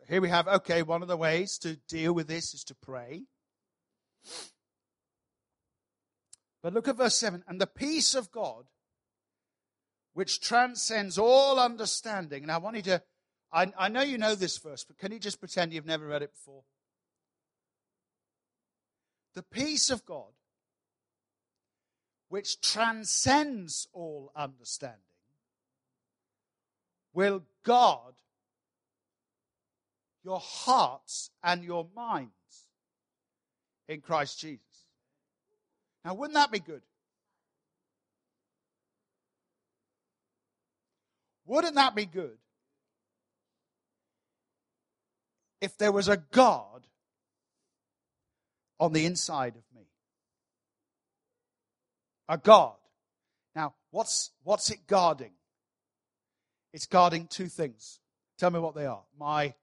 So 0.00 0.06
here 0.08 0.20
we 0.20 0.30
have, 0.30 0.48
okay, 0.48 0.82
one 0.82 1.02
of 1.02 1.08
the 1.08 1.16
ways 1.16 1.58
to 1.58 1.76
deal 1.88 2.12
with 2.12 2.26
this 2.26 2.54
is 2.54 2.64
to 2.64 2.74
pray. 2.74 3.24
But 6.62 6.72
look 6.74 6.88
at 6.88 6.96
verse 6.96 7.16
7 7.16 7.44
and 7.46 7.60
the 7.60 7.66
peace 7.66 8.14
of 8.14 8.30
God 8.30 8.64
which 10.12 10.40
transcends 10.40 11.18
all 11.18 11.58
understanding. 11.58 12.42
And 12.42 12.52
I 12.52 12.58
want 12.58 12.76
you 12.76 12.82
to, 12.82 13.02
I, 13.52 13.72
I 13.78 13.88
know 13.88 14.02
you 14.02 14.18
know 14.18 14.34
this 14.34 14.58
verse, 14.58 14.84
but 14.84 14.98
can 14.98 15.12
you 15.12 15.18
just 15.18 15.38
pretend 15.38 15.72
you've 15.72 15.86
never 15.86 16.06
read 16.06 16.22
it 16.22 16.32
before? 16.32 16.62
The 19.34 19.42
peace 19.42 19.90
of 19.90 20.04
God, 20.04 20.32
which 22.28 22.60
transcends 22.60 23.86
all 23.92 24.32
understanding, 24.34 24.98
will 27.12 27.42
guard 27.64 28.14
your 30.24 30.40
hearts 30.40 31.30
and 31.42 31.64
your 31.64 31.86
minds 31.94 32.30
in 33.88 34.00
Christ 34.00 34.38
Jesus. 34.38 34.64
Now, 36.04 36.14
wouldn't 36.14 36.34
that 36.34 36.50
be 36.50 36.60
good? 36.60 36.82
Wouldn't 41.46 41.74
that 41.74 41.94
be 41.94 42.06
good? 42.06 42.38
If 45.60 45.76
there 45.76 45.92
was 45.92 46.08
a 46.08 46.16
God 46.16 46.86
on 48.78 48.92
the 48.92 49.04
inside 49.04 49.54
of 49.56 49.62
me. 49.76 49.86
A 52.28 52.38
God. 52.38 52.76
Now, 53.54 53.74
what's, 53.90 54.30
what's 54.42 54.70
it 54.70 54.86
guarding? 54.86 55.32
It's 56.72 56.86
guarding 56.86 57.26
two 57.26 57.46
things. 57.46 58.00
Tell 58.38 58.50
me 58.50 58.58
what 58.58 58.74
they 58.74 58.86
are. 58.86 59.02
My 59.18 59.54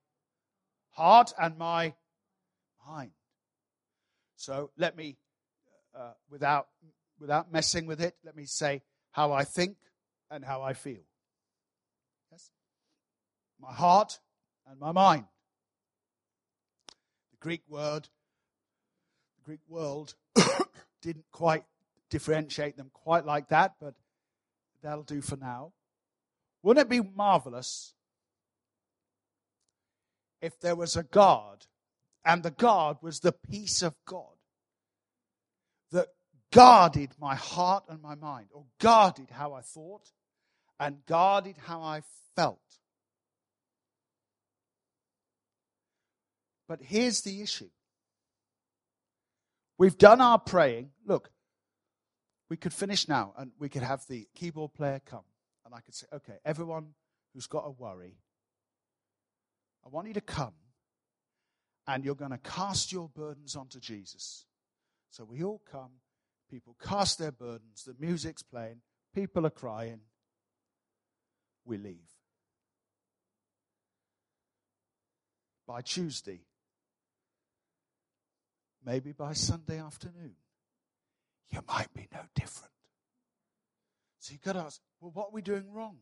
heart 0.97 1.31
and 1.39 1.57
my 1.57 1.93
mind. 2.87 3.11
So 4.35 4.71
let 4.77 4.97
me, 4.97 5.17
uh, 5.95 6.13
without, 6.29 6.67
without 7.19 7.51
messing 7.51 7.85
with 7.85 8.01
it, 8.01 8.15
let 8.25 8.35
me 8.35 8.45
say 8.45 8.81
how 9.11 9.31
I 9.31 9.43
think 9.43 9.77
and 10.31 10.43
how 10.43 10.63
I 10.63 10.73
feel. 10.73 11.05
Yes? 12.31 12.49
My 13.61 13.71
heart 13.71 14.19
and 14.67 14.79
my 14.79 14.91
mind. 14.91 15.25
The 17.31 17.37
Greek 17.41 17.61
word, 17.69 18.09
the 19.37 19.45
Greek 19.45 19.61
world 19.69 20.15
didn't 21.03 21.25
quite 21.31 21.63
differentiate 22.09 22.75
them 22.75 22.89
quite 22.91 23.25
like 23.25 23.49
that, 23.49 23.75
but 23.79 23.93
that'll 24.81 25.03
do 25.03 25.21
for 25.21 25.35
now. 25.35 25.73
Wouldn't 26.63 26.87
it 26.87 26.89
be 26.89 27.07
marvelous 27.15 27.93
if 30.41 30.59
there 30.59 30.75
was 30.75 30.95
a 30.95 31.03
God 31.03 31.65
and 32.25 32.43
the 32.43 32.51
God 32.51 32.97
was 33.01 33.19
the 33.19 33.31
peace 33.31 33.81
of 33.81 33.95
God 34.05 34.35
that 35.91 36.07
guarded 36.51 37.11
my 37.19 37.35
heart 37.35 37.85
and 37.89 38.01
my 38.01 38.15
mind, 38.15 38.47
or 38.51 38.65
guarded 38.79 39.29
how 39.31 39.53
I 39.53 39.61
thought 39.61 40.11
and 40.79 41.05
guarded 41.05 41.57
how 41.57 41.81
I 41.81 42.01
felt? 42.35 42.59
But 46.67 46.81
here's 46.81 47.21
the 47.21 47.41
issue. 47.41 47.69
We've 49.77 49.97
done 49.97 50.21
our 50.21 50.39
praying. 50.39 50.89
Look, 51.05 51.29
we 52.49 52.57
could 52.57 52.73
finish 52.73 53.07
now 53.07 53.33
and 53.37 53.51
we 53.59 53.69
could 53.69 53.83
have 53.83 54.05
the 54.07 54.27
keyboard 54.35 54.73
player 54.73 55.01
come 55.05 55.23
and 55.65 55.73
I 55.73 55.81
could 55.81 55.95
say, 55.95 56.07
okay, 56.11 56.37
everyone 56.45 56.93
who's 57.33 57.47
got 57.47 57.65
a 57.65 57.71
worry, 57.71 58.15
I 59.87 59.89
want 59.89 60.07
you 60.07 60.13
to 60.15 60.21
come 60.21 60.51
and 61.87 62.03
you're 62.03 62.13
going 62.13 62.31
to 62.31 62.37
cast 62.39 62.91
your 62.91 63.07
burdens 63.07 63.55
onto 63.55 63.79
Jesus. 63.79 64.45
So 65.11 65.23
we 65.23 65.43
all 65.43 65.61
come, 65.71 65.91
people 66.51 66.75
cast 66.83 67.19
their 67.19 67.31
burdens, 67.31 67.85
the 67.85 67.95
music's 67.97 68.43
playing, 68.43 68.81
people 69.15 69.47
are 69.47 69.51
crying, 69.51 70.01
we 71.63 71.77
leave. 71.77 72.09
By 75.65 75.81
Tuesday, 75.83 76.41
maybe 78.85 79.13
by 79.13 79.31
Sunday 79.31 79.79
afternoon, 79.79 80.35
you 81.49 81.61
might 81.65 81.93
be 81.93 82.09
no 82.11 82.19
different. 82.35 82.73
So 84.19 84.33
you've 84.33 84.41
got 84.41 84.53
to 84.53 84.59
ask, 84.59 84.81
well, 84.99 85.11
what 85.13 85.27
are 85.27 85.33
we 85.33 85.41
doing 85.41 85.71
wrong? 85.71 85.99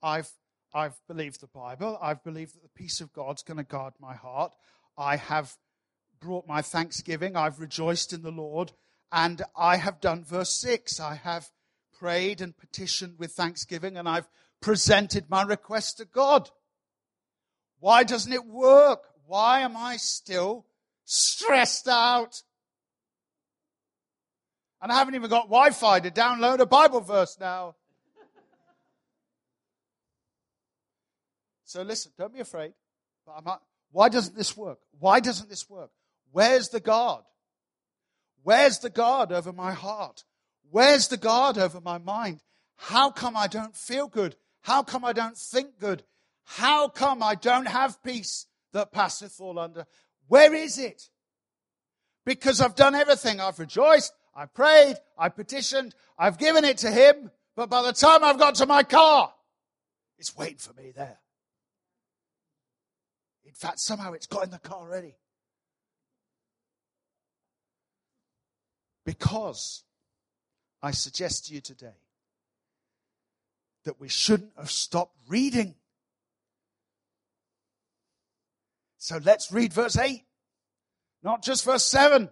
I've, 0.00 0.30
I've 0.74 0.98
believed 1.08 1.40
the 1.40 1.46
Bible. 1.46 1.98
I've 2.00 2.22
believed 2.22 2.54
that 2.54 2.62
the 2.62 2.68
peace 2.68 3.00
of 3.00 3.12
God's 3.12 3.42
going 3.42 3.56
to 3.56 3.64
guard 3.64 3.94
my 4.00 4.14
heart. 4.14 4.54
I 4.98 5.16
have 5.16 5.54
brought 6.20 6.46
my 6.46 6.62
thanksgiving. 6.62 7.36
I've 7.36 7.60
rejoiced 7.60 8.12
in 8.12 8.22
the 8.22 8.30
Lord. 8.30 8.72
And 9.12 9.42
I 9.56 9.76
have 9.76 10.00
done 10.00 10.24
verse 10.24 10.52
6. 10.60 11.00
I 11.00 11.14
have 11.14 11.50
prayed 11.98 12.40
and 12.40 12.56
petitioned 12.56 13.18
with 13.18 13.32
thanksgiving 13.32 13.96
and 13.96 14.08
I've 14.08 14.28
presented 14.60 15.30
my 15.30 15.42
request 15.42 15.98
to 15.98 16.04
God. 16.04 16.50
Why 17.80 18.04
doesn't 18.04 18.32
it 18.32 18.44
work? 18.44 19.00
Why 19.26 19.60
am 19.60 19.76
I 19.76 19.96
still 19.96 20.66
stressed 21.04 21.88
out? 21.88 22.42
And 24.80 24.92
I 24.92 24.96
haven't 24.96 25.14
even 25.14 25.30
got 25.30 25.44
Wi 25.44 25.70
Fi 25.70 26.00
to 26.00 26.10
download 26.10 26.58
a 26.60 26.66
Bible 26.66 27.00
verse 27.00 27.36
now. 27.40 27.76
So 31.66 31.82
listen, 31.82 32.12
don't 32.16 32.32
be 32.32 32.40
afraid. 32.40 32.72
Not, 33.44 33.60
why 33.92 34.08
doesn't 34.08 34.36
this 34.36 34.56
work? 34.56 34.78
Why 34.98 35.20
doesn't 35.20 35.50
this 35.50 35.68
work? 35.68 35.90
Where's 36.32 36.70
the 36.70 36.80
God? 36.80 37.22
Where's 38.42 38.78
the 38.78 38.90
God 38.90 39.32
over 39.32 39.52
my 39.52 39.72
heart? 39.72 40.24
Where's 40.70 41.08
the 41.08 41.16
God 41.16 41.58
over 41.58 41.80
my 41.80 41.98
mind? 41.98 42.40
How 42.76 43.10
come 43.10 43.36
I 43.36 43.48
don't 43.48 43.76
feel 43.76 44.08
good? 44.08 44.36
How 44.62 44.82
come 44.82 45.04
I 45.04 45.12
don't 45.12 45.36
think 45.36 45.78
good? 45.78 46.04
How 46.44 46.88
come 46.88 47.22
I 47.22 47.34
don't 47.34 47.68
have 47.68 48.02
peace 48.02 48.46
that 48.72 48.92
passeth 48.92 49.40
all 49.40 49.58
under? 49.58 49.86
Where 50.28 50.54
is 50.54 50.78
it? 50.78 51.10
Because 52.24 52.60
I've 52.60 52.76
done 52.76 52.94
everything. 52.94 53.40
I've 53.40 53.58
rejoiced. 53.58 54.12
I 54.36 54.44
prayed, 54.44 54.96
I 55.16 55.30
petitioned, 55.30 55.94
I've 56.18 56.36
given 56.36 56.62
it 56.64 56.76
to 56.78 56.90
him, 56.90 57.30
but 57.56 57.70
by 57.70 57.82
the 57.82 57.94
time 57.94 58.22
I've 58.22 58.38
got 58.38 58.56
to 58.56 58.66
my 58.66 58.82
car, 58.82 59.32
it's 60.18 60.36
waiting 60.36 60.58
for 60.58 60.74
me 60.74 60.92
there. 60.94 61.18
Fact, 63.56 63.80
somehow 63.80 64.12
it's 64.12 64.26
got 64.26 64.44
in 64.44 64.50
the 64.50 64.58
car 64.58 64.80
already. 64.80 65.16
Because 69.06 69.84
I 70.82 70.90
suggest 70.90 71.46
to 71.46 71.54
you 71.54 71.62
today 71.62 71.96
that 73.84 73.98
we 73.98 74.08
shouldn't 74.08 74.50
have 74.58 74.70
stopped 74.70 75.16
reading. 75.26 75.74
So 78.98 79.20
let's 79.24 79.50
read 79.50 79.72
verse 79.72 79.96
8, 79.96 80.24
not 81.22 81.42
just 81.42 81.64
verse 81.64 81.84
7. 81.84 82.28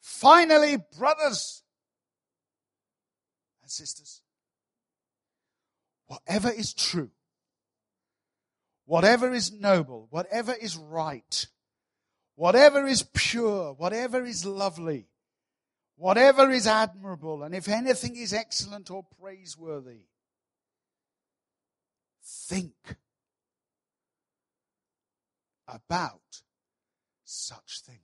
Finally, 0.00 0.78
brothers 0.98 1.62
and 3.62 3.70
sisters, 3.70 4.20
whatever 6.08 6.50
is 6.50 6.74
true, 6.74 7.10
whatever 8.86 9.32
is 9.32 9.52
noble, 9.52 10.06
whatever 10.10 10.54
is 10.54 10.76
right, 10.76 11.46
whatever 12.36 12.86
is 12.86 13.02
pure, 13.02 13.74
whatever 13.74 14.24
is 14.24 14.46
lovely, 14.46 15.08
whatever 15.96 16.50
is 16.50 16.66
admirable, 16.66 17.42
and 17.42 17.54
if 17.54 17.68
anything 17.68 18.16
is 18.16 18.32
excellent 18.32 18.90
or 18.90 19.04
praiseworthy, 19.20 20.06
think 22.24 22.96
about 25.68 26.42
such 27.24 27.80
things. 27.84 28.00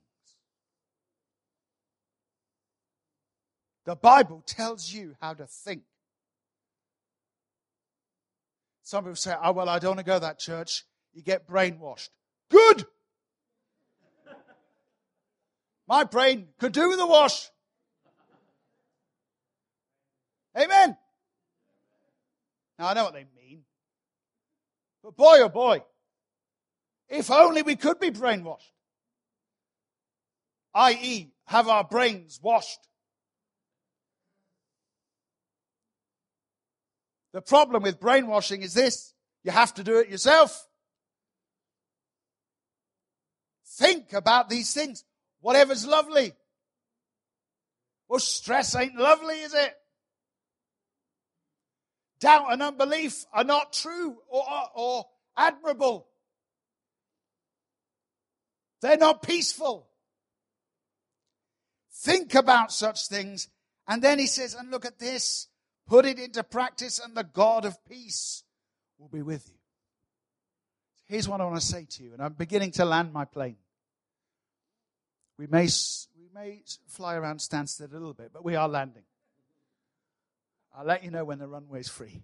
The 3.85 3.95
Bible 3.95 4.43
tells 4.45 4.91
you 4.93 5.15
how 5.21 5.33
to 5.33 5.45
think. 5.45 5.83
Some 8.83 9.05
people 9.05 9.15
say, 9.15 9.33
oh, 9.41 9.53
well, 9.53 9.69
I 9.69 9.79
don't 9.79 9.91
want 9.91 9.99
to 9.99 10.05
go 10.05 10.15
to 10.15 10.19
that 10.19 10.39
church. 10.39 10.83
You 11.13 11.23
get 11.23 11.47
brainwashed. 11.47 12.09
Good. 12.49 12.85
My 15.87 16.03
brain 16.03 16.49
could 16.59 16.73
do 16.73 16.89
with 16.89 16.99
a 16.99 17.07
wash. 17.07 17.49
Amen. 20.57 20.97
Now, 22.77 22.87
I 22.87 22.93
know 22.93 23.05
what 23.05 23.13
they 23.13 23.25
mean. 23.35 23.63
But 25.03 25.15
boy, 25.15 25.39
oh 25.41 25.49
boy, 25.49 25.83
if 27.09 27.31
only 27.31 27.61
we 27.61 27.75
could 27.75 27.99
be 27.99 28.11
brainwashed, 28.11 28.71
i.e., 30.73 31.31
have 31.45 31.67
our 31.67 31.83
brains 31.83 32.39
washed 32.41 32.79
The 37.33 37.41
problem 37.41 37.83
with 37.83 37.99
brainwashing 37.99 38.61
is 38.61 38.73
this 38.73 39.13
you 39.43 39.51
have 39.51 39.73
to 39.75 39.83
do 39.83 39.97
it 39.97 40.09
yourself. 40.09 40.67
Think 43.67 44.13
about 44.13 44.49
these 44.49 44.73
things. 44.73 45.03
Whatever's 45.41 45.85
lovely. 45.85 46.33
Well, 48.07 48.19
stress 48.19 48.75
ain't 48.75 48.95
lovely, 48.95 49.35
is 49.35 49.53
it? 49.53 49.73
Doubt 52.19 52.53
and 52.53 52.61
unbelief 52.61 53.25
are 53.33 53.43
not 53.43 53.73
true 53.73 54.17
or, 54.29 54.43
or 54.75 55.05
admirable. 55.35 56.07
They're 58.81 58.97
not 58.97 59.23
peaceful. 59.23 59.89
Think 61.95 62.35
about 62.35 62.71
such 62.71 63.07
things. 63.07 63.49
And 63.87 64.01
then 64.01 64.19
he 64.19 64.27
says, 64.27 64.53
and 64.53 64.71
look 64.71 64.85
at 64.85 64.99
this. 64.99 65.47
Put 65.93 66.07
it 66.07 66.17
into 66.17 66.41
practice, 66.43 66.97
and 66.97 67.15
the 67.15 67.23
God 67.23 67.65
of 67.65 67.77
peace 67.85 68.43
will 68.97 69.09
be 69.09 69.21
with 69.21 69.47
you. 69.47 69.59
Here's 71.05 71.29
what 71.29 71.39
I 71.39 71.43
want 71.43 71.61
to 71.61 71.63
say 71.63 71.85
to 71.87 72.03
you, 72.03 72.13
and 72.13 72.19
I'm 72.23 72.33
beginning 72.33 72.71
to 72.71 72.83
land 72.83 73.13
my 73.13 73.25
plane. 73.25 73.57
We 75.37 75.45
may, 75.45 75.67
we 76.17 76.29
may 76.33 76.63
fly 76.87 77.13
around 77.13 77.41
Stansted 77.41 77.91
a 77.91 77.93
little 77.93 78.15
bit, 78.15 78.31
but 78.33 78.43
we 78.43 78.55
are 78.55 78.67
landing. 78.67 79.03
I'll 80.75 80.83
let 80.83 81.03
you 81.03 81.11
know 81.11 81.25
when 81.25 81.37
the 81.37 81.47
runway's 81.47 81.89
free. 81.89 82.23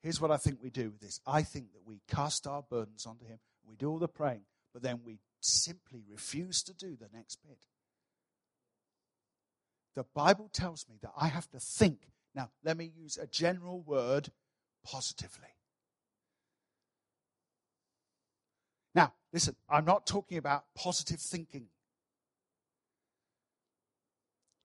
Here's 0.00 0.20
what 0.20 0.30
I 0.30 0.36
think 0.36 0.62
we 0.62 0.70
do 0.70 0.90
with 0.90 1.00
this. 1.00 1.18
I 1.26 1.42
think 1.42 1.72
that 1.72 1.84
we 1.84 2.02
cast 2.06 2.46
our 2.46 2.62
burdens 2.62 3.04
onto 3.04 3.26
Him. 3.26 3.40
We 3.68 3.74
do 3.74 3.90
all 3.90 3.98
the 3.98 4.06
praying, 4.06 4.42
but 4.72 4.82
then 4.82 5.00
we 5.04 5.18
simply 5.44 6.02
refuse 6.10 6.62
to 6.62 6.72
do 6.72 6.96
the 6.96 7.08
next 7.12 7.36
bit. 7.46 7.58
The 9.94 10.04
Bible 10.14 10.48
tells 10.52 10.86
me 10.88 10.96
that 11.02 11.12
I 11.16 11.28
have 11.28 11.48
to 11.50 11.60
think. 11.60 11.98
Now, 12.34 12.50
let 12.64 12.76
me 12.76 12.90
use 12.96 13.16
a 13.16 13.26
general 13.26 13.80
word 13.80 14.30
positively. 14.84 15.48
Now, 18.94 19.12
listen, 19.32 19.54
I'm 19.68 19.84
not 19.84 20.06
talking 20.06 20.38
about 20.38 20.64
positive 20.74 21.20
thinking. 21.20 21.66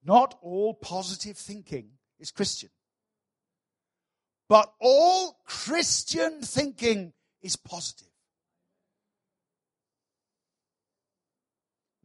Not 0.04 0.38
all 0.42 0.74
positive 0.74 1.38
thinking 1.38 1.90
is 2.20 2.32
Christian. 2.32 2.70
But 4.48 4.74
all 4.80 5.40
Christian 5.46 6.42
thinking 6.42 7.14
is 7.42 7.56
positive. 7.56 8.09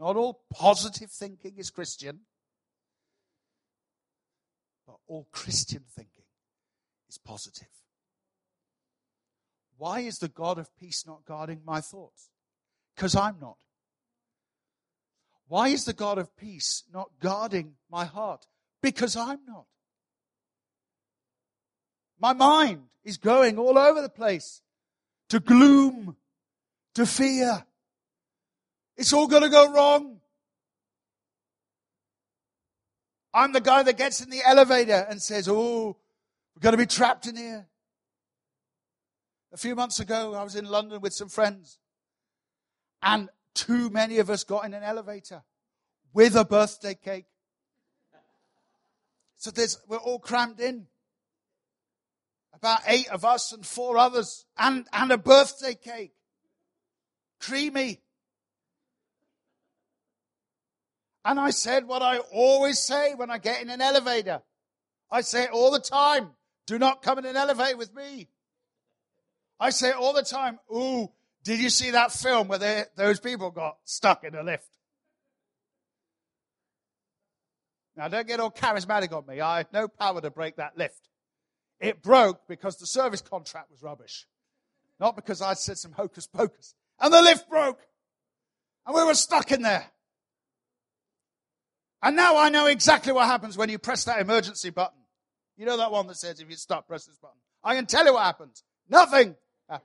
Not 0.05 0.17
all 0.17 0.43
positive 0.53 1.11
thinking 1.11 1.55
is 1.57 1.71
Christian, 1.71 2.21
but 4.87 4.97
all 5.07 5.27
Christian 5.33 5.83
thinking 5.97 6.27
is 7.09 7.17
positive. 7.17 7.71
Why 9.79 10.01
is 10.01 10.19
the 10.19 10.29
God 10.29 10.59
of 10.59 10.69
peace 10.77 11.07
not 11.07 11.25
guarding 11.25 11.63
my 11.65 11.81
thoughts? 11.81 12.29
Because 12.95 13.17
I'm 13.17 13.37
not. 13.41 13.57
Why 15.49 15.69
is 15.69 15.87
the 15.87 15.95
God 15.95 16.19
of 16.19 16.37
peace 16.37 16.85
not 16.93 17.09
guarding 17.19 17.77
my 17.91 18.05
heart? 18.05 18.45
Because 18.83 19.17
I'm 19.17 19.41
not. 19.47 19.65
My 22.21 22.35
mind 22.35 22.89
is 23.05 23.17
going 23.17 23.57
all 23.57 23.79
over 23.79 24.03
the 24.03 24.11
place 24.11 24.61
to 25.31 25.41
gloom, 25.41 26.17
to 26.95 27.07
fear. 27.07 27.65
It's 28.97 29.13
all 29.13 29.27
going 29.27 29.43
to 29.43 29.49
go 29.49 29.73
wrong. 29.73 30.21
I'm 33.33 33.53
the 33.53 33.61
guy 33.61 33.83
that 33.83 33.99
gets 33.99 34.21
in 34.21 34.31
the 34.31 34.43
elevator 34.47 35.07
and 35.09 35.21
says, 35.21 35.49
Oh, 35.49 35.97
we're 36.55 36.61
going 36.61 36.73
to 36.73 36.79
be 36.79 36.87
trapped 36.87 37.27
in 37.27 37.37
here. 37.37 37.67
A 39.53 39.57
few 39.57 39.75
months 39.75 40.01
ago, 40.01 40.35
I 40.35 40.43
was 40.45 40.57
in 40.57 40.67
London 40.67 41.01
with 41.01 41.13
some 41.13 41.29
friends, 41.29 41.79
and 43.03 43.29
too 43.55 43.91
many 43.91 44.19
of 44.19 44.31
us 44.31 44.45
got 44.45 44.65
in 44.65 44.75
an 44.75 44.83
elevator 44.83 45.43
with 46.13 46.37
a 46.37 46.45
birthday 46.45 46.95
cake. 46.95 47.27
So 49.37 49.51
there's, 49.51 49.79
we're 49.89 49.99
all 49.99 50.19
crammed 50.19 50.61
in. 50.61 50.87
About 52.55 52.81
eight 52.87 53.09
of 53.11 53.25
us 53.25 53.53
and 53.53 53.67
four 53.67 53.99
others, 53.99 54.47
and, 54.57 54.87
and 54.93 55.11
a 55.11 55.19
birthday 55.19 55.75
cake. 55.75 56.15
Creamy. 57.41 58.01
And 61.25 61.41
I 61.41 61.51
said 61.51 61.87
what 61.87 62.03
I 62.03 62.19
always 62.19 62.79
say 62.79 63.15
when 63.15 63.31
I 63.31 63.39
get 63.39 63.63
in 63.63 63.71
an 63.71 63.81
elevator. 63.81 64.43
I 65.11 65.23
say 65.23 65.45
it 65.45 65.51
all 65.51 65.71
the 65.71 65.81
time. 65.81 66.31
Do 66.67 66.79
not 66.79 67.03
come 67.03 67.19
in 67.19 67.25
an 67.25 67.37
elevator 67.37 67.77
with 67.77 67.95
me. 67.95 68.29
I 69.61 69.71
say 69.71 69.91
it 69.91 69.97
all 69.97 70.13
the 70.13 70.23
time, 70.23 70.59
ooh, 70.75 71.11
did 71.43 71.61
you 71.61 71.71
see 71.71 71.91
that 71.93 72.13
film 72.13 72.49
where 72.49 72.59
they, 72.59 72.85
those 72.97 73.21
people 73.21 73.51
got 73.51 73.77
stuck 73.85 74.25
in 74.25 74.35
a 74.35 74.43
lift? 74.43 74.69
Now, 77.97 78.09
don't 78.09 78.27
get 78.27 78.41
all 78.41 78.51
charismatic 78.51 79.13
on 79.17 79.25
me. 79.27 79.41
I 79.41 79.59
had 79.59 79.73
no 79.73 79.87
power 79.87 80.21
to 80.21 80.31
break 80.31 80.57
that 80.57 80.77
lift. 80.77 81.09
It 81.79 82.03
broke 82.03 82.49
because 82.49 82.77
the 82.77 82.87
service 82.87 83.21
contract 83.21 83.71
was 83.71 83.83
rubbish, 83.83 84.27
not 84.99 85.15
because 85.15 85.41
I 85.41 85.55
said 85.55 85.79
some 85.79 85.93
hocus 85.93 86.27
pocus. 86.27 86.75
And 86.99 87.13
the 87.13 87.23
lift 87.23 87.49
broke, 87.49 87.81
and 88.87 88.95
we 88.95 89.05
were 89.05 89.15
stuck 89.15 89.53
in 89.53 89.63
there. 89.63 89.87
And 92.05 92.17
now 92.17 92.37
I 92.37 92.51
know 92.51 92.67
exactly 92.67 93.15
what 93.15 93.27
happens 93.27 93.57
when 93.57 93.71
you 93.71 93.79
press 93.79 94.05
that 94.05 94.21
emergency 94.21 94.69
button. 94.69 94.99
You 95.57 95.65
know 95.65 95.79
that 95.79 95.91
one 95.91 96.07
that 96.09 96.17
says 96.17 96.39
if 96.39 96.51
you 96.51 96.57
stop, 96.57 96.87
press 96.87 97.07
this 97.07 97.17
button. 97.17 97.39
I 97.65 97.75
can 97.75 97.87
tell 97.87 98.05
you 98.05 98.13
what 98.13 98.25
happens. 98.25 98.63
Nothing. 98.91 99.35
Ah. 99.71 99.81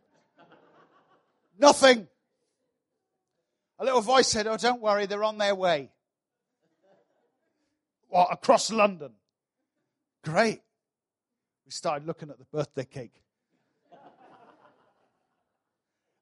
Nothing. 1.58 2.10
A 3.80 3.86
little 3.86 4.02
voice 4.02 4.28
said, 4.28 4.48
Oh, 4.48 4.58
don't 4.58 4.82
worry, 4.82 5.06
they're 5.06 5.24
on 5.24 5.38
their 5.38 5.56
way. 5.56 5.92
What, 8.10 8.28
across 8.34 8.70
London? 8.70 9.12
Great. 10.22 10.62
We 11.66 11.72
started 11.72 12.06
looking 12.06 12.30
at 12.30 12.38
the 12.38 12.46
birthday 12.52 12.84
cake. 12.84 13.14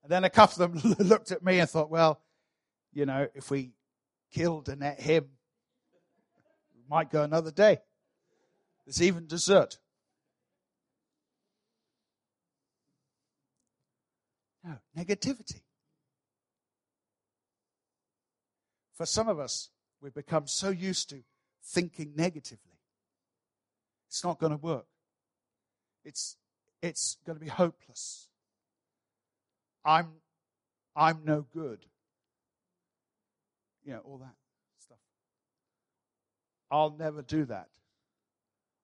And 0.03 0.11
then 0.11 0.23
a 0.23 0.29
couple 0.29 0.63
of 0.63 0.79
them 0.79 0.95
looked 0.99 1.31
at 1.31 1.43
me 1.43 1.59
and 1.59 1.67
thought, 1.67 1.89
well, 1.89 2.21
you 2.93 3.07
know, 3.07 3.27
if 3.33 3.49
we 3.49 3.71
killed 4.31 4.69
and 4.69 4.83
ate 4.83 4.99
him, 4.99 5.25
might 6.89 7.09
go 7.09 7.23
another 7.23 7.51
day. 7.51 7.79
There's 8.85 9.01
even 9.01 9.27
dessert. 9.27 9.77
No, 14.63 14.77
negativity. 14.97 15.61
For 18.95 19.05
some 19.05 19.27
of 19.29 19.39
us, 19.39 19.69
we've 20.01 20.13
become 20.13 20.47
so 20.47 20.69
used 20.69 21.09
to 21.09 21.23
thinking 21.63 22.13
negatively. 22.15 22.79
It's 24.07 24.23
not 24.23 24.39
going 24.39 24.51
to 24.51 24.57
work. 24.57 24.85
It's, 26.03 26.37
it's 26.81 27.17
going 27.25 27.37
to 27.37 27.43
be 27.43 27.49
hopeless. 27.49 28.29
I'm, 29.85 30.07
I'm 30.95 31.21
no 31.25 31.45
good. 31.53 31.85
You 33.83 33.93
know, 33.93 33.99
all 33.99 34.17
that. 34.17 34.35
I'll 36.69 36.95
never 36.97 37.21
do 37.21 37.45
that. 37.45 37.67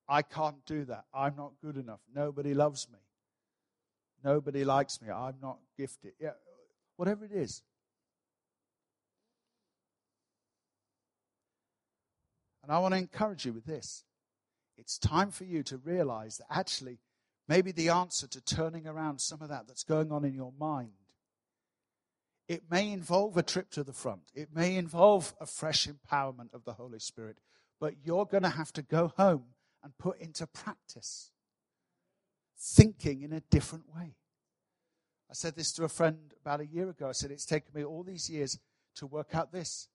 I 0.07 0.21
can't 0.21 0.65
do 0.65 0.86
that. 0.86 1.05
I'm 1.13 1.36
not 1.36 1.53
good 1.63 1.77
enough. 1.77 2.01
Nobody 2.13 2.53
loves 2.53 2.88
me. 2.91 2.99
Nobody 4.23 4.63
likes 4.63 5.01
me. 5.01 5.09
I'm 5.09 5.36
not 5.41 5.59
gifted. 5.77 6.13
Yeah, 6.19 6.31
whatever 6.95 7.25
it 7.25 7.31
is. 7.31 7.61
And 12.63 12.71
I 12.71 12.79
want 12.79 12.93
to 12.93 12.97
encourage 12.97 13.45
you 13.45 13.51
with 13.51 13.65
this. 13.65 14.05
It's 14.77 14.97
time 14.97 15.31
for 15.31 15.43
you 15.43 15.63
to 15.63 15.77
realize 15.77 16.38
that 16.38 16.47
actually, 16.49 16.99
maybe 17.47 17.71
the 17.71 17.89
answer 17.89 18.27
to 18.27 18.41
turning 18.41 18.88
around 18.88 19.19
some 19.19 19.41
of 19.41 19.49
that 19.49 19.67
that's 19.67 19.84
going 19.84 20.11
on 20.11 20.23
in 20.23 20.34
your 20.34 20.53
mind, 20.57 20.91
it 22.47 22.63
may 22.69 22.91
involve 22.91 23.38
a 23.38 23.43
trip 23.43 23.69
to 23.71 23.84
the 23.84 23.93
front. 23.93 24.21
It 24.34 24.49
may 24.53 24.75
involve 24.75 25.34
a 25.39 25.45
fresh 25.45 25.88
empowerment 25.88 26.53
of 26.53 26.63
the 26.63 26.73
Holy 26.73 26.99
Spirit. 26.99 27.38
But 27.80 27.95
you're 28.03 28.26
going 28.26 28.43
to 28.43 28.49
have 28.49 28.71
to 28.74 28.82
go 28.82 29.11
home 29.17 29.45
and 29.84 29.97
put 29.97 30.19
into 30.19 30.47
practice 30.47 31.32
thinking 32.57 33.21
in 33.21 33.34
a 33.34 33.41
different 33.41 33.86
way. 33.93 34.15
I 35.30 35.34
said 35.34 35.55
this 35.55 35.74
to 35.74 35.84
a 35.84 35.89
friend 35.89 36.34
about 36.41 36.61
a 36.61 36.65
year 36.65 36.89
ago. 36.89 37.09
I 37.09 37.11
said, 37.11 37.32
It's 37.32 37.45
taken 37.45 37.71
me 37.74 37.84
all 37.84 38.03
these 38.03 38.30
years 38.30 38.59
to 38.95 39.07
work 39.07 39.36
out 39.36 39.51
this 39.51 39.89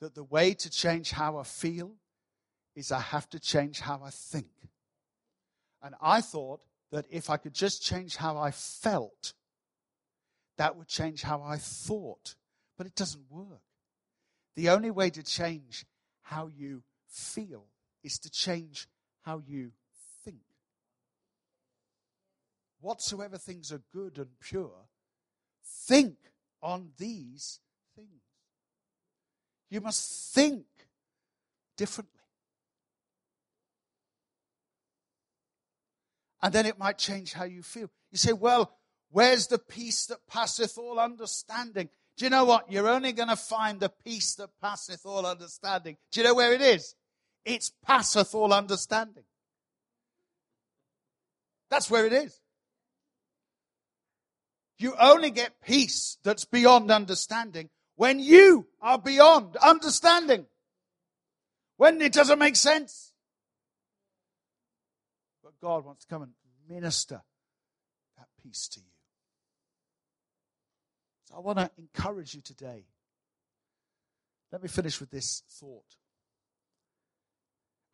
that 0.00 0.14
the 0.14 0.24
way 0.24 0.52
to 0.52 0.70
change 0.70 1.10
how 1.12 1.38
I 1.38 1.42
feel 1.42 1.92
is 2.74 2.92
I 2.92 3.00
have 3.00 3.28
to 3.30 3.40
change 3.40 3.80
how 3.80 4.02
I 4.04 4.10
think. 4.10 4.50
And 5.82 5.94
I 6.00 6.20
thought 6.20 6.60
that 6.92 7.06
if 7.10 7.30
I 7.30 7.36
could 7.36 7.54
just 7.54 7.82
change 7.82 8.16
how 8.16 8.36
I 8.36 8.50
felt, 8.50 9.32
that 10.58 10.76
would 10.76 10.88
change 10.88 11.22
how 11.22 11.42
I 11.42 11.56
thought. 11.56 12.34
But 12.76 12.86
it 12.86 12.94
doesn't 12.94 13.30
work. 13.30 13.62
The 14.54 14.68
only 14.68 14.90
way 14.90 15.10
to 15.10 15.22
change 15.22 15.86
how 16.26 16.48
you 16.48 16.82
feel 17.08 17.66
is 18.02 18.18
to 18.18 18.30
change 18.30 18.88
how 19.22 19.40
you 19.46 19.70
think. 20.24 20.38
Whatsoever 22.80 23.38
things 23.38 23.72
are 23.72 23.82
good 23.92 24.18
and 24.18 24.28
pure, 24.40 24.88
think 25.64 26.16
on 26.62 26.90
these 26.98 27.60
things. 27.94 28.08
You 29.70 29.80
must 29.80 30.34
think 30.34 30.66
differently. 31.76 32.12
And 36.42 36.52
then 36.52 36.66
it 36.66 36.78
might 36.78 36.98
change 36.98 37.32
how 37.32 37.44
you 37.44 37.62
feel. 37.62 37.88
You 38.10 38.18
say, 38.18 38.32
well, 38.32 38.76
where's 39.10 39.46
the 39.46 39.58
peace 39.58 40.06
that 40.06 40.26
passeth 40.28 40.76
all 40.76 40.98
understanding? 40.98 41.88
Do 42.16 42.24
you 42.24 42.30
know 42.30 42.44
what? 42.44 42.70
You're 42.72 42.88
only 42.88 43.12
going 43.12 43.28
to 43.28 43.36
find 43.36 43.78
the 43.78 43.90
peace 44.04 44.34
that 44.36 44.50
passeth 44.60 45.04
all 45.04 45.26
understanding. 45.26 45.96
Do 46.12 46.20
you 46.20 46.26
know 46.26 46.34
where 46.34 46.52
it 46.52 46.62
is? 46.62 46.94
It's 47.44 47.70
passeth 47.84 48.34
all 48.34 48.52
understanding. 48.52 49.24
That's 51.70 51.90
where 51.90 52.06
it 52.06 52.12
is. 52.12 52.40
You 54.78 54.94
only 55.00 55.30
get 55.30 55.60
peace 55.62 56.18
that's 56.22 56.44
beyond 56.44 56.90
understanding 56.90 57.70
when 57.96 58.18
you 58.18 58.66
are 58.80 58.98
beyond 58.98 59.56
understanding. 59.56 60.46
When 61.76 62.00
it 62.00 62.12
doesn't 62.12 62.38
make 62.38 62.56
sense. 62.56 63.12
But 65.42 65.52
God 65.60 65.84
wants 65.84 66.04
to 66.04 66.08
come 66.08 66.22
and 66.22 66.32
minister 66.68 67.22
that 68.16 68.28
peace 68.42 68.68
to 68.68 68.80
you. 68.80 68.95
I 71.36 71.40
want 71.40 71.58
to 71.58 71.70
encourage 71.76 72.34
you 72.34 72.40
today. 72.40 72.86
Let 74.50 74.62
me 74.62 74.68
finish 74.68 74.98
with 75.00 75.10
this 75.10 75.42
thought. 75.50 75.84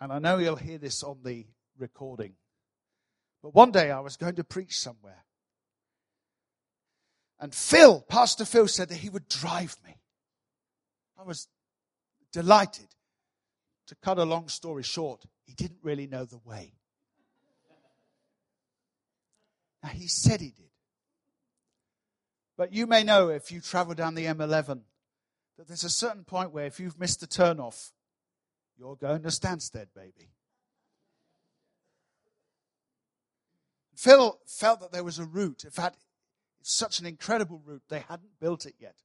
And 0.01 0.13
I 0.13 0.21
know 0.21 0.39
you'll 0.39 0.55
hear 0.55 0.79
this 0.79 1.03
on 1.03 1.19
the 1.25 1.47
recording. 1.77 2.35
But 3.43 3.55
one 3.55 3.73
day 3.73 3.91
I 3.91 3.99
was 3.99 4.17
going 4.17 4.37
to 4.37 4.45
preach 4.45 4.79
somewhere. 4.79 5.25
And 7.41 7.53
Phil, 7.53 8.01
Pastor 8.09 8.45
Phil, 8.45 8.69
said 8.69 8.89
that 8.91 8.99
he 8.99 9.11
would 9.11 9.29
drive 9.29 9.77
me. 9.85 9.97
I 11.19 11.25
was 11.25 11.49
delighted. 12.33 12.87
To 13.89 13.97
cut 13.97 14.19
a 14.19 14.25
long 14.25 14.49
story 14.49 14.85
short, 14.85 15.25
he 15.45 15.53
didn't 15.53 15.81
really 15.83 16.07
know 16.07 16.25
the 16.25 16.41
way. 16.45 16.75
Now, 19.83 19.91
he 19.91 20.07
said 20.07 20.41
he 20.41 20.51
did. 20.51 20.72
But 22.57 22.73
you 22.73 22.87
may 22.87 23.03
know 23.03 23.29
if 23.29 23.51
you 23.51 23.61
travel 23.61 23.95
down 23.95 24.15
the 24.15 24.27
M11 24.27 24.83
that 25.59 25.69
there's 25.69 25.85
a 25.85 25.91
certain 25.91 26.25
point 26.25 26.53
where 26.53 26.67
if 26.67 26.79
you've 26.79 26.99
missed 26.99 27.21
the 27.21 27.27
turnoff, 27.27 27.93
you're 28.79 28.97
going 28.97 29.23
to 29.23 29.29
Stansted, 29.29 29.87
baby. 29.95 30.31
Phil 33.95 34.39
felt 34.47 34.81
that 34.81 34.93
there 34.93 35.05
was 35.05 35.19
a 35.19 35.25
route. 35.25 35.65
In 35.65 35.71
fact, 35.71 35.99
it's 36.61 36.75
such 36.75 37.01
an 37.01 37.07
incredible 37.07 37.63
route, 37.65 37.83
they 37.89 38.05
hadn't 38.09 38.41
built 38.41 38.67
it 38.67 38.75
yet. 38.79 38.97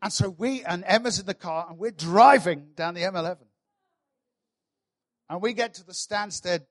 And 0.00 0.12
so 0.12 0.28
we 0.28 0.62
and 0.64 0.84
Emma's 0.86 1.18
in 1.18 1.24
the 1.24 1.34
car 1.34 1.66
and 1.68 1.78
we're 1.78 1.90
driving 1.90 2.68
down 2.76 2.94
the 2.94 3.00
M11. 3.00 3.38
And 5.30 5.40
we 5.40 5.54
get 5.54 5.74
to 5.74 5.84
the 5.84 5.92
Stansted 5.92 6.66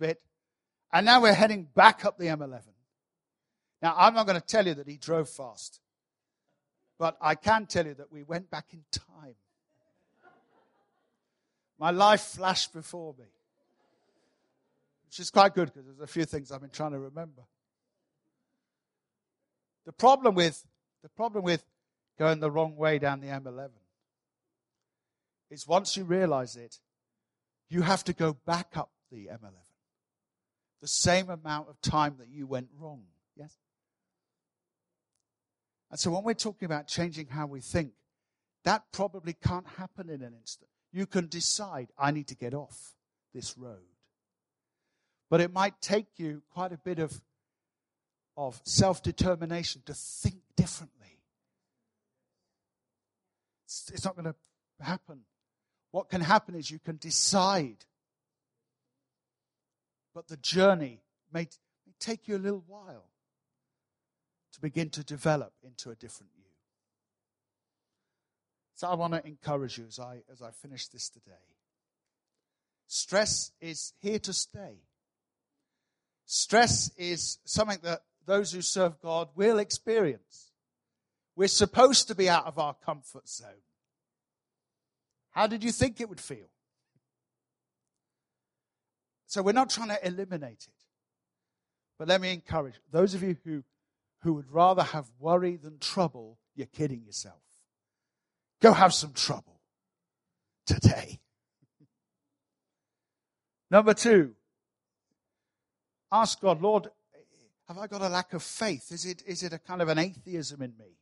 bit 0.00 0.20
and 0.92 1.06
now 1.06 1.22
we're 1.22 1.32
heading 1.32 1.68
back 1.74 2.04
up 2.04 2.18
the 2.18 2.26
M11. 2.26 2.60
Now, 3.80 3.94
I'm 3.96 4.14
not 4.14 4.26
going 4.26 4.40
to 4.40 4.46
tell 4.46 4.66
you 4.66 4.74
that 4.74 4.86
he 4.86 4.96
drove 4.96 5.28
fast, 5.28 5.80
but 6.98 7.16
I 7.20 7.34
can 7.34 7.66
tell 7.66 7.86
you 7.86 7.94
that 7.94 8.12
we 8.12 8.22
went 8.22 8.50
back 8.50 8.66
in 8.72 8.84
time. 8.92 9.34
My 11.78 11.90
life 11.90 12.20
flashed 12.20 12.72
before 12.72 13.14
me, 13.18 13.24
which 15.06 15.18
is 15.18 15.30
quite 15.30 15.54
good 15.54 15.72
because 15.72 15.84
there's 15.86 16.00
a 16.00 16.06
few 16.06 16.24
things 16.24 16.52
I've 16.52 16.60
been 16.60 16.70
trying 16.70 16.92
to 16.92 17.00
remember. 17.00 17.42
The 19.84 19.92
problem 19.92 20.36
with 20.36 20.64
the 21.02 21.08
problem 21.08 21.42
with 21.42 21.64
going 22.16 22.38
the 22.38 22.52
wrong 22.52 22.76
way 22.76 23.00
down 23.00 23.20
the 23.20 23.26
M11 23.26 23.70
is 25.50 25.66
once 25.66 25.96
you 25.96 26.04
realize 26.04 26.54
it, 26.54 26.78
you 27.68 27.82
have 27.82 28.04
to 28.04 28.12
go 28.12 28.34
back 28.46 28.76
up 28.76 28.90
the 29.10 29.26
M11 29.26 29.71
the 30.82 30.88
same 30.88 31.30
amount 31.30 31.68
of 31.70 31.80
time 31.80 32.16
that 32.18 32.28
you 32.28 32.46
went 32.46 32.68
wrong. 32.78 33.04
Yes? 33.36 33.56
And 35.90 35.98
so 35.98 36.10
when 36.10 36.24
we're 36.24 36.34
talking 36.34 36.66
about 36.66 36.88
changing 36.88 37.28
how 37.28 37.46
we 37.46 37.60
think, 37.60 37.92
that 38.64 38.82
probably 38.92 39.32
can't 39.32 39.66
happen 39.78 40.10
in 40.10 40.22
an 40.22 40.34
instant. 40.38 40.68
You 40.92 41.06
can 41.06 41.28
decide, 41.28 41.88
I 41.96 42.10
need 42.10 42.26
to 42.28 42.34
get 42.34 42.52
off 42.52 42.94
this 43.32 43.56
road. 43.56 43.78
But 45.30 45.40
it 45.40 45.52
might 45.52 45.80
take 45.80 46.08
you 46.16 46.42
quite 46.52 46.72
a 46.72 46.78
bit 46.78 46.98
of, 46.98 47.20
of 48.36 48.60
self 48.64 49.02
determination 49.02 49.82
to 49.86 49.94
think 49.94 50.36
differently. 50.56 51.20
It's, 53.66 53.90
it's 53.94 54.04
not 54.04 54.16
going 54.16 54.26
to 54.26 54.84
happen. 54.84 55.20
What 55.92 56.10
can 56.10 56.20
happen 56.20 56.54
is 56.56 56.70
you 56.70 56.80
can 56.80 56.96
decide 56.96 57.84
but 60.14 60.28
the 60.28 60.36
journey 60.36 61.00
may, 61.32 61.48
may 61.86 61.92
take 61.98 62.28
you 62.28 62.36
a 62.36 62.38
little 62.38 62.64
while 62.66 63.06
to 64.52 64.60
begin 64.60 64.90
to 64.90 65.04
develop 65.04 65.52
into 65.62 65.90
a 65.90 65.94
different 65.94 66.32
you. 66.36 66.44
So 68.74 68.88
I 68.88 68.94
want 68.94 69.14
to 69.14 69.26
encourage 69.26 69.78
you 69.78 69.84
as 69.86 69.98
I, 69.98 70.22
as 70.30 70.42
I 70.42 70.50
finish 70.50 70.88
this 70.88 71.08
today. 71.08 71.32
Stress 72.88 73.52
is 73.60 73.94
here 74.00 74.18
to 74.18 74.32
stay. 74.32 74.80
Stress 76.26 76.90
is 76.96 77.38
something 77.44 77.78
that 77.82 78.02
those 78.26 78.52
who 78.52 78.60
serve 78.60 79.00
God 79.00 79.28
will 79.34 79.58
experience. 79.58 80.50
We're 81.36 81.48
supposed 81.48 82.08
to 82.08 82.14
be 82.14 82.28
out 82.28 82.46
of 82.46 82.58
our 82.58 82.74
comfort 82.74 83.28
zone. 83.28 83.62
How 85.30 85.46
did 85.46 85.64
you 85.64 85.72
think 85.72 86.00
it 86.00 86.08
would 86.08 86.20
feel? 86.20 86.50
So 89.32 89.40
we're 89.40 89.52
not 89.52 89.70
trying 89.70 89.88
to 89.88 90.06
eliminate 90.06 90.66
it. 90.68 90.74
But 91.98 92.06
let 92.06 92.20
me 92.20 92.34
encourage 92.34 92.74
those 92.90 93.14
of 93.14 93.22
you 93.22 93.38
who, 93.46 93.64
who 94.20 94.34
would 94.34 94.52
rather 94.52 94.82
have 94.82 95.06
worry 95.18 95.56
than 95.56 95.78
trouble, 95.78 96.38
you're 96.54 96.66
kidding 96.66 97.02
yourself. 97.06 97.40
Go 98.60 98.74
have 98.74 98.92
some 98.92 99.14
trouble 99.14 99.58
today. 100.66 101.18
Number 103.70 103.94
two, 103.94 104.34
ask 106.12 106.38
God, 106.38 106.60
Lord, 106.60 106.88
have 107.68 107.78
I 107.78 107.86
got 107.86 108.02
a 108.02 108.10
lack 108.10 108.34
of 108.34 108.42
faith? 108.42 108.92
Is 108.92 109.06
it, 109.06 109.22
is 109.26 109.42
it 109.42 109.54
a 109.54 109.58
kind 109.58 109.80
of 109.80 109.88
an 109.88 109.98
atheism 109.98 110.60
in 110.60 110.74
me? 110.78 110.98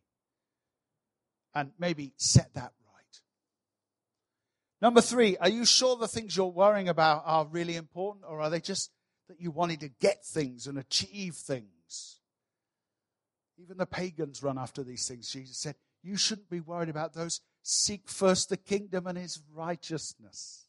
And 1.53 1.73
maybe 1.81 2.13
set 2.17 2.55
that 2.55 2.75
Number 4.83 5.01
three, 5.01 5.37
are 5.37 5.49
you 5.49 5.65
sure 5.65 5.97
the 5.97 6.09
things 6.09 6.37
you're 6.37 6.47
worrying 6.47 6.89
about 6.89 7.23
are 7.27 7.47
really 7.47 7.77
important, 7.77 8.25
or 8.27 8.41
are 8.41 8.51
they 8.51 8.61
just 8.61 8.91
that 9.29 9.41
you 9.41 9.51
wanted 9.51 9.81
to 9.81 9.89
get 10.01 10.25
things 10.25 10.67
and 10.67 10.79
achieve 10.79 11.35
things? 11.35 12.21
Even 13.59 13.77
the 13.77 13.87
pagans 13.87 14.43
run 14.43 14.59
after 14.59 14.83
these 14.83 15.07
things. 15.07 15.31
Jesus 15.31 15.59
said, 15.59 15.75
You 16.03 16.17
shouldn't 16.17 16.49
be 16.49 16.61
worried 16.61 16.89
about 16.89 17.13
those. 17.13 17.41
Seek 17.63 18.09
first 18.09 18.49
the 18.49 18.57
kingdom 18.57 19.07
and 19.07 19.19
his 19.19 19.41
righteousness. 19.53 20.67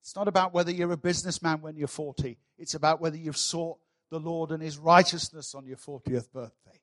It's 0.00 0.16
not 0.16 0.26
about 0.26 0.52
whether 0.52 0.72
you're 0.72 0.90
a 0.90 0.96
businessman 0.96 1.60
when 1.60 1.76
you're 1.76 1.86
40, 1.86 2.36
it's 2.58 2.74
about 2.74 3.00
whether 3.00 3.16
you've 3.16 3.36
sought 3.36 3.78
the 4.10 4.18
Lord 4.18 4.50
and 4.50 4.60
his 4.60 4.76
righteousness 4.76 5.54
on 5.54 5.64
your 5.64 5.76
40th 5.76 6.30
birthday. 6.32 6.81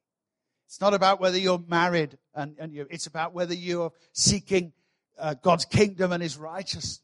It's 0.69 0.79
not 0.79 0.93
about 0.93 1.19
whether 1.19 1.39
you're 1.39 1.63
married 1.67 2.15
and, 2.35 2.55
and 2.59 2.71
you, 2.71 2.85
it's 2.91 3.07
about 3.07 3.33
whether 3.33 3.55
you're 3.55 3.91
seeking 4.13 4.71
uh, 5.17 5.33
God's 5.33 5.65
kingdom 5.65 6.11
and 6.11 6.21
his 6.21 6.37
righteousness. 6.37 7.01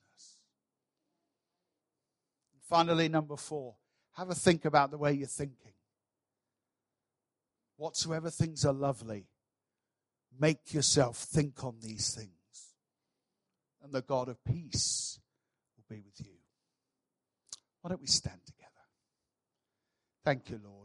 And 2.54 2.62
finally, 2.70 3.10
number 3.10 3.36
four, 3.36 3.74
have 4.18 4.30
a 4.30 4.36
think 4.36 4.66
about 4.66 4.92
the 4.92 5.00
way 5.00 5.14
you're 5.14 5.26
thinking. 5.26 5.74
Whatsoever 7.78 8.30
things 8.30 8.66
are 8.66 8.72
lovely, 8.72 9.26
make 10.40 10.72
yourself 10.72 11.18
think 11.18 11.64
on 11.64 11.78
these 11.82 12.14
things. 12.14 12.30
And 13.84 13.92
the 13.92 14.04
God 14.04 14.30
of 14.30 14.38
peace 14.46 15.20
will 15.76 15.86
be 15.90 16.04
with 16.04 16.20
you. 16.20 16.36
Why 17.82 17.90
don't 17.90 18.02
we 18.02 18.06
stand 18.06 18.42
together? 18.46 18.70
Thank 20.24 20.52
you, 20.52 20.60
Lord. 20.64 20.85